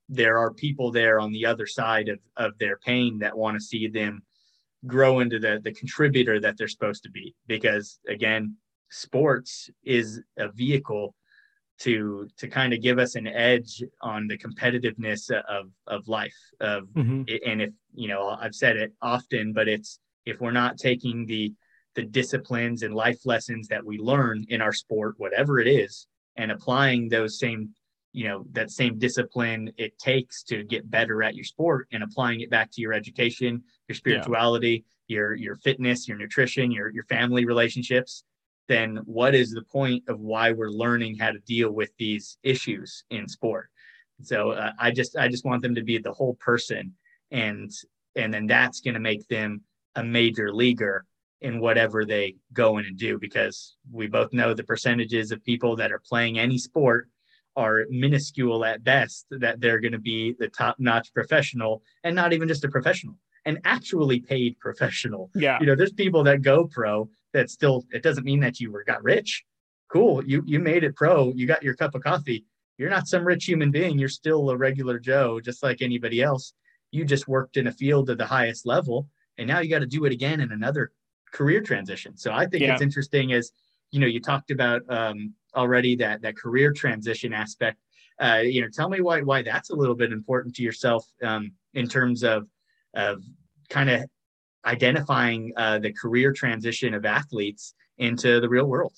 there 0.09 0.39
are 0.39 0.53
people 0.53 0.91
there 0.91 1.21
on 1.21 1.33
the 1.33 1.45
other 1.45 1.67
side 1.67 2.09
of 2.09 2.19
of 2.37 2.59
their 2.59 2.79
pain 2.79 3.19
that 3.19 3.37
want 3.37 3.57
to 3.57 3.65
see 3.65 3.89
them 3.89 4.23
grow 4.87 5.21
into 5.21 5.39
the 5.39 5.61
the 5.63 5.73
contributor 5.73 6.41
that 6.41 6.57
they're 6.57 6.69
supposed 6.69 7.03
to 7.03 7.11
be. 7.11 7.35
Because 7.47 7.99
again, 8.09 8.57
sports 8.91 9.69
is 9.85 10.23
a 10.39 10.49
vehicle 10.49 11.15
to 11.79 12.29
to 12.37 12.49
kind 12.49 12.73
of 12.73 12.83
give 12.83 12.99
us 12.99 13.15
an 13.15 13.27
edge 13.27 13.83
on 14.03 14.27
the 14.27 14.37
competitiveness 14.37 15.31
of 15.31 15.71
of 15.87 16.09
life 16.09 16.37
of 16.61 16.85
mm-hmm. 16.89 17.23
and 17.47 17.63
if 17.63 17.71
you 17.95 18.09
know 18.09 18.37
i've 18.41 18.55
said 18.55 18.77
it 18.77 18.93
often 19.01 19.53
but 19.53 19.69
it's 19.69 20.01
if 20.27 20.41
we're 20.41 20.51
not 20.51 20.77
taking 20.77 21.25
the 21.27 21.53
the 21.95 22.03
disciplines 22.03 22.83
and 22.83 22.95
life 22.95 23.21
lessons 23.25 23.69
that 23.69 23.85
we 23.85 23.99
learn 23.99 24.45
in 24.49 24.61
our 24.61 24.73
sport 24.73 25.15
whatever 25.19 25.59
it 25.59 25.67
is 25.67 26.07
and 26.37 26.51
applying 26.51 27.09
those 27.09 27.39
same 27.39 27.71
you 28.13 28.27
know 28.27 28.45
that 28.53 28.71
same 28.71 28.99
discipline 28.99 29.71
it 29.77 29.97
takes 29.99 30.43
to 30.43 30.65
get 30.65 30.91
better 30.91 31.23
at 31.23 31.35
your 31.35 31.45
sport 31.45 31.87
and 31.93 32.03
applying 32.03 32.41
it 32.41 32.51
back 32.51 32.71
to 32.73 32.81
your 32.81 32.93
education 32.93 33.63
your 33.89 33.97
spirituality 33.97 34.85
yeah. 35.07 35.17
your 35.17 35.35
your 35.35 35.57
fitness 35.57 36.09
your 36.09 36.19
nutrition 36.19 36.71
your 36.71 36.89
your 36.91 37.05
family 37.05 37.45
relationships 37.45 38.25
then 38.69 38.97
what 39.05 39.35
is 39.35 39.51
the 39.51 39.63
point 39.63 40.05
of 40.09 40.21
why 40.21 40.53
we're 40.53 40.71
learning 40.71 41.17
how 41.17 41.33
to 41.33 41.39
deal 41.41 41.71
with 41.71 41.91
these 41.99 42.39
issues 42.43 43.05
in 43.11 43.29
sport? 43.29 43.71
So 44.23 44.51
uh, 44.51 44.73
I 44.79 44.91
just 44.91 45.17
I 45.17 45.29
just 45.29 45.45
want 45.45 45.63
them 45.63 45.75
to 45.75 45.83
be 45.83 45.99
the 45.99 46.13
whole 46.13 46.35
person, 46.35 46.95
and 47.31 47.71
and 48.17 48.33
then 48.33 48.47
that's 48.47 48.81
going 48.81 48.95
to 48.95 49.01
make 49.01 49.27
them 49.29 49.63
a 49.95 50.05
major 50.05 50.53
leaguer 50.53 51.05
in 51.41 51.61
whatever 51.61 52.05
they 52.05 52.35
go 52.53 52.79
in 52.79 52.85
and 52.85 52.99
do 52.99 53.19
because 53.19 53.77
we 53.93 54.07
both 54.07 54.33
know 54.33 54.55
the 54.55 54.65
percentages 54.65 55.31
of 55.31 55.45
people 55.45 55.77
that 55.77 55.93
are 55.93 56.03
playing 56.05 56.39
any 56.39 56.59
sport 56.59 57.09
are 57.57 57.87
minuscule 57.91 58.65
at 58.65 58.83
best 58.85 59.27
that 59.31 59.61
they're 59.61 59.81
going 59.81 59.93
to 59.93 59.99
be 59.99 60.35
the 60.39 60.49
top 60.49 60.77
notch 60.79 61.13
professional 61.15 61.83
and 62.05 62.15
not 62.15 62.33
even 62.33 62.49
just 62.49 62.65
a 62.65 62.69
professional 62.69 63.15
an 63.45 63.59
actually 63.65 64.21
paid 64.21 64.59
professional 64.59 65.31
yeah 65.35 65.59
you 65.61 65.67
know 65.67 65.77
there's 65.77 65.93
people 65.93 66.25
that 66.25 66.43
go 66.43 66.65
pro 66.67 67.09
that 67.33 67.51
still 67.51 67.85
it 67.91 68.03
doesn't 68.03 68.25
mean 68.25 68.41
that 68.41 68.61
you 68.61 68.73
were 68.73 68.85
got 68.85 69.03
rich. 69.03 69.45
Cool, 69.89 70.25
you 70.25 70.43
you 70.47 70.59
made 70.59 70.85
it 70.85 70.97
pro. 70.97 71.33
You 71.35 71.47
got 71.47 71.63
your 71.63 71.75
cup 71.75 71.95
of 71.95 72.03
coffee. 72.03 72.45
You're 72.77 72.91
not 72.91 73.09
some 73.09 73.27
rich 73.27 73.45
human 73.45 73.71
being. 73.71 73.99
You're 73.99 74.09
still 74.09 74.51
a 74.51 74.57
regular 74.57 74.99
Joe, 74.99 75.41
just 75.41 75.63
like 75.63 75.83
anybody 75.83 76.23
else. 76.23 76.55
You 76.91 77.05
just 77.05 77.27
worked 77.27 77.57
in 77.57 77.67
a 77.67 77.73
field 77.73 78.09
at 78.11 78.19
the 78.19 78.27
highest 78.27 78.67
level, 78.67 79.09
and 79.37 79.49
now 79.49 79.61
you 79.61 79.71
got 79.71 79.81
to 79.81 79.87
do 79.87 80.05
it 80.05 80.13
again 80.13 80.41
in 80.41 80.53
another 80.53 80.93
career 81.33 81.61
transition. 81.61 82.17
So 82.17 82.33
I 82.33 82.47
think 82.47 82.63
yeah. 82.63 82.73
it's 82.73 82.83
interesting 82.83 83.33
as 83.33 83.53
you 83.91 84.01
know 84.01 84.07
you 84.07 84.21
talked 84.21 84.51
about 84.51 84.83
um, 84.89 85.35
already 85.55 85.97
that 85.97 86.23
that 86.23 86.37
career 86.37 86.73
transition 86.73 87.33
aspect. 87.33 87.79
Uh, 88.21 88.43
you 88.45 88.61
know, 88.61 88.69
tell 88.73 88.89
me 88.89 89.01
why 89.01 89.23
why 89.23 89.43
that's 89.43 89.71
a 89.71 89.75
little 89.75 89.95
bit 89.95 90.13
important 90.13 90.55
to 90.57 90.63
yourself 90.63 91.07
um, 91.23 91.53
in 91.75 91.89
terms 91.89 92.23
of 92.23 92.49
of 92.95 93.23
kind 93.69 93.91
of 93.91 94.05
identifying 94.67 95.53
uh, 95.57 95.79
the 95.79 95.93
career 95.93 96.33
transition 96.33 96.95
of 96.95 97.05
athletes 97.05 97.75
into 97.99 98.41
the 98.41 98.49
real 98.49 98.67
world. 98.67 98.93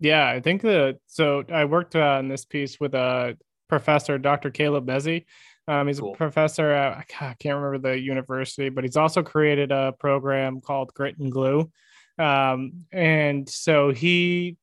Yeah, 0.00 0.28
I 0.28 0.40
think 0.40 0.62
that. 0.62 0.98
So 1.06 1.44
I 1.52 1.64
worked 1.64 1.96
uh, 1.96 2.00
on 2.00 2.28
this 2.28 2.44
piece 2.44 2.78
with 2.80 2.94
a 2.94 3.36
professor, 3.68 4.18
Dr. 4.18 4.50
Caleb 4.50 4.86
Mezzi. 4.86 5.24
Um, 5.66 5.86
he's 5.86 6.00
cool. 6.00 6.12
a 6.12 6.16
professor 6.16 6.70
at 6.70 6.98
I 7.20 7.34
can't 7.38 7.56
remember 7.56 7.78
the 7.78 7.98
university, 7.98 8.68
but 8.68 8.84
he's 8.84 8.96
also 8.96 9.22
created 9.22 9.72
a 9.72 9.92
program 9.98 10.60
called 10.60 10.92
Grit 10.92 11.18
and 11.18 11.32
Glue. 11.32 11.70
Um, 12.18 12.84
and 12.92 13.48
so 13.48 13.92
he 13.92 14.56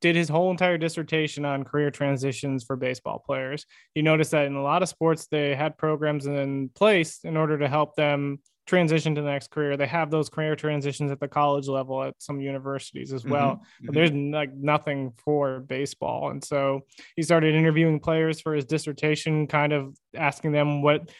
did 0.00 0.16
his 0.16 0.28
whole 0.28 0.50
entire 0.50 0.76
dissertation 0.76 1.44
on 1.44 1.64
career 1.64 1.90
transitions 1.90 2.64
for 2.64 2.76
baseball 2.76 3.22
players. 3.24 3.64
You 3.94 4.02
notice 4.02 4.30
that 4.30 4.46
in 4.46 4.54
a 4.54 4.62
lot 4.62 4.82
of 4.82 4.88
sports, 4.88 5.26
they 5.26 5.54
had 5.54 5.78
programs 5.78 6.26
in 6.26 6.68
place 6.70 7.20
in 7.24 7.36
order 7.36 7.58
to 7.58 7.68
help 7.68 7.96
them 7.96 8.38
transition 8.66 9.14
to 9.14 9.20
the 9.20 9.30
next 9.30 9.50
career. 9.50 9.76
They 9.76 9.86
have 9.86 10.10
those 10.10 10.28
career 10.28 10.56
transitions 10.56 11.10
at 11.10 11.20
the 11.20 11.28
college 11.28 11.68
level 11.68 12.02
at 12.02 12.14
some 12.18 12.40
universities 12.40 13.12
as 13.12 13.24
well. 13.24 13.56
Mm-hmm. 13.56 13.86
But 13.86 13.94
there's 13.94 14.12
like 14.12 14.54
nothing 14.54 15.12
for 15.24 15.60
baseball. 15.60 16.30
And 16.30 16.42
so 16.42 16.82
he 17.16 17.22
started 17.22 17.54
interviewing 17.54 18.00
players 18.00 18.40
for 18.40 18.54
his 18.54 18.64
dissertation, 18.64 19.46
kind 19.46 19.72
of 19.72 19.96
asking 20.16 20.52
them 20.52 20.82
what 20.82 21.10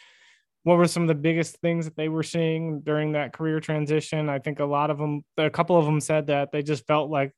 what 0.63 0.79
were 0.79 0.87
some 0.87 1.03
of 1.03 1.07
the 1.07 1.13
biggest 1.13 1.57
things 1.57 1.85
that 1.85 1.95
they 1.95 2.09
were 2.09 2.23
seeing 2.23 2.81
during 2.81 3.11
that 3.11 3.33
career 3.33 3.59
transition. 3.59 4.29
I 4.29 4.39
think 4.39 4.59
a 4.59 4.65
lot 4.65 4.89
of 4.89 4.97
them, 4.97 5.23
a 5.37 5.47
couple 5.47 5.77
of 5.77 5.85
them 5.85 6.01
said 6.01 6.25
that 6.27 6.51
they 6.51 6.63
just 6.63 6.87
felt 6.87 7.11
like 7.11 7.31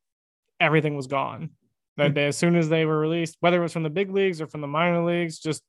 everything 0.62 0.96
was 0.96 1.08
gone. 1.08 1.50
That 1.98 2.06
mm-hmm. 2.06 2.14
they, 2.14 2.28
as 2.28 2.38
soon 2.38 2.56
as 2.56 2.70
they 2.70 2.86
were 2.86 2.98
released, 2.98 3.36
whether 3.42 3.60
it 3.60 3.64
was 3.64 3.74
from 3.74 3.84
the 3.84 3.90
big 3.90 4.12
leagues 4.12 4.40
or 4.40 4.48
from 4.48 4.62
the 4.62 4.68
minor 4.68 5.04
leagues, 5.04 5.40
just 5.40 5.62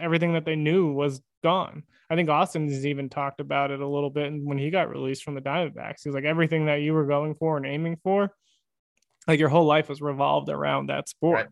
everything 0.00 0.34
that 0.34 0.44
they 0.44 0.56
knew 0.56 0.92
was 0.92 1.20
gone. 1.42 1.84
I 2.10 2.16
think 2.16 2.28
Austin 2.28 2.68
has 2.68 2.86
even 2.86 3.08
talked 3.08 3.40
about 3.40 3.70
it 3.70 3.80
a 3.80 3.88
little 3.88 4.10
bit 4.10 4.32
when 4.32 4.58
he 4.58 4.70
got 4.70 4.90
released 4.90 5.22
from 5.22 5.34
the 5.34 5.40
Diamondbacks. 5.40 6.02
He's 6.04 6.14
like 6.14 6.24
everything 6.24 6.66
that 6.66 6.82
you 6.82 6.92
were 6.92 7.06
going 7.06 7.34
for 7.34 7.56
and 7.56 7.66
aiming 7.66 7.98
for, 8.02 8.30
like 9.26 9.40
your 9.40 9.48
whole 9.48 9.64
life 9.64 9.88
was 9.88 10.00
revolved 10.00 10.48
around 10.48 10.88
that 10.88 11.08
sport. 11.08 11.36
Right. 11.36 11.46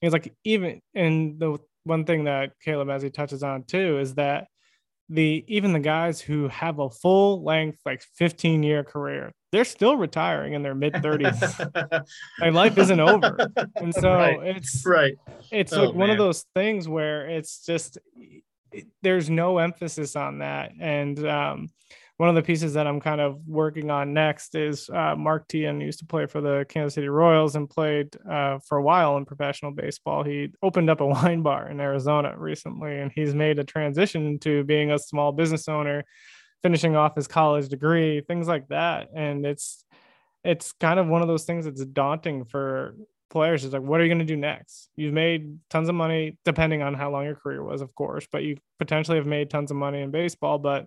He's 0.00 0.12
like 0.12 0.34
even 0.44 0.80
and 0.94 1.38
the 1.38 1.58
one 1.84 2.04
thing 2.04 2.24
that 2.24 2.52
Caleb 2.64 2.90
as 2.90 3.02
he 3.02 3.10
touches 3.10 3.42
on 3.42 3.64
too 3.64 3.98
is 3.98 4.14
that 4.14 4.46
the 5.08 5.44
even 5.46 5.72
the 5.72 5.80
guys 5.80 6.20
who 6.20 6.48
have 6.48 6.78
a 6.78 6.90
full 6.90 7.44
length 7.44 7.78
like 7.84 8.02
15 8.16 8.62
year 8.62 8.82
career 8.82 9.32
they're 9.52 9.64
still 9.64 9.96
retiring 9.96 10.54
in 10.54 10.62
their 10.62 10.74
mid 10.74 10.94
30s 10.94 12.04
like 12.40 12.52
life 12.54 12.78
isn't 12.78 13.00
over. 13.00 13.36
And 13.76 13.94
so 13.94 14.14
right. 14.14 14.38
it's 14.42 14.84
right. 14.84 15.14
it's 15.50 15.72
oh, 15.72 15.84
like 15.84 15.94
one 15.94 16.10
of 16.10 16.18
those 16.18 16.46
things 16.54 16.88
where 16.88 17.28
it's 17.28 17.64
just 17.64 17.98
there's 19.02 19.28
no 19.28 19.58
emphasis 19.58 20.16
on 20.16 20.38
that. 20.38 20.72
And 20.80 21.26
um, 21.28 21.68
one 22.16 22.28
of 22.28 22.34
the 22.34 22.42
pieces 22.42 22.74
that 22.74 22.86
I'm 22.86 23.00
kind 23.00 23.20
of 23.20 23.40
working 23.46 23.90
on 23.90 24.14
next 24.14 24.54
is 24.54 24.88
uh, 24.88 25.16
Mark 25.16 25.48
Teahen 25.48 25.82
used 25.82 25.98
to 25.98 26.06
play 26.06 26.26
for 26.26 26.40
the 26.40 26.64
Kansas 26.68 26.94
City 26.94 27.08
Royals 27.08 27.56
and 27.56 27.68
played 27.68 28.14
uh, 28.30 28.58
for 28.60 28.78
a 28.78 28.82
while 28.82 29.16
in 29.16 29.24
professional 29.24 29.72
baseball. 29.72 30.22
He 30.22 30.50
opened 30.62 30.88
up 30.88 31.00
a 31.00 31.06
wine 31.18 31.42
bar 31.42 31.68
in 31.68 31.80
Arizona 31.80 32.34
recently, 32.36 32.98
and 33.00 33.10
he's 33.14 33.34
made 33.34 33.58
a 33.58 33.64
transition 33.64 34.38
to 34.40 34.64
being 34.64 34.92
a 34.92 34.98
small 34.98 35.32
business 35.32 35.68
owner, 35.68 36.04
finishing 36.62 36.96
off 36.96 37.16
his 37.16 37.26
college 37.26 37.68
degree, 37.68 38.20
things 38.20 38.48
like 38.48 38.68
that. 38.68 39.08
And 39.14 39.44
it's 39.44 39.84
it's 40.44 40.72
kind 40.72 40.98
of 40.98 41.06
one 41.06 41.22
of 41.22 41.28
those 41.28 41.44
things 41.44 41.64
that's 41.64 41.84
daunting 41.84 42.44
for 42.44 42.94
players 43.30 43.64
It's 43.64 43.72
like, 43.72 43.82
what 43.82 44.00
are 44.00 44.04
you 44.04 44.08
going 44.08 44.18
to 44.18 44.24
do 44.24 44.36
next? 44.36 44.90
You've 44.94 45.14
made 45.14 45.58
tons 45.70 45.88
of 45.88 45.94
money, 45.94 46.36
depending 46.44 46.82
on 46.82 46.94
how 46.94 47.10
long 47.10 47.24
your 47.24 47.34
career 47.34 47.64
was, 47.64 47.80
of 47.80 47.94
course, 47.94 48.26
but 48.30 48.42
you 48.42 48.56
potentially 48.78 49.16
have 49.16 49.26
made 49.26 49.50
tons 49.50 49.70
of 49.70 49.76
money 49.76 50.02
in 50.02 50.10
baseball, 50.10 50.58
but 50.58 50.86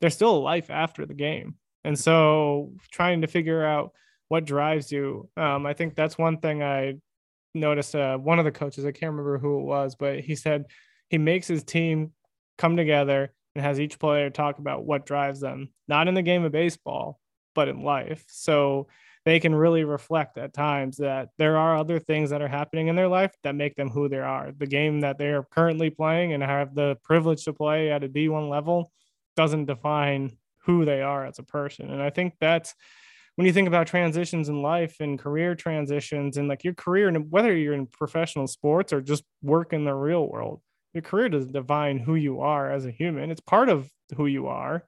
there's 0.00 0.14
still 0.14 0.36
a 0.36 0.38
life 0.38 0.70
after 0.70 1.06
the 1.06 1.14
game. 1.14 1.54
And 1.84 1.98
so 1.98 2.72
trying 2.90 3.22
to 3.22 3.26
figure 3.26 3.64
out 3.64 3.92
what 4.28 4.44
drives 4.44 4.92
you, 4.92 5.30
um, 5.36 5.64
I 5.66 5.72
think 5.72 5.94
that's 5.94 6.18
one 6.18 6.38
thing 6.38 6.62
I 6.62 6.96
noticed. 7.54 7.94
Uh, 7.94 8.18
one 8.18 8.38
of 8.38 8.44
the 8.44 8.52
coaches, 8.52 8.84
I 8.84 8.92
can't 8.92 9.12
remember 9.12 9.38
who 9.38 9.60
it 9.60 9.64
was, 9.64 9.94
but 9.94 10.20
he 10.20 10.34
said 10.34 10.66
he 11.08 11.16
makes 11.16 11.46
his 11.46 11.64
team 11.64 12.12
come 12.58 12.76
together 12.76 13.32
and 13.56 13.64
has 13.64 13.80
each 13.80 13.98
player 13.98 14.28
talk 14.28 14.58
about 14.58 14.84
what 14.84 15.06
drives 15.06 15.40
them, 15.40 15.70
not 15.88 16.08
in 16.08 16.14
the 16.14 16.22
game 16.22 16.44
of 16.44 16.52
baseball, 16.52 17.18
but 17.54 17.68
in 17.68 17.82
life. 17.82 18.22
So 18.28 18.86
they 19.24 19.40
can 19.40 19.54
really 19.54 19.82
reflect 19.82 20.36
at 20.36 20.52
times 20.52 20.98
that 20.98 21.30
there 21.38 21.56
are 21.56 21.76
other 21.76 21.98
things 21.98 22.30
that 22.30 22.42
are 22.42 22.48
happening 22.48 22.88
in 22.88 22.96
their 22.96 23.08
life 23.08 23.32
that 23.42 23.54
make 23.54 23.74
them 23.74 23.88
who 23.88 24.10
they 24.10 24.18
are. 24.18 24.52
The 24.56 24.66
game 24.66 25.00
that 25.00 25.16
they 25.16 25.28
are 25.28 25.42
currently 25.42 25.88
playing 25.88 26.34
and 26.34 26.42
have 26.42 26.74
the 26.74 26.98
privilege 27.02 27.44
to 27.46 27.54
play 27.54 27.90
at 27.90 28.04
a 28.04 28.08
D1 28.08 28.50
level 28.50 28.92
doesn't 29.34 29.64
define 29.64 30.36
who 30.64 30.84
they 30.84 31.00
are 31.00 31.24
as 31.24 31.38
a 31.38 31.44
person. 31.44 31.90
And 31.90 32.02
I 32.02 32.10
think 32.10 32.34
that's 32.38 32.74
when 33.36 33.46
you 33.46 33.52
think 33.52 33.68
about 33.68 33.86
transitions 33.86 34.50
in 34.50 34.60
life 34.60 34.96
and 35.00 35.18
career 35.18 35.54
transitions 35.54 36.36
and 36.36 36.46
like 36.46 36.62
your 36.62 36.74
career, 36.74 37.08
and 37.08 37.30
whether 37.30 37.56
you're 37.56 37.74
in 37.74 37.86
professional 37.86 38.46
sports 38.46 38.92
or 38.92 39.00
just 39.00 39.24
work 39.42 39.72
in 39.72 39.84
the 39.84 39.94
real 39.94 40.28
world, 40.28 40.60
your 40.96 41.02
career 41.02 41.28
doesn't 41.28 41.52
define 41.52 41.98
who 41.98 42.14
you 42.14 42.40
are 42.40 42.72
as 42.72 42.86
a 42.86 42.90
human. 42.90 43.30
It's 43.30 43.40
part 43.40 43.68
of 43.68 43.90
who 44.16 44.24
you 44.24 44.46
are, 44.46 44.82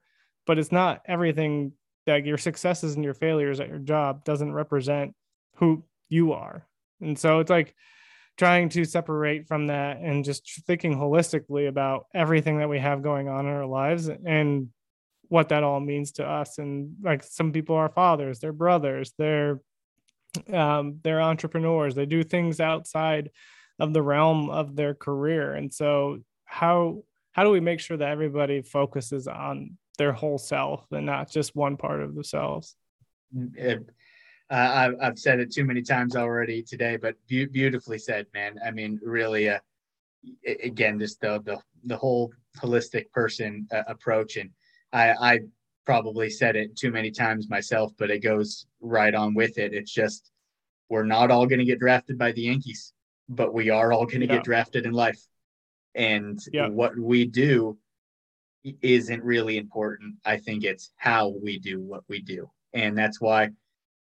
but 0.47 0.59
it's 0.59 0.73
not 0.73 1.03
everything 1.05 1.73
that 2.07 2.25
your 2.25 2.39
successes 2.39 2.95
and 2.95 3.05
your 3.05 3.13
failures 3.13 3.61
at 3.61 3.69
your 3.69 3.79
job 3.79 4.25
doesn't 4.25 4.53
represent 4.53 5.15
who 5.57 5.85
you 6.09 6.33
are. 6.33 6.67
And 7.03 7.19
so 7.19 7.41
it's 7.41 7.51
like 7.51 7.75
trying 8.39 8.71
to 8.71 8.87
separate 8.87 9.47
from 9.47 9.67
that 9.67 9.99
and 9.99 10.25
just 10.25 10.65
thinking 10.67 10.97
holistically 10.97 11.69
about 11.69 12.07
everything 12.15 12.59
that 12.59 12.71
we 12.71 12.79
have 12.79 13.03
going 13.03 13.29
on 13.29 13.45
in 13.45 13.53
our 13.53 13.67
lives 13.67 14.09
and 14.09 14.69
what 15.29 15.51
that 15.51 15.65
all 15.65 15.81
means 15.81 16.13
to 16.13 16.27
us. 16.27 16.57
And 16.57 16.95
like 17.03 17.23
some 17.23 17.53
people 17.53 17.77
are 17.77 17.91
fathers, 17.91 18.39
they're 18.39 18.53
brothers, 18.53 19.13
they're 19.19 19.61
um, 20.51 21.01
they're 21.03 21.21
entrepreneurs, 21.21 21.95
they 21.95 22.07
do 22.07 22.23
things 22.23 22.61
outside 22.61 23.31
of 23.79 23.93
the 23.93 24.03
realm 24.03 24.51
of 24.51 24.77
their 24.77 24.95
career. 24.95 25.55
And 25.55 25.73
so 25.73 26.19
how 26.45 27.03
how 27.33 27.45
do 27.45 27.51
we 27.51 27.61
make 27.61 27.81
sure 27.81 27.97
that 27.97 28.09
everybody 28.09 28.63
focuses 28.63 29.29
on 29.29 29.77
their 29.99 30.13
whole 30.13 30.39
self 30.39 30.87
and 30.93 31.05
not 31.05 31.31
just 31.31 31.55
one 31.55 31.77
part 31.77 32.01
of 32.01 32.15
themselves. 32.15 32.77
It, 33.55 33.85
uh, 34.51 34.93
I've 35.03 35.19
said 35.19 35.41
it 35.41 35.53
too 35.53 35.65
many 35.65 35.83
times 35.83 36.17
already 36.17 36.63
today, 36.63 36.97
but 36.97 37.17
be- 37.27 37.45
beautifully 37.47 37.99
said, 37.99 38.27
man. 38.33 38.59
I 38.65 38.71
mean, 38.71 38.99
really, 39.03 39.51
uh, 39.51 39.59
again, 40.63 40.99
just 40.99 41.21
the, 41.21 41.43
the, 41.45 41.59
the 41.85 41.97
whole 41.97 42.33
holistic 42.57 43.11
person 43.13 43.67
uh, 43.73 43.83
approach. 43.89 44.37
And 44.37 44.51
I, 44.93 45.13
I 45.13 45.41
probably 45.85 46.31
said 46.31 46.57
it 46.57 46.77
too 46.77 46.91
many 46.91 47.11
times 47.11 47.51
myself, 47.51 47.93
but 47.99 48.11
it 48.11 48.21
goes 48.21 48.67
right 48.81 49.15
on 49.15 49.35
with 49.35 49.59
it. 49.59 49.75
It's 49.75 49.93
just, 49.93 50.31
we're 50.89 51.05
not 51.05 51.31
all 51.31 51.47
going 51.47 51.59
to 51.59 51.65
get 51.67 51.81
drafted 51.81 52.17
by 52.17 52.33
the 52.33 52.43
Yankees, 52.43 52.95
but 53.29 53.53
we 53.53 53.71
are 53.71 53.93
all 53.93 54.07
going 54.07 54.21
to 54.21 54.27
yeah. 54.27 54.37
get 54.37 54.45
drafted 54.45 54.87
in 54.87 54.93
life. 54.93 55.21
And 55.95 56.39
yeah. 56.53 56.69
what 56.69 56.99
we 56.99 57.27
do 57.27 57.79
isn't 58.83 59.23
really 59.23 59.57
important. 59.57 60.17
I 60.25 60.37
think 60.37 60.65
it's 60.65 60.93
how 60.97 61.29
we 61.43 61.59
do 61.59 61.81
what 61.81 62.03
we 62.09 62.21
do. 62.21 62.51
And 62.73 62.97
that's 62.97 63.21
why 63.21 63.51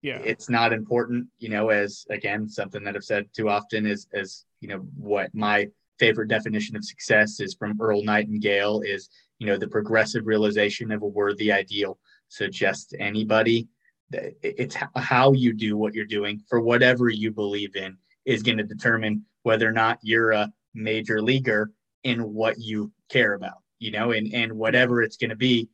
yeah. 0.02 0.20
it's 0.24 0.48
not 0.48 0.72
important, 0.72 1.26
you 1.38 1.48
know, 1.48 1.70
as 1.70 2.04
again, 2.10 2.48
something 2.48 2.84
that 2.84 2.96
I've 2.96 3.04
said 3.04 3.26
too 3.34 3.48
often 3.48 3.86
is 3.86 4.06
as, 4.12 4.44
you 4.60 4.68
know, 4.68 4.86
what 4.96 5.34
my 5.34 5.68
favorite 5.98 6.28
definition 6.28 6.76
of 6.76 6.84
success 6.84 7.40
is 7.40 7.54
from 7.54 7.80
Earl 7.80 8.04
Nightingale 8.04 8.82
is, 8.84 9.08
you 9.38 9.46
know, 9.46 9.56
the 9.56 9.68
progressive 9.68 10.26
realization 10.26 10.92
of 10.92 11.02
a 11.02 11.06
worthy 11.06 11.50
ideal. 11.50 11.98
So 12.28 12.46
just 12.46 12.94
anybody 12.98 13.68
it's 14.10 14.76
how 14.96 15.32
you 15.32 15.52
do 15.52 15.76
what 15.76 15.94
you're 15.94 16.06
doing 16.06 16.40
for 16.48 16.60
whatever 16.60 17.08
you 17.08 17.30
believe 17.30 17.76
in 17.76 17.96
is 18.32 18.42
going 18.42 18.58
to 18.58 18.64
determine 18.64 19.24
whether 19.42 19.68
or 19.68 19.72
not 19.72 19.98
you're 20.02 20.32
a 20.32 20.52
major 20.74 21.20
leaguer 21.22 21.72
in 22.04 22.32
what 22.32 22.58
you 22.58 22.92
care 23.08 23.34
about 23.34 23.58
you 23.78 23.90
know, 23.90 24.12
and 24.12 24.32
and 24.34 24.52
whatever 24.52 25.02
it's 25.02 25.16
going 25.16 25.30
to 25.30 25.36
be, 25.36 25.68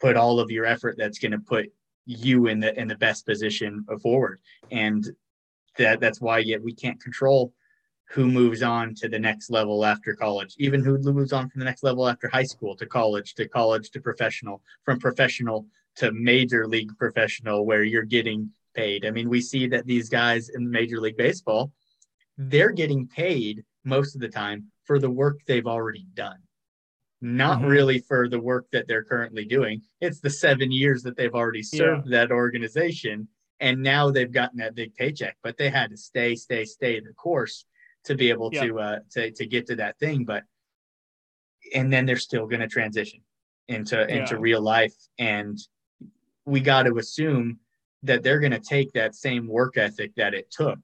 put 0.00 0.16
all 0.16 0.40
of 0.40 0.50
your 0.50 0.64
effort 0.64 0.96
that's 0.98 1.18
going 1.18 1.32
to 1.32 1.38
put 1.38 1.70
you 2.06 2.46
in 2.46 2.60
the 2.60 2.78
in 2.78 2.88
the 2.88 2.96
best 2.96 3.26
position 3.26 3.84
forward. 4.02 4.40
And 4.70 5.06
that 5.78 6.00
that's 6.00 6.20
why 6.20 6.38
yet 6.38 6.62
we 6.62 6.74
can't 6.74 7.00
control 7.00 7.52
who 8.10 8.26
moves 8.26 8.62
on 8.62 8.92
to 8.96 9.08
the 9.08 9.18
next 9.18 9.50
level 9.50 9.84
after 9.84 10.14
college, 10.14 10.56
even 10.58 10.82
who 10.82 10.98
moves 10.98 11.32
on 11.32 11.48
from 11.48 11.60
the 11.60 11.64
next 11.64 11.84
level 11.84 12.08
after 12.08 12.28
high 12.28 12.42
school 12.42 12.74
to 12.76 12.84
college, 12.84 13.34
to 13.34 13.46
college 13.46 13.90
to 13.90 14.00
professional, 14.00 14.60
from 14.84 14.98
professional 14.98 15.66
to 15.94 16.10
major 16.10 16.66
league 16.66 16.90
professional, 16.98 17.64
where 17.64 17.84
you're 17.84 18.02
getting 18.02 18.50
paid. 18.74 19.06
I 19.06 19.10
mean, 19.10 19.28
we 19.28 19.40
see 19.40 19.66
that 19.68 19.86
these 19.86 20.08
guys 20.08 20.48
in 20.50 20.70
Major 20.70 21.00
League 21.00 21.16
Baseball, 21.16 21.72
they're 22.36 22.72
getting 22.72 23.06
paid 23.06 23.64
most 23.84 24.14
of 24.14 24.20
the 24.20 24.28
time 24.28 24.66
for 24.84 24.98
the 24.98 25.10
work 25.10 25.40
they've 25.46 25.66
already 25.66 26.06
done 26.14 26.38
not 27.20 27.58
mm-hmm. 27.58 27.68
really 27.68 27.98
for 27.98 28.28
the 28.28 28.40
work 28.40 28.66
that 28.72 28.88
they're 28.88 29.04
currently 29.04 29.44
doing. 29.44 29.82
It's 30.00 30.20
the 30.20 30.30
seven 30.30 30.72
years 30.72 31.02
that 31.02 31.16
they've 31.16 31.34
already 31.34 31.62
served 31.62 32.06
yeah. 32.06 32.18
that 32.18 32.32
organization. 32.32 33.28
And 33.60 33.82
now 33.82 34.10
they've 34.10 34.30
gotten 34.30 34.58
that 34.58 34.74
big 34.74 34.94
paycheck, 34.94 35.36
but 35.42 35.58
they 35.58 35.68
had 35.68 35.90
to 35.90 35.96
stay, 35.96 36.34
stay, 36.34 36.64
stay 36.64 36.98
the 37.00 37.12
course 37.12 37.66
to 38.04 38.14
be 38.14 38.30
able 38.30 38.50
yeah. 38.52 38.64
to, 38.64 38.80
uh, 38.80 38.98
to, 39.12 39.30
to 39.32 39.46
get 39.46 39.66
to 39.66 39.76
that 39.76 39.98
thing. 39.98 40.24
But, 40.24 40.44
and 41.74 41.92
then 41.92 42.06
they're 42.06 42.16
still 42.16 42.46
going 42.46 42.60
to 42.60 42.68
transition 42.68 43.20
into, 43.68 43.96
yeah. 43.96 44.16
into 44.16 44.38
real 44.38 44.62
life. 44.62 44.94
And 45.18 45.58
we 46.46 46.60
got 46.60 46.84
to 46.84 46.96
assume 46.96 47.58
that 48.02 48.22
they're 48.22 48.40
going 48.40 48.52
to 48.52 48.58
take 48.60 48.92
that 48.92 49.14
same 49.14 49.46
work 49.46 49.76
ethic 49.76 50.14
that 50.16 50.34
it 50.34 50.50
took 50.50 50.78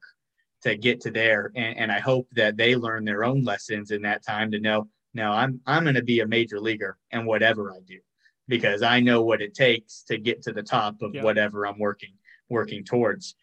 to 0.62 0.76
get 0.76 1.00
to 1.02 1.10
there. 1.10 1.52
And, 1.54 1.78
and 1.78 1.92
I 1.92 2.00
hope 2.00 2.28
that 2.32 2.56
they 2.56 2.76
learn 2.76 3.04
their 3.04 3.24
own 3.24 3.42
lessons 3.42 3.90
in 3.90 4.02
that 4.02 4.24
time 4.24 4.50
to 4.50 4.60
know, 4.60 4.88
no, 5.14 5.32
I'm 5.32 5.60
I'm 5.66 5.84
going 5.84 5.94
to 5.94 6.02
be 6.02 6.20
a 6.20 6.26
major 6.26 6.60
leaguer 6.60 6.98
and 7.10 7.26
whatever 7.26 7.72
I 7.72 7.78
do 7.86 7.98
because 8.48 8.82
I 8.82 9.00
know 9.00 9.22
what 9.22 9.40
it 9.40 9.54
takes 9.54 10.02
to 10.04 10.18
get 10.18 10.42
to 10.42 10.52
the 10.52 10.62
top 10.62 11.00
of 11.02 11.14
whatever 11.22 11.66
I'm 11.66 11.78
working 11.78 12.12
working 12.48 12.84
towards. 12.84 13.34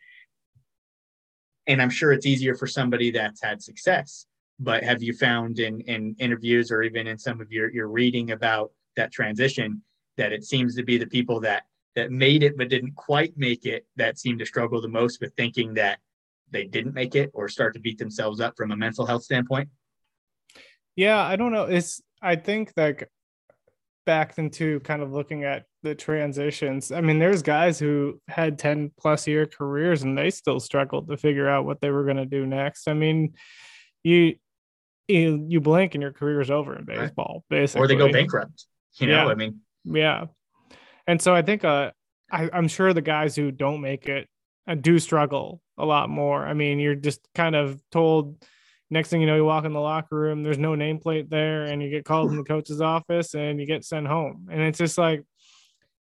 And 1.65 1.81
I'm 1.81 1.89
sure 1.89 2.11
it's 2.11 2.25
easier 2.25 2.55
for 2.55 2.67
somebody 2.67 3.11
that's 3.11 3.41
had 3.41 3.61
success. 3.61 4.27
But 4.59 4.83
have 4.83 5.01
you 5.01 5.13
found 5.13 5.59
in 5.59 5.81
in 5.81 6.15
interviews 6.19 6.71
or 6.71 6.83
even 6.83 7.07
in 7.07 7.17
some 7.17 7.41
of 7.41 7.51
your 7.51 7.71
your 7.71 7.87
reading 7.87 8.31
about 8.31 8.71
that 8.95 9.11
transition 9.11 9.81
that 10.17 10.31
it 10.31 10.43
seems 10.43 10.75
to 10.75 10.83
be 10.83 10.97
the 10.97 11.07
people 11.07 11.39
that 11.39 11.63
that 11.95 12.11
made 12.11 12.43
it 12.43 12.57
but 12.57 12.69
didn't 12.69 12.95
quite 12.95 13.37
make 13.37 13.65
it 13.65 13.85
that 13.95 14.17
seem 14.17 14.37
to 14.39 14.45
struggle 14.45 14.81
the 14.81 14.87
most 14.87 15.21
with 15.21 15.33
thinking 15.35 15.73
that 15.75 15.99
they 16.51 16.65
didn't 16.65 16.93
make 16.93 17.15
it 17.15 17.31
or 17.33 17.47
start 17.47 17.73
to 17.73 17.79
beat 17.79 17.97
themselves 17.97 18.39
up 18.39 18.55
from 18.55 18.71
a 18.71 18.77
mental 18.77 19.05
health 19.05 19.23
standpoint? 19.23 19.69
Yeah, 20.95 21.21
I 21.21 21.35
don't 21.35 21.51
know. 21.51 21.63
It's 21.63 22.01
I 22.21 22.35
think 22.35 22.71
like 22.77 23.09
back 24.05 24.37
into 24.37 24.79
kind 24.81 25.01
of 25.01 25.11
looking 25.11 25.43
at 25.43 25.65
the 25.81 25.95
transitions. 25.95 26.91
I 26.91 27.01
mean, 27.01 27.19
there's 27.19 27.41
guys 27.41 27.79
who 27.79 28.21
had 28.27 28.59
10 28.59 28.91
plus 28.99 29.27
year 29.27 29.45
careers 29.45 30.03
and 30.03 30.17
they 30.17 30.29
still 30.29 30.59
struggled 30.59 31.07
to 31.09 31.17
figure 31.17 31.49
out 31.49 31.65
what 31.65 31.81
they 31.81 31.89
were 31.89 32.03
going 32.03 32.17
to 32.17 32.25
do 32.25 32.45
next. 32.45 32.87
I 32.87 32.93
mean, 32.93 33.33
you 34.03 34.35
you, 35.07 35.45
you 35.49 35.59
blink 35.59 35.95
and 35.95 36.01
your 36.01 36.13
career 36.13 36.39
is 36.39 36.49
over 36.49 36.77
in 36.77 36.85
baseball, 36.85 37.43
right. 37.49 37.59
basically. 37.59 37.83
Or 37.83 37.87
they 37.87 37.95
go 37.95 38.11
bankrupt. 38.11 38.65
You 38.95 39.07
know, 39.07 39.25
yeah. 39.25 39.31
I 39.31 39.35
mean, 39.35 39.59
yeah. 39.83 40.25
And 41.07 41.21
so 41.21 41.33
I 41.33 41.41
think 41.41 41.63
uh 41.63 41.91
I, 42.31 42.49
I'm 42.51 42.67
sure 42.67 42.93
the 42.93 43.01
guys 43.01 43.35
who 43.35 43.51
don't 43.51 43.81
make 43.81 44.07
it 44.07 44.27
uh, 44.67 44.75
do 44.75 44.97
struggle 44.97 45.61
a 45.77 45.85
lot 45.85 46.09
more. 46.09 46.45
I 46.45 46.53
mean, 46.53 46.79
you're 46.79 46.95
just 46.95 47.19
kind 47.35 47.55
of 47.55 47.81
told 47.91 48.43
next 48.89 49.09
thing 49.09 49.21
you 49.21 49.27
know, 49.27 49.35
you 49.35 49.45
walk 49.45 49.65
in 49.65 49.73
the 49.73 49.79
locker 49.79 50.15
room, 50.15 50.43
there's 50.43 50.57
no 50.57 50.71
nameplate 50.71 51.29
there, 51.29 51.63
and 51.63 51.81
you 51.81 51.89
get 51.89 52.05
called 52.05 52.31
in 52.31 52.37
the 52.37 52.43
coach's 52.43 52.81
office 52.81 53.33
and 53.33 53.59
you 53.59 53.65
get 53.65 53.83
sent 53.83 54.07
home. 54.07 54.47
And 54.51 54.61
it's 54.61 54.77
just 54.77 54.97
like, 54.97 55.23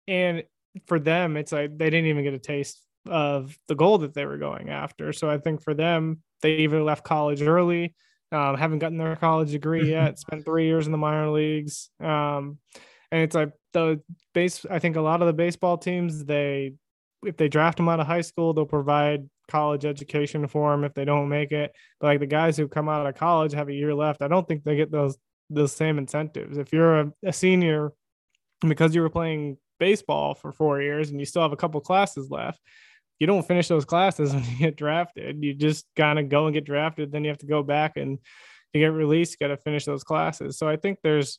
and 0.06 0.44
for 0.86 0.98
them, 0.98 1.36
it's 1.36 1.52
like 1.52 1.76
they 1.76 1.90
didn't 1.90 2.06
even 2.06 2.24
get 2.24 2.34
a 2.34 2.38
taste 2.38 2.80
of 3.06 3.56
the 3.68 3.74
goal 3.74 3.98
that 3.98 4.14
they 4.14 4.24
were 4.24 4.38
going 4.38 4.70
after. 4.70 5.12
So 5.12 5.30
I 5.30 5.38
think 5.38 5.62
for 5.62 5.74
them, 5.74 6.22
they 6.42 6.56
either 6.58 6.82
left 6.82 7.04
college 7.04 7.42
early, 7.42 7.94
um, 8.32 8.56
haven't 8.56 8.80
gotten 8.80 8.98
their 8.98 9.16
college 9.16 9.50
degree 9.50 9.90
yet, 9.90 10.18
spent 10.18 10.44
three 10.44 10.66
years 10.66 10.86
in 10.86 10.92
the 10.92 10.98
minor 10.98 11.30
leagues. 11.30 11.90
Um, 12.00 12.58
and 13.14 13.22
it's 13.22 13.36
like 13.36 13.52
the 13.72 14.00
base. 14.34 14.66
I 14.68 14.80
think 14.80 14.96
a 14.96 15.00
lot 15.00 15.22
of 15.22 15.28
the 15.28 15.32
baseball 15.32 15.78
teams 15.78 16.24
they 16.24 16.74
if 17.24 17.36
they 17.36 17.48
draft 17.48 17.76
them 17.76 17.88
out 17.88 18.00
of 18.00 18.08
high 18.08 18.22
school, 18.22 18.52
they'll 18.52 18.66
provide 18.66 19.30
college 19.48 19.84
education 19.84 20.46
for 20.48 20.72
them 20.72 20.82
if 20.82 20.94
they 20.94 21.04
don't 21.04 21.28
make 21.28 21.52
it. 21.52 21.72
But 22.00 22.08
like 22.08 22.20
the 22.20 22.26
guys 22.26 22.56
who 22.56 22.66
come 22.66 22.88
out 22.88 23.06
of 23.06 23.14
college 23.14 23.52
have 23.52 23.68
a 23.68 23.72
year 23.72 23.94
left, 23.94 24.20
I 24.20 24.26
don't 24.26 24.46
think 24.48 24.64
they 24.64 24.74
get 24.74 24.90
those 24.90 25.16
those 25.48 25.72
same 25.72 25.96
incentives. 25.98 26.58
If 26.58 26.72
you're 26.72 27.00
a, 27.00 27.12
a 27.24 27.32
senior 27.32 27.92
because 28.66 28.96
you 28.96 29.00
were 29.00 29.10
playing 29.10 29.58
baseball 29.78 30.34
for 30.34 30.50
four 30.50 30.82
years 30.82 31.10
and 31.10 31.20
you 31.20 31.24
still 31.24 31.42
have 31.42 31.52
a 31.52 31.56
couple 31.56 31.80
classes 31.80 32.30
left, 32.30 32.60
you 33.20 33.28
don't 33.28 33.46
finish 33.46 33.68
those 33.68 33.84
classes 33.84 34.32
when 34.34 34.42
you 34.42 34.58
get 34.58 34.76
drafted. 34.76 35.40
You 35.40 35.54
just 35.54 35.86
kind 35.94 36.18
of 36.18 36.28
go 36.28 36.46
and 36.46 36.54
get 36.54 36.64
drafted, 36.64 37.12
then 37.12 37.22
you 37.22 37.30
have 37.30 37.38
to 37.38 37.46
go 37.46 37.62
back 37.62 37.96
and 37.96 38.18
you 38.72 38.80
get 38.80 38.92
released, 38.92 39.36
you 39.38 39.46
got 39.46 39.54
to 39.54 39.62
finish 39.62 39.84
those 39.84 40.02
classes. 40.02 40.58
So 40.58 40.68
I 40.68 40.74
think 40.74 40.98
there's 41.04 41.38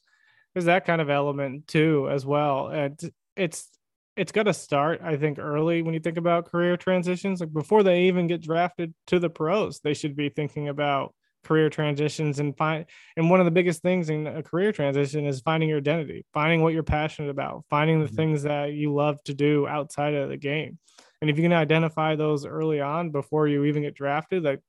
there's 0.55 0.65
that 0.65 0.85
kind 0.85 1.01
of 1.01 1.09
element 1.09 1.67
too 1.67 2.09
as 2.09 2.25
well. 2.25 2.69
And 2.69 2.99
it's 3.35 3.69
it's 4.15 4.31
got 4.31 4.43
to 4.43 4.53
start, 4.53 5.01
I 5.03 5.17
think, 5.17 5.37
early 5.37 5.81
when 5.81 5.93
you 5.93 5.99
think 5.99 6.17
about 6.17 6.49
career 6.49 6.77
transitions. 6.77 7.41
Like 7.41 7.51
before 7.51 7.83
they 7.83 8.03
even 8.03 8.27
get 8.27 8.41
drafted 8.41 8.93
to 9.07 9.19
the 9.19 9.29
pros, 9.29 9.81
they 9.81 9.93
should 9.93 10.15
be 10.15 10.29
thinking 10.29 10.69
about 10.69 11.13
career 11.43 11.69
transitions 11.69 12.39
and 12.39 12.57
find 12.57 12.85
and 13.15 13.29
one 13.29 13.39
of 13.39 13.45
the 13.45 13.51
biggest 13.51 13.83
things 13.83 14.09
in 14.09 14.25
a 14.25 14.41
career 14.41 14.71
transition 14.71 15.27
is 15.27 15.41
finding 15.41 15.69
your 15.69 15.77
identity 15.77 16.25
finding 16.33 16.63
what 16.63 16.73
you're 16.73 16.81
passionate 16.81 17.29
about 17.29 17.63
finding 17.69 17.99
the 17.99 18.07
mm-hmm. 18.07 18.15
things 18.15 18.41
that 18.41 18.73
you 18.73 18.91
love 18.91 19.21
to 19.23 19.35
do 19.35 19.67
outside 19.67 20.15
of 20.15 20.27
the 20.27 20.37
game 20.37 20.79
and 21.21 21.29
if 21.29 21.37
you 21.37 21.43
can 21.43 21.53
identify 21.53 22.15
those 22.15 22.47
early 22.47 22.81
on 22.81 23.11
before 23.11 23.47
you 23.47 23.63
even 23.65 23.83
get 23.83 23.93
drafted 23.93 24.41
like 24.43 24.59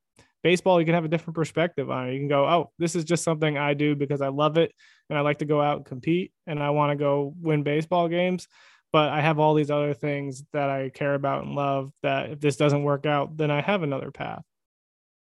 baseball 0.47 0.79
you 0.79 0.87
can 0.87 0.95
have 0.95 1.05
a 1.05 1.09
different 1.09 1.35
perspective 1.35 1.91
on 1.91 2.09
it 2.09 2.13
you 2.13 2.21
can 2.21 2.29
go 2.29 2.47
oh 2.47 2.71
this 2.79 2.95
is 2.95 3.05
just 3.05 3.25
something 3.25 3.59
i 3.59 3.75
do 3.75 3.97
because 3.97 4.21
i 4.21 4.29
love 4.29 4.57
it 4.59 4.71
and 5.11 5.19
i 5.19 5.23
like 5.23 5.39
to 5.39 5.45
go 5.45 5.61
out 5.61 5.79
and 5.79 5.87
compete 5.87 6.31
and 6.47 6.63
i 6.63 6.71
want 6.71 6.91
to 6.93 6.97
go 6.97 7.35
win 7.41 7.65
baseball 7.65 8.09
games 8.09 8.47
but 8.93 9.11
I 9.11 9.21
have 9.21 9.39
all 9.39 9.53
these 9.53 9.71
other 9.71 9.93
things 9.93 10.43
that 10.55 10.71
I 10.71 10.89
care 10.89 11.15
about 11.15 11.45
and 11.45 11.55
love 11.55 11.93
that 12.03 12.31
if 12.31 12.41
this 12.41 12.57
doesn't 12.57 12.83
work 12.83 13.05
out, 13.05 13.37
then 13.37 13.51
I 13.51 13.61
have 13.61 13.83
another 13.83 14.11
path. 14.11 14.43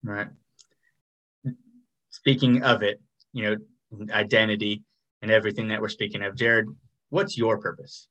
Right. 0.03 0.29
Speaking 2.09 2.63
of 2.63 2.83
it, 2.83 3.03
you 3.35 3.43
know, 3.43 3.57
identity 4.11 4.83
and 5.21 5.31
everything 5.31 5.69
that 5.69 5.83
we're 5.83 5.91
speaking 5.91 6.23
of, 6.23 6.37
Jared, 6.37 6.69
what's 7.11 7.37
your 7.37 7.59
purpose? 7.59 8.09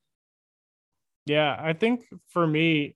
Yeah, 1.26 1.56
I 1.58 1.72
think 1.72 2.04
for 2.28 2.46
me, 2.46 2.94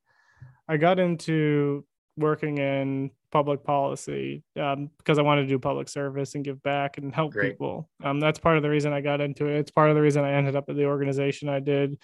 I 0.68 0.76
got 0.76 1.00
into 1.00 1.84
working 2.16 2.58
in 2.58 3.10
public 3.30 3.64
policy 3.64 4.42
um, 4.58 4.90
because 4.98 5.18
I 5.18 5.22
wanted 5.22 5.42
to 5.42 5.48
do 5.48 5.58
public 5.58 5.88
service 5.88 6.34
and 6.34 6.44
give 6.44 6.62
back 6.62 6.98
and 6.98 7.14
help 7.14 7.32
Great. 7.32 7.52
people. 7.52 7.88
Um, 8.02 8.20
that's 8.20 8.38
part 8.38 8.56
of 8.56 8.62
the 8.62 8.70
reason 8.70 8.92
I 8.92 9.00
got 9.00 9.20
into 9.20 9.46
it. 9.46 9.58
It's 9.58 9.70
part 9.70 9.90
of 9.90 9.96
the 9.96 10.02
reason 10.02 10.24
I 10.24 10.32
ended 10.32 10.56
up 10.56 10.68
at 10.68 10.76
the 10.76 10.86
organization 10.86 11.48
I 11.48 11.60
did. 11.60 11.98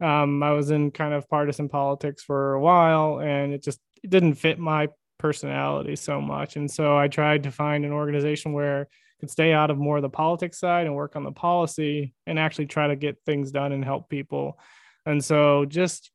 Um, 0.00 0.42
I 0.42 0.52
was 0.52 0.70
in 0.70 0.90
kind 0.90 1.12
of 1.12 1.28
partisan 1.28 1.68
politics 1.68 2.22
for 2.22 2.54
a 2.54 2.60
while, 2.60 3.20
and 3.20 3.52
it 3.52 3.62
just 3.62 3.80
it 4.02 4.10
didn't 4.10 4.34
fit 4.34 4.58
my 4.58 4.88
personality 5.18 5.96
so 5.96 6.20
much. 6.20 6.56
And 6.56 6.70
so 6.70 6.96
I 6.96 7.08
tried 7.08 7.42
to 7.42 7.50
find 7.50 7.84
an 7.84 7.92
organization 7.92 8.54
where 8.54 8.82
I 8.82 8.86
could 9.20 9.30
stay 9.30 9.52
out 9.52 9.70
of 9.70 9.76
more 9.76 9.96
of 9.96 10.02
the 10.02 10.08
politics 10.08 10.58
side 10.58 10.86
and 10.86 10.96
work 10.96 11.16
on 11.16 11.24
the 11.24 11.32
policy 11.32 12.14
and 12.26 12.38
actually 12.38 12.66
try 12.66 12.88
to 12.88 12.96
get 12.96 13.18
things 13.26 13.52
done 13.52 13.72
and 13.72 13.84
help 13.84 14.08
people. 14.08 14.58
And 15.04 15.22
so 15.22 15.66
just 15.66 16.10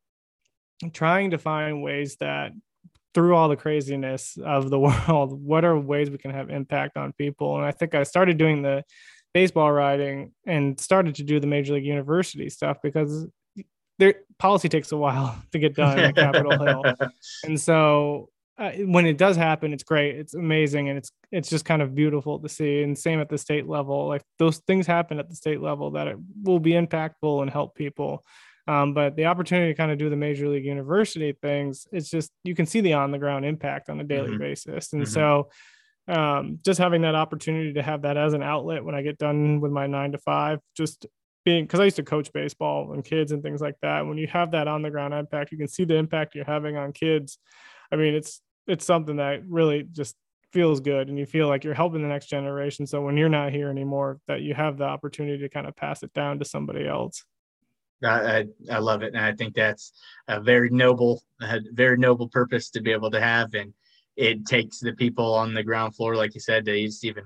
trying 0.92 1.30
to 1.30 1.38
find 1.38 1.82
ways 1.82 2.16
that 2.16 2.52
through 3.16 3.34
all 3.34 3.48
the 3.48 3.56
craziness 3.56 4.36
of 4.44 4.68
the 4.68 4.78
world, 4.86 5.32
what 5.42 5.64
are 5.64 5.78
ways 5.78 6.10
we 6.10 6.18
can 6.18 6.32
have 6.32 6.50
impact 6.50 6.98
on 6.98 7.14
people? 7.14 7.56
And 7.56 7.64
I 7.64 7.70
think 7.70 7.94
I 7.94 8.02
started 8.02 8.36
doing 8.36 8.60
the 8.60 8.84
baseball 9.32 9.72
writing 9.72 10.32
and 10.46 10.78
started 10.78 11.14
to 11.14 11.22
do 11.22 11.40
the 11.40 11.46
major 11.46 11.72
league 11.72 11.86
university 11.86 12.50
stuff 12.50 12.76
because 12.82 13.26
their 13.98 14.16
policy 14.38 14.68
takes 14.68 14.92
a 14.92 14.98
while 14.98 15.34
to 15.52 15.58
get 15.58 15.74
done 15.74 15.98
at 15.98 16.14
Capitol 16.14 16.62
Hill, 16.62 16.84
and 17.44 17.58
so 17.58 18.28
uh, 18.58 18.72
when 18.72 19.06
it 19.06 19.16
does 19.16 19.36
happen, 19.36 19.72
it's 19.72 19.82
great, 19.82 20.16
it's 20.16 20.34
amazing, 20.34 20.90
and 20.90 20.98
it's 20.98 21.10
it's 21.32 21.48
just 21.48 21.64
kind 21.64 21.80
of 21.80 21.94
beautiful 21.94 22.38
to 22.38 22.50
see. 22.50 22.82
And 22.82 22.98
same 22.98 23.18
at 23.20 23.30
the 23.30 23.38
state 23.38 23.66
level, 23.66 24.08
like 24.08 24.24
those 24.38 24.58
things 24.66 24.86
happen 24.86 25.18
at 25.18 25.30
the 25.30 25.36
state 25.36 25.62
level 25.62 25.92
that 25.92 26.06
it 26.06 26.18
will 26.42 26.60
be 26.60 26.72
impactful 26.72 27.40
and 27.40 27.50
help 27.50 27.74
people. 27.74 28.26
Um, 28.68 28.94
but 28.94 29.14
the 29.14 29.26
opportunity 29.26 29.72
to 29.72 29.76
kind 29.76 29.92
of 29.92 29.98
do 29.98 30.10
the 30.10 30.16
major 30.16 30.48
league 30.48 30.64
university 30.64 31.32
things, 31.40 31.86
it's 31.92 32.10
just 32.10 32.32
you 32.42 32.54
can 32.54 32.66
see 32.66 32.80
the 32.80 32.94
on 32.94 33.12
the 33.12 33.18
ground 33.18 33.44
impact 33.44 33.88
on 33.88 34.00
a 34.00 34.04
daily 34.04 34.30
mm-hmm. 34.30 34.38
basis, 34.38 34.92
and 34.92 35.02
mm-hmm. 35.02 35.12
so 35.12 35.50
um, 36.08 36.58
just 36.64 36.78
having 36.78 37.02
that 37.02 37.14
opportunity 37.14 37.72
to 37.74 37.82
have 37.82 38.02
that 38.02 38.16
as 38.16 38.32
an 38.32 38.42
outlet 38.42 38.84
when 38.84 38.94
I 38.94 39.02
get 39.02 39.18
done 39.18 39.60
with 39.60 39.72
my 39.72 39.86
nine 39.86 40.12
to 40.12 40.18
five, 40.18 40.60
just 40.76 41.06
being 41.44 41.64
because 41.64 41.80
I 41.80 41.84
used 41.84 41.96
to 41.96 42.02
coach 42.02 42.32
baseball 42.32 42.92
and 42.92 43.04
kids 43.04 43.32
and 43.32 43.42
things 43.42 43.60
like 43.60 43.76
that. 43.82 44.06
When 44.06 44.18
you 44.18 44.26
have 44.28 44.50
that 44.52 44.68
on 44.68 44.82
the 44.82 44.90
ground 44.90 45.14
impact, 45.14 45.52
you 45.52 45.58
can 45.58 45.68
see 45.68 45.84
the 45.84 45.96
impact 45.96 46.34
you're 46.34 46.44
having 46.44 46.76
on 46.76 46.92
kids. 46.92 47.38
I 47.90 47.96
mean, 47.96 48.14
it's 48.14 48.40
it's 48.66 48.84
something 48.84 49.16
that 49.16 49.46
really 49.48 49.84
just 49.84 50.16
feels 50.52 50.80
good 50.80 51.08
and 51.08 51.18
you 51.18 51.26
feel 51.26 51.48
like 51.48 51.64
you're 51.64 51.74
helping 51.74 52.02
the 52.02 52.08
next 52.08 52.26
generation. 52.26 52.86
So 52.86 53.02
when 53.02 53.16
you're 53.16 53.28
not 53.28 53.52
here 53.52 53.68
anymore, 53.68 54.20
that 54.26 54.40
you 54.40 54.54
have 54.54 54.78
the 54.78 54.84
opportunity 54.84 55.38
to 55.38 55.48
kind 55.48 55.66
of 55.66 55.76
pass 55.76 56.02
it 56.02 56.12
down 56.14 56.38
to 56.38 56.44
somebody 56.44 56.86
else. 56.86 57.24
I, 58.04 58.46
I 58.70 58.78
love 58.78 59.02
it. 59.02 59.14
And 59.14 59.24
I 59.24 59.32
think 59.32 59.54
that's 59.54 59.92
a 60.28 60.40
very 60.40 60.70
noble, 60.70 61.22
a 61.40 61.60
very 61.72 61.96
noble 61.96 62.28
purpose 62.28 62.70
to 62.70 62.80
be 62.80 62.92
able 62.92 63.10
to 63.10 63.20
have. 63.20 63.54
And 63.54 63.72
it 64.16 64.46
takes 64.46 64.80
the 64.80 64.92
people 64.92 65.34
on 65.34 65.54
the 65.54 65.62
ground 65.62 65.96
floor, 65.96 66.16
like 66.16 66.34
you 66.34 66.40
said, 66.40 66.64
to 66.66 66.74
even 66.74 67.24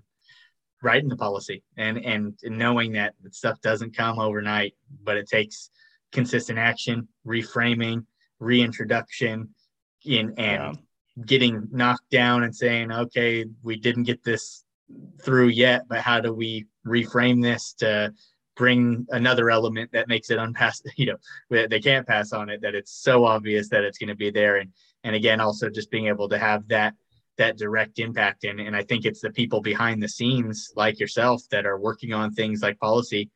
writing 0.82 1.08
the 1.08 1.16
policy 1.16 1.62
and 1.76 1.98
and 1.98 2.34
knowing 2.42 2.92
that 2.92 3.14
stuff 3.30 3.60
doesn't 3.60 3.96
come 3.96 4.18
overnight, 4.18 4.74
but 5.04 5.16
it 5.16 5.28
takes 5.28 5.70
consistent 6.12 6.58
action, 6.58 7.06
reframing, 7.26 8.04
reintroduction, 8.38 9.48
in 10.04 10.34
and 10.38 10.76
yeah. 10.76 11.24
getting 11.26 11.68
knocked 11.70 12.10
down 12.10 12.42
and 12.42 12.54
saying, 12.54 12.90
okay, 12.90 13.44
we 13.62 13.76
didn't 13.76 14.04
get 14.04 14.24
this 14.24 14.64
through 15.22 15.48
yet, 15.48 15.82
but 15.88 16.00
how 16.00 16.20
do 16.20 16.32
we 16.32 16.66
reframe 16.86 17.42
this 17.42 17.74
to 17.74 18.12
bring 18.60 19.06
another 19.08 19.48
element 19.48 19.90
that 19.90 20.06
makes 20.06 20.28
it 20.30 20.38
unpass 20.38 20.82
you 20.96 21.06
know 21.06 21.16
they 21.66 21.80
can't 21.80 22.06
pass 22.06 22.34
on 22.34 22.50
it 22.50 22.60
that 22.60 22.74
it's 22.74 22.92
so 22.92 23.24
obvious 23.24 23.70
that 23.70 23.84
it's 23.84 23.96
going 23.96 24.08
to 24.08 24.14
be 24.14 24.30
there. 24.30 24.56
And 24.56 24.70
and 25.02 25.16
again 25.16 25.40
also 25.40 25.70
just 25.70 25.90
being 25.90 26.08
able 26.08 26.28
to 26.28 26.38
have 26.38 26.68
that 26.68 26.92
that 27.38 27.56
direct 27.56 27.98
impact. 27.98 28.44
And, 28.44 28.60
and 28.60 28.76
i 28.76 28.82
think 28.82 29.06
it's 29.06 29.22
the 29.22 29.30
people 29.30 29.62
behind 29.62 30.02
the 30.02 30.08
scenes 30.08 30.72
like 30.76 31.00
yourself 31.00 31.40
that 31.50 31.64
are 31.64 31.78
working 31.78 32.12
on 32.12 32.34
things 32.34 32.60
like 32.60 32.78
policy 32.78 33.30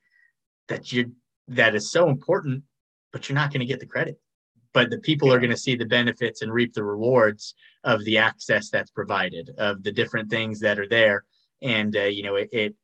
that 0.69 0.93
you 0.93 1.13
that 1.49 1.75
is 1.75 1.91
so 1.91 2.11
important 2.11 2.65
but 3.15 3.29
you're 3.29 3.35
not 3.43 3.53
going 3.53 3.61
to 3.61 3.67
get 3.67 3.81
the 3.81 3.87
credit. 3.87 4.19
But 4.75 4.91
the 4.91 4.99
people 4.99 5.29
yeah. 5.29 5.35
are 5.35 5.39
going 5.39 5.51
to 5.51 5.57
see 5.57 5.77
the 5.77 5.87
benefits 5.87 6.43
and 6.43 6.53
reap 6.53 6.75
the 6.75 6.83
rewards 6.83 7.55
of 7.85 8.05
the 8.05 8.19
access 8.19 8.71
that's 8.71 8.91
provided 8.91 9.55
of 9.57 9.85
the 9.85 9.93
different 9.93 10.29
things 10.29 10.59
that 10.61 10.81
are 10.81 10.89
there. 10.89 11.25
And 11.63 11.97
uh, 11.97 12.11
you 12.17 12.25
know 12.25 12.35
it, 12.35 12.49
it 12.53 12.75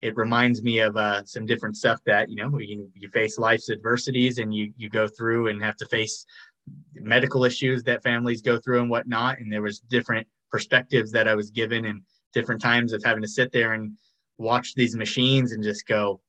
it 0.00 0.16
reminds 0.16 0.62
me 0.62 0.78
of 0.78 0.96
uh, 0.96 1.24
some 1.24 1.44
different 1.44 1.76
stuff 1.76 2.00
that 2.06 2.28
you 2.28 2.36
know 2.36 2.58
you, 2.58 2.90
you 2.94 3.08
face 3.08 3.38
life's 3.38 3.70
adversities 3.70 4.38
and 4.38 4.54
you 4.54 4.72
you 4.76 4.88
go 4.88 5.08
through 5.08 5.48
and 5.48 5.62
have 5.62 5.76
to 5.76 5.86
face 5.86 6.24
medical 6.94 7.44
issues 7.44 7.82
that 7.82 8.02
families 8.02 8.42
go 8.42 8.58
through 8.58 8.80
and 8.80 8.90
whatnot 8.90 9.38
and 9.38 9.52
there 9.52 9.62
was 9.62 9.80
different 9.80 10.26
perspectives 10.50 11.10
that 11.12 11.28
I 11.28 11.34
was 11.34 11.50
given 11.50 11.86
and 11.86 12.02
different 12.32 12.60
times 12.60 12.92
of 12.92 13.02
having 13.04 13.22
to 13.22 13.28
sit 13.28 13.52
there 13.52 13.72
and 13.72 13.92
watch 14.38 14.74
these 14.74 14.96
machines 14.96 15.52
and 15.52 15.62
just 15.62 15.86
go, 15.86 16.20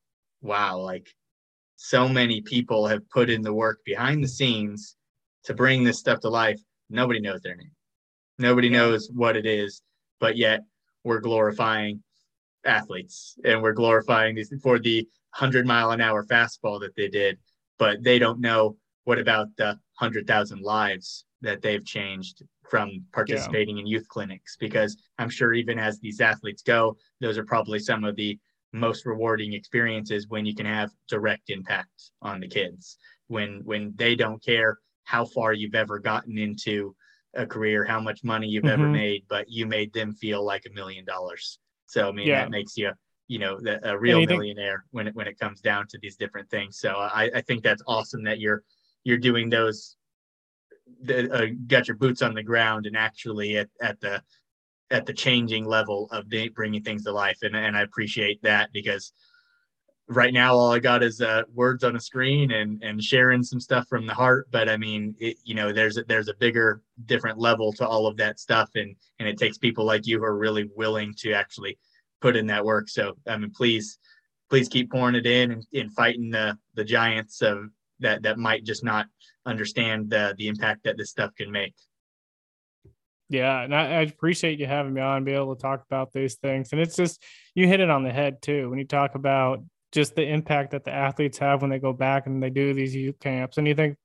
wow, 0.42 0.78
like 0.78 1.14
so 1.76 2.08
many 2.08 2.42
people 2.42 2.88
have 2.88 3.08
put 3.10 3.30
in 3.30 3.42
the 3.42 3.54
work 3.54 3.80
behind 3.86 4.24
the 4.24 4.28
scenes 4.28 4.96
to 5.44 5.54
bring 5.54 5.84
this 5.84 6.00
stuff 6.00 6.20
to 6.22 6.30
life. 6.30 6.60
Nobody 6.90 7.20
knows 7.20 7.42
their 7.42 7.56
name. 7.56 7.72
Nobody 8.38 8.70
knows 8.70 9.10
what 9.14 9.36
it 9.36 9.46
is, 9.46 9.82
but 10.20 10.38
yet 10.38 10.62
we're 11.04 11.20
glorifying 11.20 12.02
athletes 12.66 13.38
and 13.46 13.62
we're 13.62 13.74
glorifying 13.74 14.36
these 14.36 14.54
for 14.62 14.80
the 14.80 15.08
100 15.38 15.66
mile 15.66 15.92
an 15.92 16.02
hour 16.02 16.26
fastball 16.26 16.80
that 16.80 16.96
they 16.96 17.08
did, 17.08 17.38
but 17.78 18.04
they 18.04 18.20
don't 18.20 18.40
know 18.40 18.76
what 19.04 19.20
about 19.20 19.48
the 19.58 19.78
100,000 20.00 20.62
lives 20.62 21.26
that 21.42 21.62
they've 21.62 21.86
changed 21.86 22.44
from 22.70 23.04
participating 23.14 23.78
yeah. 23.78 23.82
in 23.82 23.88
youth 23.88 24.08
clinics 24.08 24.56
because 24.60 24.98
I'm 25.18 25.30
sure 25.30 25.54
even 25.54 25.80
as 25.80 26.00
these 26.00 26.22
athletes 26.22 26.62
go, 26.62 26.98
those 27.20 27.38
are 27.38 27.46
probably 27.46 27.80
some 27.80 28.04
of 28.04 28.16
the 28.16 28.38
most 28.74 29.06
rewarding 29.06 29.54
experiences 29.54 30.28
when 30.28 30.46
you 30.46 30.54
can 30.54 30.66
have 30.66 30.92
direct 31.08 31.50
impact 31.50 32.12
on 32.22 32.40
the 32.40 32.48
kids 32.48 32.98
when 33.28 33.62
when 33.64 33.94
they 33.96 34.16
don't 34.16 34.44
care 34.44 34.78
how 35.06 35.26
far 35.26 35.54
you've 35.54 35.76
ever 35.76 35.98
gotten 35.98 36.38
into 36.38 36.96
a 37.36 37.46
career 37.46 37.84
how 37.84 38.00
much 38.00 38.24
money 38.24 38.48
you've 38.48 38.64
mm-hmm. 38.64 38.82
ever 38.82 38.88
made 38.88 39.24
but 39.30 39.50
you 39.50 39.66
made 39.66 39.92
them 39.94 40.14
feel 40.14 40.44
like 40.44 40.66
a 40.66 40.74
million 40.74 41.04
dollars 41.04 41.60
so 41.90 42.08
i 42.08 42.12
mean 42.12 42.28
yeah. 42.28 42.42
that 42.42 42.52
makes 42.52 42.78
you 42.78 42.92
you 43.28 43.40
know 43.40 43.60
the, 43.60 43.80
a 43.90 43.98
real 43.98 44.26
millionaire 44.26 44.86
when 44.92 45.08
it 45.08 45.16
when 45.16 45.28
it 45.28 45.40
comes 45.40 45.60
down 45.62 45.88
to 45.88 45.98
these 46.02 46.16
different 46.16 46.50
things 46.50 46.78
so 46.78 46.92
i 46.96 47.30
i 47.36 47.42
think 47.42 47.64
that's 47.64 47.84
awesome 47.88 48.24
that 48.24 48.40
you're 48.40 48.64
you're 49.04 49.18
doing 49.18 49.50
those 49.50 49.96
the, 51.04 51.32
uh, 51.32 51.48
got 51.68 51.88
your 51.88 51.98
boots 51.98 52.22
on 52.22 52.34
the 52.34 52.44
ground 52.44 52.86
and 52.86 52.98
actually 52.98 53.58
at, 53.58 53.70
at 53.82 54.00
the 54.02 54.22
at 54.92 55.06
the 55.06 55.14
changing 55.14 55.66
level 55.66 56.10
of 56.12 56.26
bringing 56.56 56.82
things 56.84 57.04
to 57.04 57.12
life 57.12 57.38
and, 57.44 57.56
and 57.56 57.76
i 57.76 57.82
appreciate 57.82 58.42
that 58.42 58.70
because 58.74 59.14
right 60.10 60.34
now 60.34 60.56
all 60.56 60.72
I 60.72 60.80
got 60.80 61.04
is 61.04 61.22
uh, 61.22 61.44
words 61.54 61.84
on 61.84 61.96
a 61.96 62.00
screen 62.00 62.52
and 62.52 62.84
and 62.84 63.02
sharing 63.02 63.44
some 63.44 63.60
stuff 63.60 63.88
from 63.88 64.08
the 64.08 64.14
heart. 64.14 64.48
But 64.52 64.68
I 64.68 64.76
mean, 64.76 65.16
it, 65.20 65.38
you 65.44 65.54
know, 65.56 65.72
there's 65.72 65.98
a, 65.98 66.04
there's 66.04 66.28
a 66.28 66.34
bigger, 66.34 66.82
different 67.06 67.38
level 67.38 67.72
to 67.74 67.88
all 67.88 68.08
of 68.08 68.18
that 68.18 68.40
stuff, 68.40 68.70
and 68.76 68.96
and 69.20 69.28
it 69.28 69.38
takes 69.38 69.58
people 69.58 69.86
like 69.86 70.08
you 70.08 70.18
who 70.18 70.26
are 70.26 70.38
really 70.38 70.70
willing 70.76 71.14
to 71.20 71.34
actually 71.34 71.78
put 72.22 72.36
in 72.36 72.48
that 72.48 72.66
work. 72.66 72.90
So 72.90 73.18
I 73.28 73.38
mean, 73.38 73.52
please, 73.52 74.00
please 74.50 74.68
keep 74.68 74.92
pouring 74.92 75.16
it 75.16 75.28
in 75.28 75.52
and, 75.52 75.64
and 75.74 75.94
fighting 75.94 76.32
the 76.32 76.58
the 76.74 76.84
giants 76.84 77.42
of 77.42 77.70
that 78.00 78.24
that 78.24 78.40
might 78.40 78.64
just 78.64 78.84
not 78.84 79.06
understand 79.46 80.10
the 80.10 80.34
the 80.38 80.48
impact 80.48 80.84
that 80.84 80.98
this 80.98 81.12
stuff 81.12 81.36
can 81.36 81.52
make. 81.52 81.76
Yeah, 83.32 83.62
and 83.62 83.76
I, 83.76 83.82
I, 83.82 84.02
appreciate 84.02 84.58
you 84.58 84.66
having 84.66 84.92
me 84.92 85.02
on, 85.02 85.24
be 85.24 85.34
able 85.34 85.56
to 85.56 85.62
talk 85.62 85.84
about 85.86 86.12
these 86.12 86.34
things. 86.38 86.72
And 86.72 86.82
it's 86.82 86.96
just 86.96 87.22
you 87.54 87.68
hit 87.68 87.80
it 87.80 87.92
on 87.92 88.04
the 88.04 88.12
head 88.12 88.42
too 88.42 88.72
when 88.72 88.80
you 88.80 88.86
talk 88.86 89.14
about 89.14 89.62
just 89.92 90.16
the 90.16 90.28
impact 90.28 90.72
that 90.72 90.84
the 90.84 90.92
athletes 90.92 91.38
have 91.38 91.62
when 91.62 91.72
they 91.72 91.80
go 91.80 91.94
back 91.94 92.28
and 92.28 92.42
they 92.42 92.50
do 92.50 92.74
these 92.74 92.96
youth 92.96 93.20
camps. 93.20 93.58
And 93.58 93.68
you 93.68 93.76
think 93.76 93.98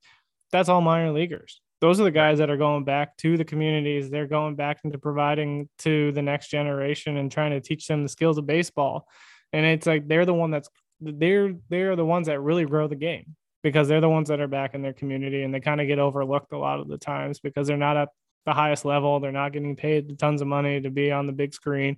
that's 0.51 0.69
all 0.69 0.81
minor 0.81 1.13
leaguers. 1.13 1.61
Those 1.81 2.01
are 2.01 2.05
the 2.05 2.11
guys 2.11 2.39
that 2.39 2.49
are 2.49 2.57
going 2.57 2.85
back 2.85 3.17
to 3.19 3.37
the 3.37 3.45
communities. 3.45 4.09
They're 4.09 4.27
going 4.27 4.55
back 4.55 4.81
into 4.85 4.99
providing 4.99 5.69
to 5.81 6.13
the 6.13 6.23
next 6.23 6.49
generation 6.49 7.19
and 7.19 7.31
trying 7.31 7.51
to 7.51 7.61
teach 7.61 7.87
them 7.87 8.03
the 8.03 8.09
skills 8.09 8.39
of 8.39 8.47
baseball. 8.47 9.07
And 9.53 9.67
it's 9.67 9.87
like 9.87 10.09
they're 10.09 10.25
the 10.25 10.35
one 10.35 10.51
that's 10.51 10.69
they're 11.01 11.55
they're 11.69 11.97
the 11.97 12.07
ones 12.07 12.29
that 12.29 12.41
really 12.41 12.65
grow 12.65 12.89
the 12.89 12.97
game 12.97 13.37
because 13.63 13.89
they're 13.89 14.01
the 14.01 14.09
ones 14.09 14.29
that 14.29 14.41
are 14.41 14.49
back 14.49 14.75
in 14.75 14.83
their 14.83 14.93
community 14.93 15.43
and 15.43 15.53
they 15.53 15.61
kind 15.61 15.81
of 15.81 15.87
get 15.87 15.99
overlooked 15.99 16.53
a 16.53 16.59
lot 16.59 16.81
of 16.81 16.89
the 16.89 16.99
times 16.99 17.41
because 17.41 17.67
they're 17.67 17.77
not 17.77 17.97
at 17.97 18.09
the 18.47 18.53
highest 18.53 18.85
level. 18.85 19.21
They're 19.21 19.33
not 19.33 19.53
getting 19.53 19.77
paid 19.77 20.19
tons 20.19 20.41
of 20.41 20.49
money 20.49 20.81
to 20.81 20.91
be 20.91 21.11
on 21.11 21.27
the 21.27 21.33
big 21.33 21.53
screen 21.53 21.97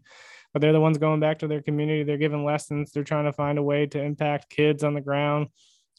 but 0.57 0.63
they're 0.63 0.73
the 0.73 0.81
ones 0.81 0.97
going 0.97 1.21
back 1.21 1.41
to 1.41 1.47
their 1.47 1.61
community. 1.61 2.03
They're 2.03 2.17
giving 2.17 2.43
lessons. 2.43 2.91
They're 2.91 3.05
trying 3.05 3.27
to 3.27 3.33
find 3.35 3.59
a 3.59 3.63
way 3.63 3.85
to 3.89 4.03
impact 4.03 4.49
kids 4.49 4.83
on 4.83 4.95
the 4.95 5.03
ground. 5.03 5.49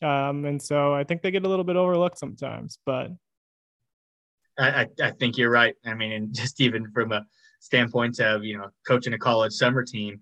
Um, 0.02 0.46
and 0.46 0.60
so 0.60 0.96
I 0.96 1.04
think 1.04 1.22
they 1.22 1.30
get 1.30 1.46
a 1.46 1.48
little 1.48 1.64
bit 1.64 1.76
overlooked 1.76 2.18
sometimes, 2.18 2.80
but 2.84 3.12
I, 4.58 4.88
I 5.00 5.12
think 5.12 5.38
you're 5.38 5.52
right. 5.52 5.76
I 5.86 5.94
mean, 5.94 6.12
and 6.12 6.34
just 6.34 6.60
even 6.60 6.90
from 6.90 7.12
a 7.12 7.24
standpoint 7.60 8.20
of, 8.20 8.44
you 8.44 8.58
know, 8.58 8.70
coaching 8.88 9.14
a 9.14 9.20
college 9.20 9.54
summer 9.54 9.84
team 9.84 10.22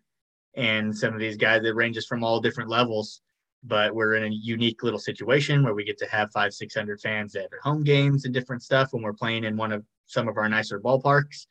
and 0.53 0.93
some 0.93 1.13
of 1.13 1.21
these 1.21 1.38
guys 1.38 1.61
that 1.61 1.73
ranges 1.73 2.05
from 2.05 2.21
all 2.21 2.41
different 2.41 2.69
levels, 2.69 3.21
but 3.63 3.95
we're 3.95 4.15
in 4.15 4.33
a 4.33 4.36
unique 4.36 4.83
little 4.83 4.99
situation 4.99 5.63
where 5.63 5.73
we 5.73 5.86
get 5.86 5.97
to 5.99 6.07
have 6.07 6.29
five, 6.33 6.53
600 6.53 6.99
fans 6.99 7.38
at 7.38 7.47
home 7.63 7.86
games 7.86 8.25
and 8.25 8.33
different 8.33 8.63
stuff 8.63 8.89
when 8.91 9.01
we're 9.01 9.13
playing 9.13 9.45
in 9.45 9.55
one 9.55 9.71
of 9.71 9.86
some 10.07 10.27
of 10.27 10.36
our 10.36 10.49
nicer 10.49 10.77
ballparks. 10.77 11.45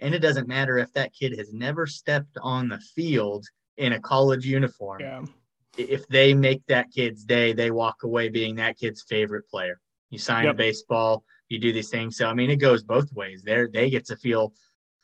And 0.00 0.14
it 0.14 0.20
doesn't 0.20 0.48
matter 0.48 0.78
if 0.78 0.92
that 0.94 1.12
kid 1.14 1.38
has 1.38 1.52
never 1.52 1.86
stepped 1.86 2.36
on 2.42 2.68
the 2.68 2.80
field 2.94 3.46
in 3.76 3.92
a 3.92 4.00
college 4.00 4.46
uniform. 4.46 5.00
Yeah. 5.00 5.22
If 5.76 6.08
they 6.08 6.34
make 6.34 6.62
that 6.66 6.90
kid's 6.90 7.24
day, 7.24 7.52
they 7.52 7.70
walk 7.70 8.02
away 8.02 8.28
being 8.28 8.56
that 8.56 8.78
kid's 8.78 9.02
favorite 9.02 9.48
player. 9.48 9.80
You 10.10 10.18
sign 10.18 10.44
yep. 10.44 10.54
a 10.54 10.56
baseball, 10.56 11.24
you 11.48 11.58
do 11.58 11.72
these 11.72 11.90
things. 11.90 12.16
So 12.16 12.26
I 12.26 12.34
mean, 12.34 12.50
it 12.50 12.56
goes 12.56 12.82
both 12.82 13.12
ways. 13.12 13.42
There, 13.42 13.68
they 13.68 13.90
get 13.90 14.06
to 14.06 14.16
feel 14.16 14.52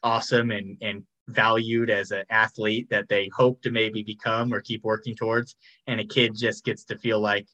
awesome 0.03 0.51
and 0.51 0.77
and 0.83 1.05
valued 1.29 1.91
as 1.91 2.13
an 2.13 2.25
athlete 2.31 2.89
that 2.89 3.09
they 3.09 3.29
hope 3.35 3.61
to 3.63 3.71
maybe 3.71 4.03
become 4.03 4.53
or 4.53 4.61
keep 4.61 4.85
working 4.85 5.15
towards, 5.15 5.57
and 5.87 6.01
a 6.01 6.05
kid 6.05 6.33
just 6.37 6.65
gets 6.65 6.85
to 6.85 6.99
feel 6.99 7.21
like 7.21 7.47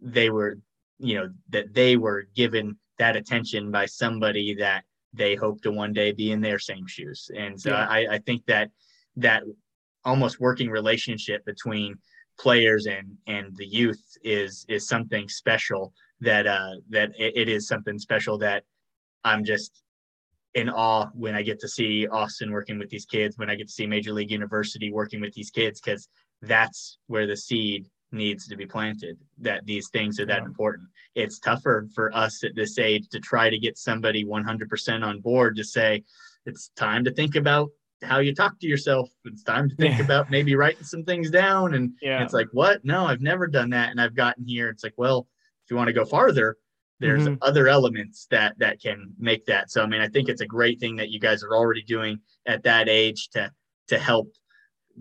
they 0.00 0.30
were, 0.30 0.58
you 0.98 1.14
know, 1.14 1.30
that 1.50 1.74
they 1.74 1.96
were 1.96 2.26
given 2.34 2.76
that 2.98 3.16
attention 3.16 3.70
by 3.70 3.86
somebody 3.86 4.54
that 4.54 4.84
they 5.12 5.34
hope 5.34 5.60
to 5.62 5.70
one 5.70 5.92
day 5.92 6.12
be 6.12 6.30
in 6.30 6.40
their 6.40 6.58
same 6.58 6.86
shoes. 6.86 7.30
And 7.36 7.60
so 7.60 7.70
yeah. 7.70 7.86
I, 7.88 8.06
I 8.12 8.18
think 8.18 8.44
that 8.46 8.70
that 9.16 9.42
almost 10.04 10.40
working 10.40 10.70
relationship 10.70 11.44
between 11.44 11.96
players 12.38 12.86
and 12.86 13.16
and 13.26 13.54
the 13.56 13.66
youth 13.66 14.02
is 14.24 14.64
is 14.68 14.88
something 14.88 15.28
special 15.28 15.92
that 16.20 16.46
uh 16.46 16.72
that 16.88 17.10
it, 17.18 17.36
it 17.36 17.48
is 17.48 17.68
something 17.68 17.98
special 17.98 18.38
that 18.38 18.64
I'm 19.24 19.44
just 19.44 19.82
in 20.54 20.68
awe 20.68 21.08
when 21.14 21.34
I 21.34 21.42
get 21.42 21.60
to 21.60 21.68
see 21.68 22.08
Austin 22.08 22.50
working 22.50 22.78
with 22.78 22.88
these 22.88 23.06
kids, 23.06 23.38
when 23.38 23.50
I 23.50 23.54
get 23.54 23.68
to 23.68 23.72
see 23.72 23.86
Major 23.86 24.12
League 24.12 24.30
University 24.30 24.90
working 24.90 25.20
with 25.20 25.34
these 25.34 25.50
kids, 25.50 25.80
because 25.80 26.08
that's 26.42 26.98
where 27.06 27.26
the 27.26 27.36
seed 27.36 27.86
needs 28.12 28.48
to 28.48 28.56
be 28.56 28.66
planted 28.66 29.16
that 29.38 29.64
these 29.66 29.88
things 29.88 30.18
are 30.18 30.26
that 30.26 30.40
yeah. 30.40 30.46
important 30.46 30.88
it's 31.14 31.38
tougher 31.38 31.88
for 31.94 32.14
us 32.14 32.42
at 32.44 32.54
this 32.54 32.78
age 32.78 33.08
to 33.08 33.20
try 33.20 33.48
to 33.48 33.58
get 33.58 33.78
somebody 33.78 34.24
100% 34.24 35.04
on 35.04 35.20
board 35.20 35.56
to 35.56 35.64
say 35.64 36.02
it's 36.46 36.70
time 36.76 37.04
to 37.04 37.12
think 37.12 37.36
about 37.36 37.70
how 38.02 38.18
you 38.18 38.34
talk 38.34 38.58
to 38.58 38.66
yourself 38.66 39.08
it's 39.24 39.42
time 39.42 39.68
to 39.68 39.76
think 39.76 39.98
yeah. 39.98 40.04
about 40.04 40.30
maybe 40.30 40.54
writing 40.54 40.84
some 40.84 41.04
things 41.04 41.30
down 41.30 41.74
and 41.74 41.92
yeah. 42.00 42.22
it's 42.22 42.32
like 42.32 42.48
what 42.52 42.84
no 42.84 43.06
i've 43.06 43.20
never 43.20 43.46
done 43.46 43.70
that 43.70 43.90
and 43.90 44.00
i've 44.00 44.14
gotten 44.14 44.44
here 44.44 44.68
it's 44.68 44.82
like 44.82 44.94
well 44.96 45.28
if 45.64 45.70
you 45.70 45.76
want 45.76 45.88
to 45.88 45.92
go 45.92 46.04
farther 46.04 46.56
there's 46.98 47.24
mm-hmm. 47.24 47.42
other 47.42 47.68
elements 47.68 48.26
that 48.30 48.58
that 48.58 48.80
can 48.80 49.12
make 49.18 49.44
that 49.46 49.70
so 49.70 49.82
i 49.82 49.86
mean 49.86 50.00
i 50.00 50.08
think 50.08 50.28
it's 50.28 50.40
a 50.40 50.46
great 50.46 50.80
thing 50.80 50.96
that 50.96 51.10
you 51.10 51.20
guys 51.20 51.42
are 51.42 51.54
already 51.54 51.82
doing 51.82 52.18
at 52.46 52.62
that 52.62 52.88
age 52.88 53.28
to 53.28 53.50
to 53.86 53.98
help 53.98 54.32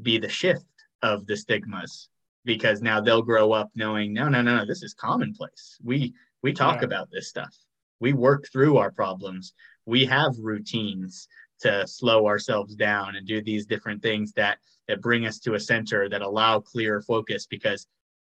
be 0.01 0.17
the 0.17 0.29
shift 0.29 0.65
of 1.01 1.25
the 1.25 1.37
stigmas 1.37 2.09
because 2.45 2.81
now 2.81 3.01
they'll 3.01 3.21
grow 3.21 3.51
up 3.51 3.69
knowing 3.75 4.13
no 4.13 4.29
no 4.29 4.41
no 4.41 4.57
no 4.57 4.65
this 4.65 4.83
is 4.83 4.93
commonplace. 4.93 5.77
We 5.83 6.13
we 6.41 6.53
talk 6.53 6.81
yeah. 6.81 6.85
about 6.85 7.09
this 7.11 7.27
stuff. 7.27 7.55
We 7.99 8.13
work 8.13 8.47
through 8.51 8.77
our 8.77 8.91
problems. 8.91 9.53
We 9.85 10.05
have 10.05 10.33
routines 10.39 11.27
to 11.61 11.85
slow 11.85 12.27
ourselves 12.27 12.75
down 12.75 13.17
and 13.17 13.27
do 13.27 13.41
these 13.41 13.65
different 13.65 14.01
things 14.01 14.31
that 14.33 14.59
that 14.87 15.01
bring 15.01 15.25
us 15.25 15.39
to 15.39 15.55
a 15.55 15.59
center 15.59 16.09
that 16.09 16.21
allow 16.21 16.59
clear 16.59 17.01
focus 17.01 17.45
because 17.45 17.87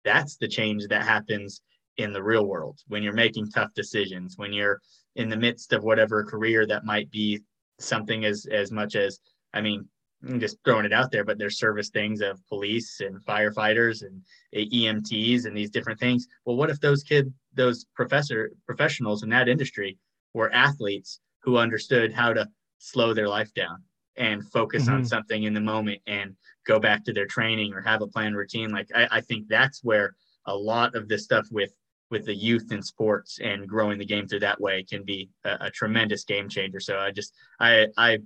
that's 0.05 0.37
the 0.37 0.49
change 0.49 0.87
that 0.89 1.03
happens 1.03 1.63
in 1.97 2.13
the 2.13 2.23
real 2.23 2.45
world. 2.45 2.81
When 2.89 3.03
you're 3.03 3.15
making 3.15 3.51
tough 3.51 3.73
decisions 3.75 4.37
when 4.37 4.53
you're 4.53 4.81
in 5.17 5.29
the 5.29 5.37
midst 5.37 5.73
of 5.73 5.85
whatever 5.85 6.25
career 6.25 6.67
that 6.67 6.85
might 6.85 7.11
be 7.11 7.41
something 7.79 8.25
as 8.25 8.47
as 8.47 8.71
much 8.71 8.95
as 8.97 9.21
i 9.53 9.61
mean 9.61 9.87
I'm 10.27 10.41
just 10.41 10.57
throwing 10.65 10.85
it 10.85 10.93
out 10.93 11.11
there, 11.11 11.25
but 11.25 11.39
there's 11.39 11.59
service 11.59 11.91
things 11.91 12.21
of 12.21 12.47
police 12.49 13.01
and 13.01 13.25
firefighters 13.25 14.03
and 14.03 14.23
EMTs 14.55 15.47
and 15.47 15.57
these 15.57 15.71
different 15.71 16.01
things. 16.01 16.27
Well, 16.45 16.57
what 16.57 16.71
if 16.71 16.81
those 16.81 17.03
kid, 17.03 17.33
those 17.53 17.85
professor 17.95 18.53
professionals 18.67 19.23
in 19.23 19.29
that 19.31 19.49
industry 19.49 19.99
were 20.33 20.53
athletes 20.53 21.21
who 21.43 21.59
understood 21.59 22.13
how 22.13 22.33
to 22.33 22.49
slow 22.79 23.15
their 23.15 23.29
life 23.29 23.53
down 23.55 23.83
and 24.17 24.49
focus 24.51 24.85
mm-hmm. 24.85 24.95
on 24.95 25.05
something 25.05 25.45
in 25.45 25.55
the 25.55 25.61
moment 25.61 26.01
and 26.07 26.35
go 26.67 26.79
back 26.79 27.05
to 27.05 27.13
their 27.13 27.27
training 27.27 27.75
or 27.75 27.81
have 27.83 28.03
a 28.03 28.07
planned 28.07 28.37
routine? 28.37 28.71
Like 28.71 28.89
I, 28.95 29.09
I 29.11 29.21
think 29.21 29.49
that's 29.49 29.83
where 29.83 30.15
a 30.47 30.57
lot 30.57 30.95
of 30.95 31.09
this 31.09 31.25
stuff 31.25 31.47
with 31.51 31.73
with 32.11 32.27
the 32.27 32.35
youth 32.35 32.71
in 32.71 32.83
sports 32.83 33.41
and 33.43 33.67
growing 33.67 33.99
the 33.99 34.05
game 34.05 34.29
through 34.29 34.39
that 34.39 34.61
way 34.61 34.85
can 34.85 35.03
be 35.03 35.29
a, 35.45 35.57
a 35.63 35.71
tremendous 35.71 36.25
game 36.25 36.49
changer. 36.49 36.79
So 36.79 36.99
I 36.99 37.11
just 37.11 37.35
I 37.61 37.87
I 37.97 38.19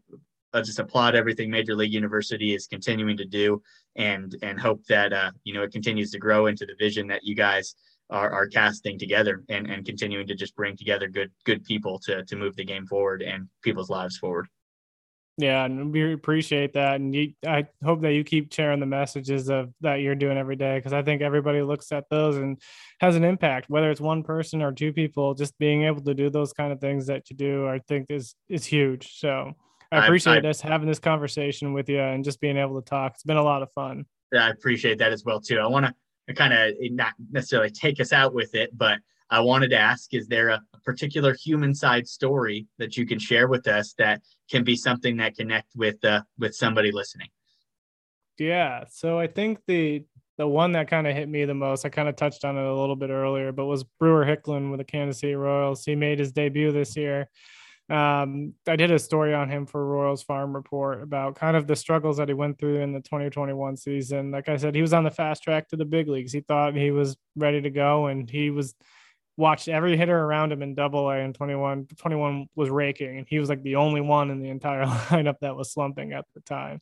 I 0.53 0.61
just 0.62 0.78
applaud 0.78 1.14
everything 1.14 1.51
Major 1.51 1.74
League 1.74 1.92
University 1.92 2.55
is 2.55 2.66
continuing 2.66 3.16
to 3.16 3.24
do, 3.24 3.62
and 3.96 4.34
and 4.42 4.59
hope 4.59 4.84
that 4.86 5.12
uh, 5.12 5.30
you 5.44 5.55
know 5.55 5.62
it 5.62 5.72
continues 5.72 6.11
to 6.12 6.18
grow 6.18 6.46
into 6.46 6.66
the 6.66 6.74
vision 6.78 7.07
that 7.09 7.24
you 7.24 7.34
guys 7.34 7.74
are, 8.11 8.30
are 8.30 8.46
casting 8.46 8.99
together, 8.99 9.44
and 9.49 9.66
and 9.66 9.84
continuing 9.84 10.26
to 10.26 10.34
just 10.34 10.57
bring 10.57 10.76
together 10.76 11.09
good 11.09 11.30
good 11.44 11.64
people 11.64 11.99
to 12.01 12.24
to 12.24 12.36
move 12.36 12.57
the 12.57 12.64
game 12.64 12.86
forward 12.86 13.22
and 13.22 13.49
people's 13.62 13.90
lives 13.90 14.16
forward. 14.16 14.46
Yeah, 15.40 15.64
and 15.64 15.92
we 15.92 16.12
appreciate 16.12 16.72
that, 16.72 16.96
and 16.96 17.14
you, 17.14 17.32
I 17.46 17.68
hope 17.84 18.01
that 18.01 18.14
you 18.14 18.24
keep 18.24 18.53
sharing 18.53 18.80
the 18.80 18.86
messages 18.86 19.49
of 19.49 19.72
that 19.82 20.01
you're 20.01 20.16
doing 20.16 20.36
every 20.36 20.57
day 20.57 20.78
because 20.78 20.92
I 20.92 21.03
think 21.03 21.22
everybody 21.22 21.62
looks 21.62 21.92
at 21.92 22.09
those 22.11 22.38
and 22.38 22.61
has 23.01 23.14
an 23.14 23.22
impact, 23.22 23.70
whether 23.70 23.88
it's 23.88 24.01
one 24.01 24.24
person 24.24 24.62
or 24.62 24.72
two 24.72 24.92
people. 24.92 25.34
Just 25.34 25.57
being 25.59 25.84
able 25.84 26.01
to 26.03 26.14
do 26.14 26.28
those 26.28 26.53
kind 26.53 26.72
of 26.72 26.80
things 26.80 27.07
that 27.07 27.30
you 27.30 27.36
do, 27.36 27.68
I 27.68 27.78
think 27.86 28.07
is 28.11 28.34
is 28.49 28.64
huge. 28.64 29.20
So 29.20 29.55
I 29.91 30.05
appreciate 30.05 30.45
I, 30.45 30.51
us 30.51 30.61
having 30.61 30.89
this 30.89 30.99
conversation 30.99 31.72
with 31.72 31.89
you 31.89 32.01
and 32.01 32.24
just 32.24 32.41
being 32.41 32.57
able 32.57 32.80
to 32.80 32.84
talk. 32.84 33.12
It's 33.14 33.22
been 33.22 33.36
a 33.36 33.43
lot 33.43 33.62
of 33.62 33.72
fun. 33.72 34.05
Yeah, 34.32 34.47
I 34.47 34.51
appreciate 34.51 34.99
that 34.99 35.12
as 35.12 35.24
well 35.24 35.41
too. 35.41 35.59
I 35.59 35.66
want 35.66 35.86
to 35.86 36.34
kind 36.34 36.53
of 36.53 36.74
not 36.93 37.14
necessarily 37.30 37.70
take 37.70 38.01
us 38.01 38.12
out 38.12 38.34
with 38.34 38.55
it, 38.55 38.76
but 38.76 38.99
I 39.30 39.41
wanted 39.41 39.68
to 39.70 39.78
ask: 39.78 40.12
Is 40.12 40.28
there 40.28 40.51
a, 40.51 40.61
a 40.74 40.80
particular 40.80 41.34
human 41.34 41.74
side 41.74 42.07
story 42.07 42.66
that 42.78 42.97
you 42.97 43.07
can 43.07 43.18
share 43.18 43.49
with 43.49 43.66
us 43.66 43.95
that 43.99 44.22
can 44.51 44.64
be 44.64 44.76
something 44.76 45.16
that 45.18 45.36
connect 45.36 45.68
with 45.74 46.05
uh, 46.05 46.22
with 46.39 46.55
somebody 46.55 46.93
listening? 46.93 47.28
Yeah. 48.39 48.84
So 48.91 49.18
I 49.18 49.26
think 49.26 49.61
the 49.66 50.05
the 50.36 50.47
one 50.47 50.72
that 50.72 50.89
kind 50.89 51.07
of 51.07 51.16
hit 51.16 51.28
me 51.28 51.45
the 51.45 51.55
most, 51.55 51.84
I 51.84 51.89
kind 51.89 52.09
of 52.09 52.14
touched 52.14 52.45
on 52.45 52.57
it 52.57 52.64
a 52.64 52.74
little 52.74 52.95
bit 52.95 53.11
earlier, 53.11 53.51
but 53.51 53.66
was 53.66 53.82
Brewer 53.82 54.24
Hicklen 54.24 54.70
with 54.70 54.78
the 54.78 54.84
Kansas 54.84 55.20
City 55.20 55.34
Royals. 55.34 55.84
He 55.84 55.97
made 55.97 56.20
his 56.20 56.30
debut 56.30 56.70
this 56.70 56.97
year. 56.97 57.28
Um, 57.89 58.55
I 58.66 58.76
did 58.76 58.91
a 58.91 58.99
story 58.99 59.32
on 59.34 59.49
him 59.49 59.64
for 59.64 59.84
Royals 59.84 60.22
Farm 60.22 60.55
Report 60.55 61.03
about 61.03 61.36
kind 61.36 61.57
of 61.57 61.66
the 61.66 61.76
struggles 61.76 62.18
that 62.18 62.28
he 62.28 62.34
went 62.34 62.59
through 62.59 62.80
in 62.80 62.93
the 62.93 63.01
2021 63.01 63.76
season. 63.76 64.30
Like 64.30 64.49
I 64.49 64.57
said, 64.59 64.74
he 64.74 64.82
was 64.82 64.93
on 64.93 65.05
the 65.05 65.11
fast 65.11 65.43
track 65.43 65.68
to 65.68 65.76
the 65.76 65.86
big 65.86 66.09
leagues. 66.09 66.32
He 66.32 66.41
thought 66.41 66.74
he 66.74 66.91
was 66.91 67.16
ready 67.34 67.62
to 67.62 67.70
go, 67.70 68.07
and 68.07 68.28
he 68.28 68.51
was 68.51 68.74
watched 69.39 69.68
every 69.68 69.97
hitter 69.97 70.18
around 70.18 70.53
him 70.53 70.62
in 70.62 70.74
double 70.74 71.09
A 71.09 71.20
and 71.20 71.32
21 71.32 71.86
21 71.97 72.49
was 72.57 72.70
raking 72.70 73.18
and 73.18 73.26
he 73.28 73.39
was 73.39 73.49
like 73.49 73.62
the 73.62 73.76
only 73.76 74.01
one 74.01 74.30
in 74.32 74.43
the 74.43 74.49
entire 74.49 74.84
lineup 75.11 75.36
that 75.41 75.55
was 75.55 75.72
slumping 75.72 76.12
at 76.12 76.24
the 76.34 76.41
time 76.41 76.80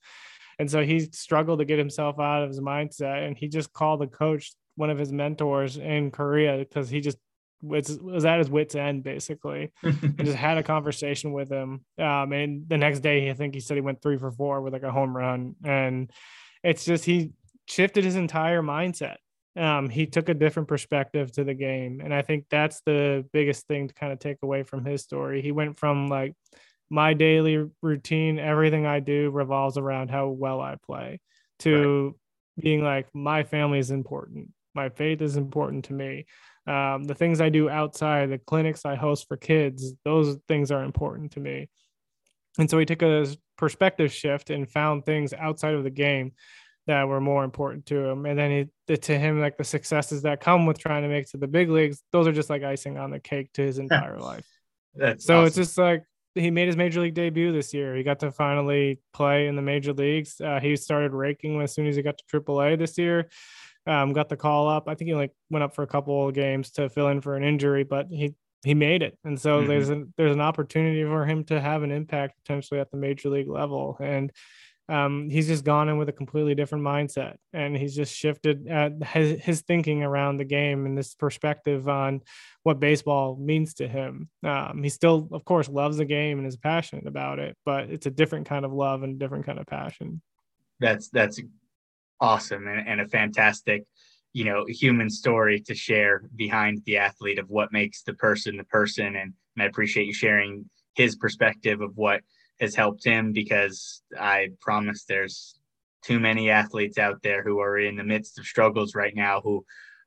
And 0.58 0.70
so 0.70 0.82
he 0.82 1.00
struggled 1.00 1.58
to 1.58 1.64
get 1.64 1.78
himself 1.78 2.18
out 2.18 2.42
of 2.42 2.48
his 2.48 2.60
mindset. 2.60 3.26
And 3.26 3.36
he 3.36 3.48
just 3.48 3.72
called 3.72 4.00
the 4.00 4.06
coach, 4.06 4.54
one 4.76 4.90
of 4.90 4.98
his 4.98 5.12
mentors 5.12 5.76
in 5.76 6.10
Korea, 6.10 6.58
because 6.58 6.88
he 6.88 7.00
just 7.00 7.18
was, 7.62 7.98
was 8.00 8.24
at 8.24 8.38
his 8.38 8.50
wits 8.50 8.74
end 8.74 9.02
basically 9.02 9.72
and 9.82 10.24
just 10.24 10.36
had 10.36 10.58
a 10.58 10.62
conversation 10.62 11.32
with 11.32 11.50
him. 11.50 11.84
Um, 11.98 12.32
and 12.32 12.68
the 12.68 12.78
next 12.78 13.00
day, 13.00 13.30
I 13.30 13.34
think 13.34 13.54
he 13.54 13.60
said 13.60 13.76
he 13.76 13.80
went 13.80 14.02
three 14.02 14.18
for 14.18 14.30
four 14.30 14.60
with 14.60 14.72
like 14.72 14.82
a 14.82 14.92
home 14.92 15.16
run. 15.16 15.56
And 15.64 16.10
it's 16.62 16.84
just 16.84 17.04
he 17.04 17.32
shifted 17.66 18.04
his 18.04 18.16
entire 18.16 18.62
mindset. 18.62 19.16
Um, 19.56 19.88
he 19.88 20.06
took 20.06 20.28
a 20.28 20.34
different 20.34 20.68
perspective 20.68 21.32
to 21.32 21.44
the 21.44 21.54
game. 21.54 22.00
And 22.04 22.12
I 22.12 22.22
think 22.22 22.44
that's 22.50 22.82
the 22.84 23.24
biggest 23.32 23.66
thing 23.66 23.88
to 23.88 23.94
kind 23.94 24.12
of 24.12 24.18
take 24.18 24.38
away 24.42 24.62
from 24.62 24.84
his 24.84 25.02
story. 25.02 25.40
He 25.40 25.52
went 25.52 25.78
from 25.78 26.08
like 26.08 26.34
my 26.90 27.14
daily 27.14 27.66
routine, 27.82 28.38
everything 28.38 28.86
I 28.86 29.00
do 29.00 29.30
revolves 29.30 29.78
around 29.78 30.10
how 30.10 30.28
well 30.28 30.60
I 30.60 30.76
play, 30.86 31.20
to 31.60 32.04
right. 32.04 32.62
being 32.62 32.84
like, 32.84 33.08
my 33.14 33.44
family 33.44 33.78
is 33.78 33.90
important. 33.90 34.50
My 34.74 34.90
faith 34.90 35.22
is 35.22 35.36
important 35.36 35.86
to 35.86 35.94
me. 35.94 36.26
Um, 36.66 37.04
the 37.04 37.14
things 37.14 37.40
I 37.40 37.48
do 37.48 37.68
outside, 37.68 38.30
the 38.30 38.38
clinics 38.38 38.84
I 38.84 38.96
host 38.96 39.28
for 39.28 39.36
kids, 39.36 39.94
those 40.04 40.36
things 40.48 40.70
are 40.70 40.82
important 40.82 41.32
to 41.32 41.40
me. 41.40 41.68
And 42.58 42.68
so 42.68 42.78
he 42.78 42.86
took 42.86 43.02
a 43.02 43.26
perspective 43.56 44.12
shift 44.12 44.50
and 44.50 44.68
found 44.68 45.04
things 45.04 45.32
outside 45.32 45.74
of 45.74 45.84
the 45.84 45.90
game 45.90 46.32
that 46.86 47.06
were 47.08 47.20
more 47.20 47.44
important 47.44 47.86
to 47.86 48.08
him. 48.08 48.26
And 48.26 48.38
then 48.38 48.68
he, 48.88 48.96
to 48.96 49.18
him, 49.18 49.40
like 49.40 49.56
the 49.56 49.64
successes 49.64 50.22
that 50.22 50.40
come 50.40 50.66
with 50.66 50.78
trying 50.78 51.02
to 51.02 51.08
make 51.08 51.28
to 51.30 51.36
the 51.36 51.48
big 51.48 51.68
leagues, 51.68 52.02
those 52.12 52.26
are 52.26 52.32
just 52.32 52.50
like 52.50 52.62
icing 52.62 52.98
on 52.98 53.10
the 53.10 53.20
cake 53.20 53.52
to 53.54 53.62
his 53.62 53.78
entire 53.78 54.18
life. 54.18 54.46
That's 54.94 55.24
so 55.24 55.38
awesome. 55.38 55.46
it's 55.46 55.56
just 55.56 55.78
like 55.78 56.04
he 56.34 56.50
made 56.50 56.66
his 56.66 56.76
major 56.76 57.00
league 57.00 57.14
debut 57.14 57.52
this 57.52 57.74
year. 57.74 57.94
He 57.96 58.02
got 58.02 58.20
to 58.20 58.30
finally 58.30 59.00
play 59.12 59.46
in 59.46 59.56
the 59.56 59.62
major 59.62 59.92
leagues. 59.92 60.40
Uh, 60.40 60.60
he 60.60 60.76
started 60.76 61.12
raking 61.12 61.60
as 61.60 61.74
soon 61.74 61.86
as 61.86 61.96
he 61.96 62.02
got 62.02 62.18
to 62.18 62.40
AAA 62.40 62.78
this 62.78 62.98
year. 62.98 63.28
Um, 63.86 64.12
got 64.12 64.28
the 64.28 64.36
call 64.36 64.68
up. 64.68 64.88
I 64.88 64.94
think 64.94 65.08
he 65.08 65.14
like 65.14 65.32
went 65.50 65.62
up 65.62 65.74
for 65.74 65.82
a 65.82 65.86
couple 65.86 66.28
of 66.28 66.34
games 66.34 66.70
to 66.72 66.88
fill 66.88 67.08
in 67.08 67.20
for 67.20 67.36
an 67.36 67.44
injury, 67.44 67.84
but 67.84 68.06
he 68.10 68.34
he 68.64 68.74
made 68.74 69.02
it. 69.02 69.16
And 69.24 69.40
so 69.40 69.58
mm-hmm. 69.58 69.68
there's 69.68 69.88
an 69.90 70.12
there's 70.16 70.34
an 70.34 70.40
opportunity 70.40 71.04
for 71.04 71.24
him 71.24 71.44
to 71.44 71.60
have 71.60 71.82
an 71.82 71.92
impact 71.92 72.36
potentially 72.42 72.80
at 72.80 72.90
the 72.90 72.96
major 72.96 73.28
league 73.28 73.48
level. 73.48 73.96
And 74.00 74.32
um, 74.88 75.28
he's 75.30 75.48
just 75.48 75.64
gone 75.64 75.88
in 75.88 75.98
with 75.98 76.08
a 76.08 76.12
completely 76.12 76.54
different 76.54 76.84
mindset 76.84 77.36
and 77.52 77.76
he's 77.76 77.94
just 77.94 78.14
shifted 78.14 78.68
his, 79.04 79.40
his 79.42 79.60
thinking 79.62 80.02
around 80.02 80.36
the 80.36 80.44
game 80.44 80.86
and 80.86 80.96
this 80.96 81.14
perspective 81.14 81.88
on 81.88 82.20
what 82.62 82.78
baseball 82.78 83.36
means 83.36 83.74
to 83.74 83.88
him 83.88 84.28
um, 84.44 84.82
he 84.82 84.88
still 84.88 85.28
of 85.32 85.44
course 85.44 85.68
loves 85.68 85.96
the 85.96 86.04
game 86.04 86.38
and 86.38 86.46
is 86.46 86.56
passionate 86.56 87.06
about 87.06 87.38
it 87.38 87.56
but 87.64 87.90
it's 87.90 88.06
a 88.06 88.10
different 88.10 88.46
kind 88.48 88.64
of 88.64 88.72
love 88.72 89.02
and 89.02 89.16
a 89.16 89.18
different 89.18 89.44
kind 89.44 89.58
of 89.58 89.66
passion 89.66 90.22
that's 90.78 91.08
that's 91.08 91.40
awesome 92.20 92.66
and, 92.66 92.86
and 92.86 93.00
a 93.00 93.08
fantastic 93.08 93.84
you 94.32 94.44
know 94.44 94.64
human 94.68 95.10
story 95.10 95.60
to 95.60 95.74
share 95.74 96.28
behind 96.36 96.82
the 96.84 96.98
athlete 96.98 97.38
of 97.38 97.48
what 97.48 97.72
makes 97.72 98.02
the 98.02 98.14
person 98.14 98.56
the 98.56 98.64
person. 98.64 99.06
And, 99.06 99.32
and 99.56 99.62
i 99.62 99.64
appreciate 99.64 100.06
you 100.06 100.14
sharing 100.14 100.68
his 100.94 101.16
perspective 101.16 101.80
of 101.80 101.96
what 101.96 102.22
has 102.60 102.74
helped 102.74 103.04
him 103.04 103.32
because 103.32 104.02
I 104.18 104.48
promise 104.60 105.04
there's 105.04 105.54
too 106.02 106.18
many 106.18 106.50
athletes 106.50 106.98
out 106.98 107.22
there 107.22 107.42
who 107.42 107.60
are 107.60 107.78
in 107.78 107.96
the 107.96 108.04
midst 108.04 108.38
of 108.38 108.46
struggles 108.46 108.94
right 108.94 109.14
now 109.14 109.40
who 109.42 109.64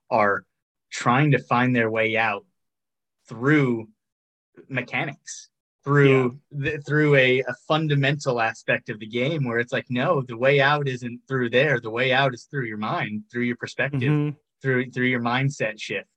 are 0.09 0.43
trying 0.91 1.31
to 1.31 1.39
find 1.39 1.75
their 1.75 1.91
way 1.91 2.17
out 2.17 2.45
through 3.27 3.87
mechanics 4.67 5.49
through 5.83 6.39
yeah. 6.51 6.71
the, 6.71 6.77
through 6.81 7.15
a, 7.15 7.39
a 7.39 7.53
fundamental 7.67 8.41
aspect 8.41 8.89
of 8.89 8.99
the 8.99 9.07
game 9.07 9.45
where 9.45 9.59
it's 9.59 9.73
like 9.73 9.85
no 9.89 10.21
the 10.27 10.37
way 10.37 10.59
out 10.59 10.87
isn't 10.87 11.19
through 11.27 11.49
there 11.49 11.79
the 11.79 11.89
way 11.89 12.11
out 12.11 12.33
is 12.33 12.43
through 12.45 12.65
your 12.65 12.77
mind 12.77 13.23
through 13.31 13.43
your 13.43 13.55
perspective 13.55 14.01
mm-hmm. 14.01 14.35
through 14.61 14.91
through 14.91 15.07
your 15.07 15.21
mindset 15.21 15.79
shift 15.79 16.07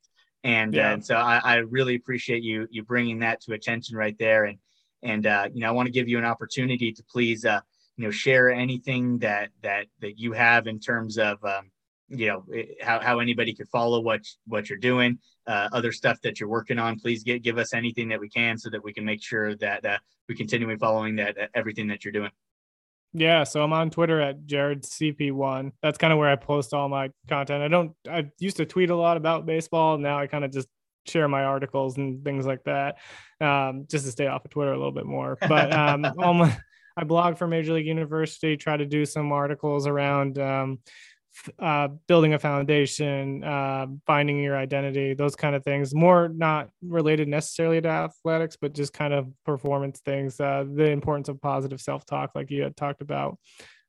and, 0.44 0.74
yeah. 0.74 0.90
uh, 0.90 0.94
and 0.94 1.06
so 1.06 1.14
I, 1.14 1.40
I 1.44 1.54
really 1.56 1.94
appreciate 1.94 2.42
you 2.42 2.66
you 2.70 2.82
bringing 2.82 3.20
that 3.20 3.40
to 3.42 3.52
attention 3.52 3.96
right 3.96 4.16
there 4.18 4.44
and 4.44 4.58
and 5.02 5.26
uh, 5.26 5.48
you 5.52 5.60
know, 5.60 5.68
I 5.68 5.72
want 5.72 5.86
to 5.86 5.92
give 5.92 6.08
you 6.08 6.18
an 6.18 6.24
opportunity 6.24 6.92
to 6.92 7.02
please, 7.04 7.44
uh, 7.44 7.60
you 7.96 8.04
know, 8.04 8.10
share 8.10 8.50
anything 8.50 9.18
that 9.18 9.50
that 9.62 9.86
that 10.00 10.18
you 10.18 10.32
have 10.32 10.66
in 10.66 10.78
terms 10.78 11.18
of, 11.18 11.42
um, 11.44 11.70
you 12.08 12.26
know, 12.26 12.44
eh, 12.54 12.64
how, 12.80 13.00
how 13.00 13.18
anybody 13.20 13.54
could 13.54 13.68
follow 13.68 14.00
what 14.00 14.20
what 14.46 14.68
you're 14.68 14.78
doing, 14.78 15.18
uh, 15.46 15.68
other 15.72 15.92
stuff 15.92 16.20
that 16.22 16.40
you're 16.40 16.48
working 16.48 16.78
on. 16.78 16.98
Please 16.98 17.22
get 17.22 17.42
give 17.42 17.58
us 17.58 17.74
anything 17.74 18.08
that 18.08 18.20
we 18.20 18.28
can 18.28 18.58
so 18.58 18.70
that 18.70 18.82
we 18.82 18.92
can 18.92 19.04
make 19.04 19.22
sure 19.22 19.54
that 19.56 19.84
uh, 19.84 19.98
we 20.28 20.34
continue 20.34 20.76
following 20.78 21.16
that 21.16 21.38
uh, 21.38 21.46
everything 21.54 21.88
that 21.88 22.04
you're 22.04 22.12
doing. 22.12 22.30
Yeah, 23.14 23.44
so 23.44 23.62
I'm 23.62 23.74
on 23.74 23.90
Twitter 23.90 24.20
at 24.20 24.46
Jared 24.46 24.84
CP1. 24.84 25.72
That's 25.82 25.98
kind 25.98 26.12
of 26.12 26.18
where 26.18 26.30
I 26.30 26.36
post 26.36 26.72
all 26.72 26.88
my 26.88 27.10
content. 27.28 27.62
I 27.62 27.68
don't 27.68 27.92
I 28.08 28.30
used 28.38 28.56
to 28.56 28.66
tweet 28.66 28.90
a 28.90 28.96
lot 28.96 29.16
about 29.16 29.44
baseball. 29.44 29.98
Now 29.98 30.18
I 30.18 30.26
kind 30.26 30.44
of 30.44 30.52
just 30.52 30.68
share 31.06 31.28
my 31.28 31.44
articles 31.44 31.96
and 31.96 32.24
things 32.24 32.46
like 32.46 32.64
that, 32.64 32.98
um, 33.40 33.86
just 33.90 34.04
to 34.04 34.10
stay 34.10 34.26
off 34.26 34.44
of 34.44 34.50
Twitter 34.50 34.72
a 34.72 34.76
little 34.76 34.92
bit 34.92 35.06
more. 35.06 35.36
But 35.46 35.72
um, 35.72 36.00
my, 36.16 36.56
I 36.96 37.04
blog 37.04 37.38
for 37.38 37.46
Major 37.46 37.74
League 37.74 37.86
University, 37.86 38.56
try 38.56 38.76
to 38.76 38.86
do 38.86 39.04
some 39.04 39.32
articles 39.32 39.86
around 39.86 40.38
um, 40.38 40.78
uh, 41.58 41.88
building 42.06 42.34
a 42.34 42.38
foundation, 42.38 43.42
uh, 43.42 43.86
finding 44.06 44.42
your 44.42 44.56
identity, 44.56 45.14
those 45.14 45.34
kind 45.34 45.54
of 45.54 45.64
things. 45.64 45.94
More 45.94 46.28
not 46.28 46.70
related 46.82 47.28
necessarily 47.28 47.80
to 47.80 47.88
athletics, 47.88 48.56
but 48.60 48.74
just 48.74 48.92
kind 48.92 49.12
of 49.12 49.28
performance 49.44 50.00
things. 50.00 50.40
Uh, 50.40 50.64
the 50.72 50.90
importance 50.90 51.28
of 51.28 51.40
positive 51.40 51.80
self-talk, 51.80 52.32
like 52.34 52.50
you 52.50 52.62
had 52.62 52.76
talked 52.76 53.02
about 53.02 53.38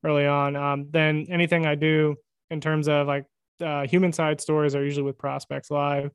early 0.03 0.25
on. 0.25 0.55
Um, 0.55 0.87
then 0.91 1.27
anything 1.29 1.65
I 1.65 1.75
do 1.75 2.15
in 2.49 2.61
terms 2.61 2.87
of 2.87 3.07
like 3.07 3.25
uh, 3.61 3.87
human 3.87 4.13
side 4.13 4.41
stories 4.41 4.75
are 4.75 4.83
usually 4.83 5.03
with 5.03 5.17
Prospects 5.17 5.71
Live. 5.71 6.11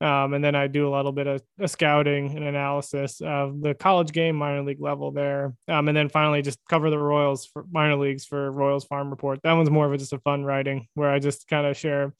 Um, 0.00 0.34
and 0.34 0.44
then 0.44 0.54
I 0.54 0.68
do 0.68 0.88
a 0.88 0.94
little 0.94 1.10
bit 1.10 1.26
of, 1.26 1.42
of, 1.58 1.70
scouting 1.70 2.36
and 2.36 2.44
analysis 2.44 3.20
of 3.20 3.60
the 3.60 3.74
college 3.74 4.12
game, 4.12 4.36
minor 4.36 4.62
league 4.62 4.80
level 4.80 5.10
there. 5.10 5.54
Um, 5.66 5.88
and 5.88 5.96
then 5.96 6.08
finally 6.08 6.40
just 6.40 6.60
cover 6.70 6.88
the 6.88 6.98
Royals 6.98 7.46
for 7.46 7.64
minor 7.72 7.96
leagues 7.96 8.24
for 8.24 8.50
Royals 8.52 8.84
Farm 8.84 9.10
Report. 9.10 9.40
That 9.42 9.54
one's 9.54 9.70
more 9.70 9.86
of 9.86 9.92
a, 9.92 9.98
just 9.98 10.12
a 10.12 10.20
fun 10.20 10.44
writing 10.44 10.86
where 10.94 11.10
I 11.10 11.18
just 11.18 11.48
kind 11.48 11.66
of 11.66 11.76
share 11.76 12.14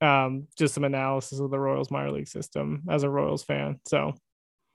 um, 0.00 0.48
just 0.58 0.74
some 0.74 0.84
analysis 0.84 1.38
of 1.38 1.50
the 1.50 1.58
Royals 1.58 1.90
minor 1.90 2.10
league 2.10 2.28
system 2.28 2.82
as 2.90 3.04
a 3.04 3.10
Royals 3.10 3.44
fan. 3.44 3.78
So 3.86 4.14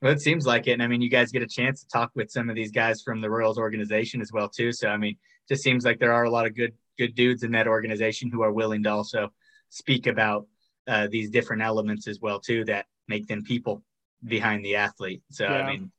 well, 0.02 0.12
it 0.12 0.20
seems 0.20 0.46
like 0.46 0.66
it. 0.66 0.72
And 0.72 0.82
I 0.82 0.86
mean, 0.86 1.00
you 1.00 1.08
guys 1.08 1.32
get 1.32 1.42
a 1.42 1.46
chance 1.46 1.82
to 1.82 1.88
talk 1.88 2.10
with 2.14 2.30
some 2.30 2.50
of 2.50 2.56
these 2.56 2.70
guys 2.70 3.02
from 3.02 3.20
the 3.20 3.30
Royals 3.30 3.58
organization 3.58 4.20
as 4.20 4.32
well, 4.32 4.48
too. 4.48 4.72
So, 4.72 4.88
I 4.88 4.96
mean, 4.96 5.16
just 5.48 5.62
seems 5.62 5.84
like 5.84 5.98
there 5.98 6.12
are 6.12 6.24
a 6.24 6.30
lot 6.30 6.46
of 6.46 6.54
good, 6.54 6.74
good 6.98 7.14
dudes 7.14 7.42
in 7.42 7.52
that 7.52 7.66
organization 7.66 8.30
who 8.30 8.42
are 8.42 8.52
willing 8.52 8.82
to 8.82 8.90
also 8.90 9.32
speak 9.70 10.06
about 10.06 10.46
uh, 10.86 11.08
these 11.10 11.30
different 11.30 11.62
elements 11.62 12.06
as 12.08 12.20
well 12.20 12.40
too 12.40 12.64
that 12.64 12.86
make 13.08 13.26
them 13.26 13.42
people 13.42 13.82
behind 14.24 14.64
the 14.64 14.76
athlete. 14.76 15.22
So 15.30 15.44
yeah. 15.44 15.54
I 15.54 15.70
mean, 15.70 15.90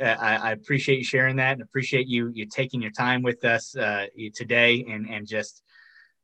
uh, 0.00 0.16
I, 0.18 0.36
I, 0.36 0.52
appreciate 0.52 0.98
you 0.98 1.04
sharing 1.04 1.36
that 1.36 1.52
and 1.52 1.62
appreciate 1.62 2.08
you 2.08 2.30
you 2.34 2.46
taking 2.46 2.82
your 2.82 2.90
time 2.90 3.22
with 3.22 3.44
us 3.44 3.76
uh, 3.76 4.06
today 4.34 4.84
and 4.88 5.08
and 5.08 5.26
just 5.26 5.62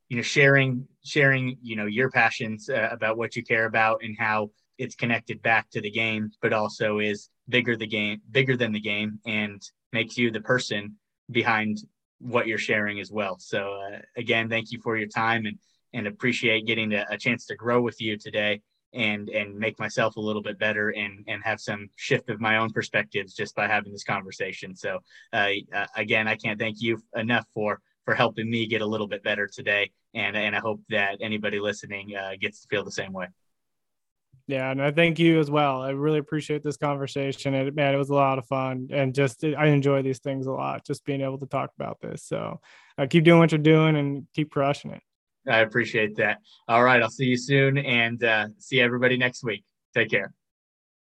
you 0.09 0.17
know 0.17 0.23
sharing 0.23 0.87
sharing 1.05 1.57
you 1.63 1.77
know 1.77 1.87
your 1.87 2.11
passions 2.11 2.69
uh, 2.69 2.89
about 2.91 3.19
what 3.19 3.37
you 3.37 3.43
care 3.43 3.67
about 3.67 4.03
and 4.03 4.17
how 4.19 4.51
it's 4.79 4.95
connected 4.95 5.43
back 5.43 5.69
to 5.71 5.81
the 5.81 5.91
game, 5.91 6.31
but 6.41 6.53
also 6.53 6.99
is 6.99 7.31
bigger 7.49 7.77
the 7.77 7.87
game 7.87 8.21
bigger 8.31 8.57
than 8.57 8.73
the 8.73 8.81
game 8.81 9.19
and 9.27 9.63
makes 9.93 10.17
you 10.17 10.31
the 10.31 10.41
person 10.41 10.97
behind 11.31 11.79
what 12.21 12.47
you're 12.47 12.59
sharing 12.59 13.01
as 13.01 13.13
well. 13.13 13.39
So 13.39 13.81
uh, 13.81 13.99
again, 14.17 14.49
thank 14.49 14.73
you 14.73 14.81
for 14.83 14.97
your 14.97 15.09
time 15.09 15.47
and 15.47 15.59
and 15.95 16.07
appreciate 16.07 16.67
getting 16.67 16.93
a, 16.93 17.05
a 17.11 17.19
chance 17.19 17.47
to 17.47 17.57
grow 17.57 17.81
with 17.81 18.01
you 18.01 18.17
today 18.17 18.61
and 18.95 19.29
and 19.29 19.59
make 19.59 19.79
myself 19.79 20.17
a 20.17 20.21
little 20.21 20.43
bit 20.43 20.59
better 20.59 20.91
and 20.91 21.25
and 21.29 21.43
have 21.45 21.61
some 21.61 21.89
shift 21.97 22.31
of 22.31 22.41
my 22.41 22.57
own 22.57 22.71
perspectives 22.71 23.35
just 23.35 23.55
by 23.55 23.67
having 23.67 23.93
this 23.93 24.05
conversation. 24.05 24.75
So 24.75 25.01
uh, 25.33 25.51
uh, 25.75 25.87
again 25.97 26.27
i 26.27 26.37
can't 26.37 26.59
thank 26.59 26.81
you 26.81 27.03
enough 27.15 27.47
for 27.53 27.81
for 28.05 28.15
helping 28.15 28.51
me 28.51 28.67
get 28.67 28.81
a 28.81 28.87
little 28.87 29.09
bit 29.09 29.23
better 29.23 29.47
today. 29.47 29.91
And 30.15 30.37
and 30.37 30.57
i 30.57 30.61
hope 30.61 30.81
that 30.89 31.19
anybody 31.21 31.61
listening 31.61 32.17
uh, 32.17 32.33
gets 32.41 32.63
to 32.63 32.69
feel 32.69 32.85
the 32.85 32.91
same 32.91 33.13
way. 33.13 33.27
Yeah 34.47 34.71
and 34.71 34.83
i 34.83 34.91
thank 34.91 35.19
you 35.19 35.39
as 35.39 35.51
well. 35.51 35.83
I 35.83 35.91
really 35.91 36.19
appreciate 36.19 36.63
this 36.63 36.79
conversation. 36.79 37.53
And 37.53 37.75
man 37.77 37.95
it 37.95 37.99
was 37.99 38.11
a 38.11 38.15
lot 38.15 38.39
of 38.39 38.47
fun. 38.47 38.89
And 38.91 39.15
just 39.15 39.45
i 39.45 39.67
enjoy 39.67 40.01
these 40.01 40.21
things 40.21 40.47
a 40.47 40.53
lot 40.53 40.87
just 40.87 41.05
being 41.05 41.21
able 41.21 41.39
to 41.39 41.47
talk 41.47 41.73
about 41.79 42.01
this. 42.01 42.25
So 42.25 42.61
uh, 42.97 43.07
keep 43.07 43.25
doing 43.25 43.39
what 43.39 43.53
you're 43.53 43.59
doing 43.59 43.97
and 43.97 44.27
keep 44.33 44.51
crushing 44.51 44.93
it 44.93 45.03
I 45.49 45.61
appreciate 45.61 46.17
that. 46.17 46.39
All 46.69 46.83
right. 46.85 47.03
I'll 47.03 47.11
see 47.11 47.27
you 47.27 47.37
soon 47.37 47.79
and 47.79 48.23
uh, 48.23 48.49
see 48.59 48.81
everybody 48.81 49.17
next 49.17 49.43
week. 49.43 49.65
Take 49.95 50.11
care. 50.11 50.33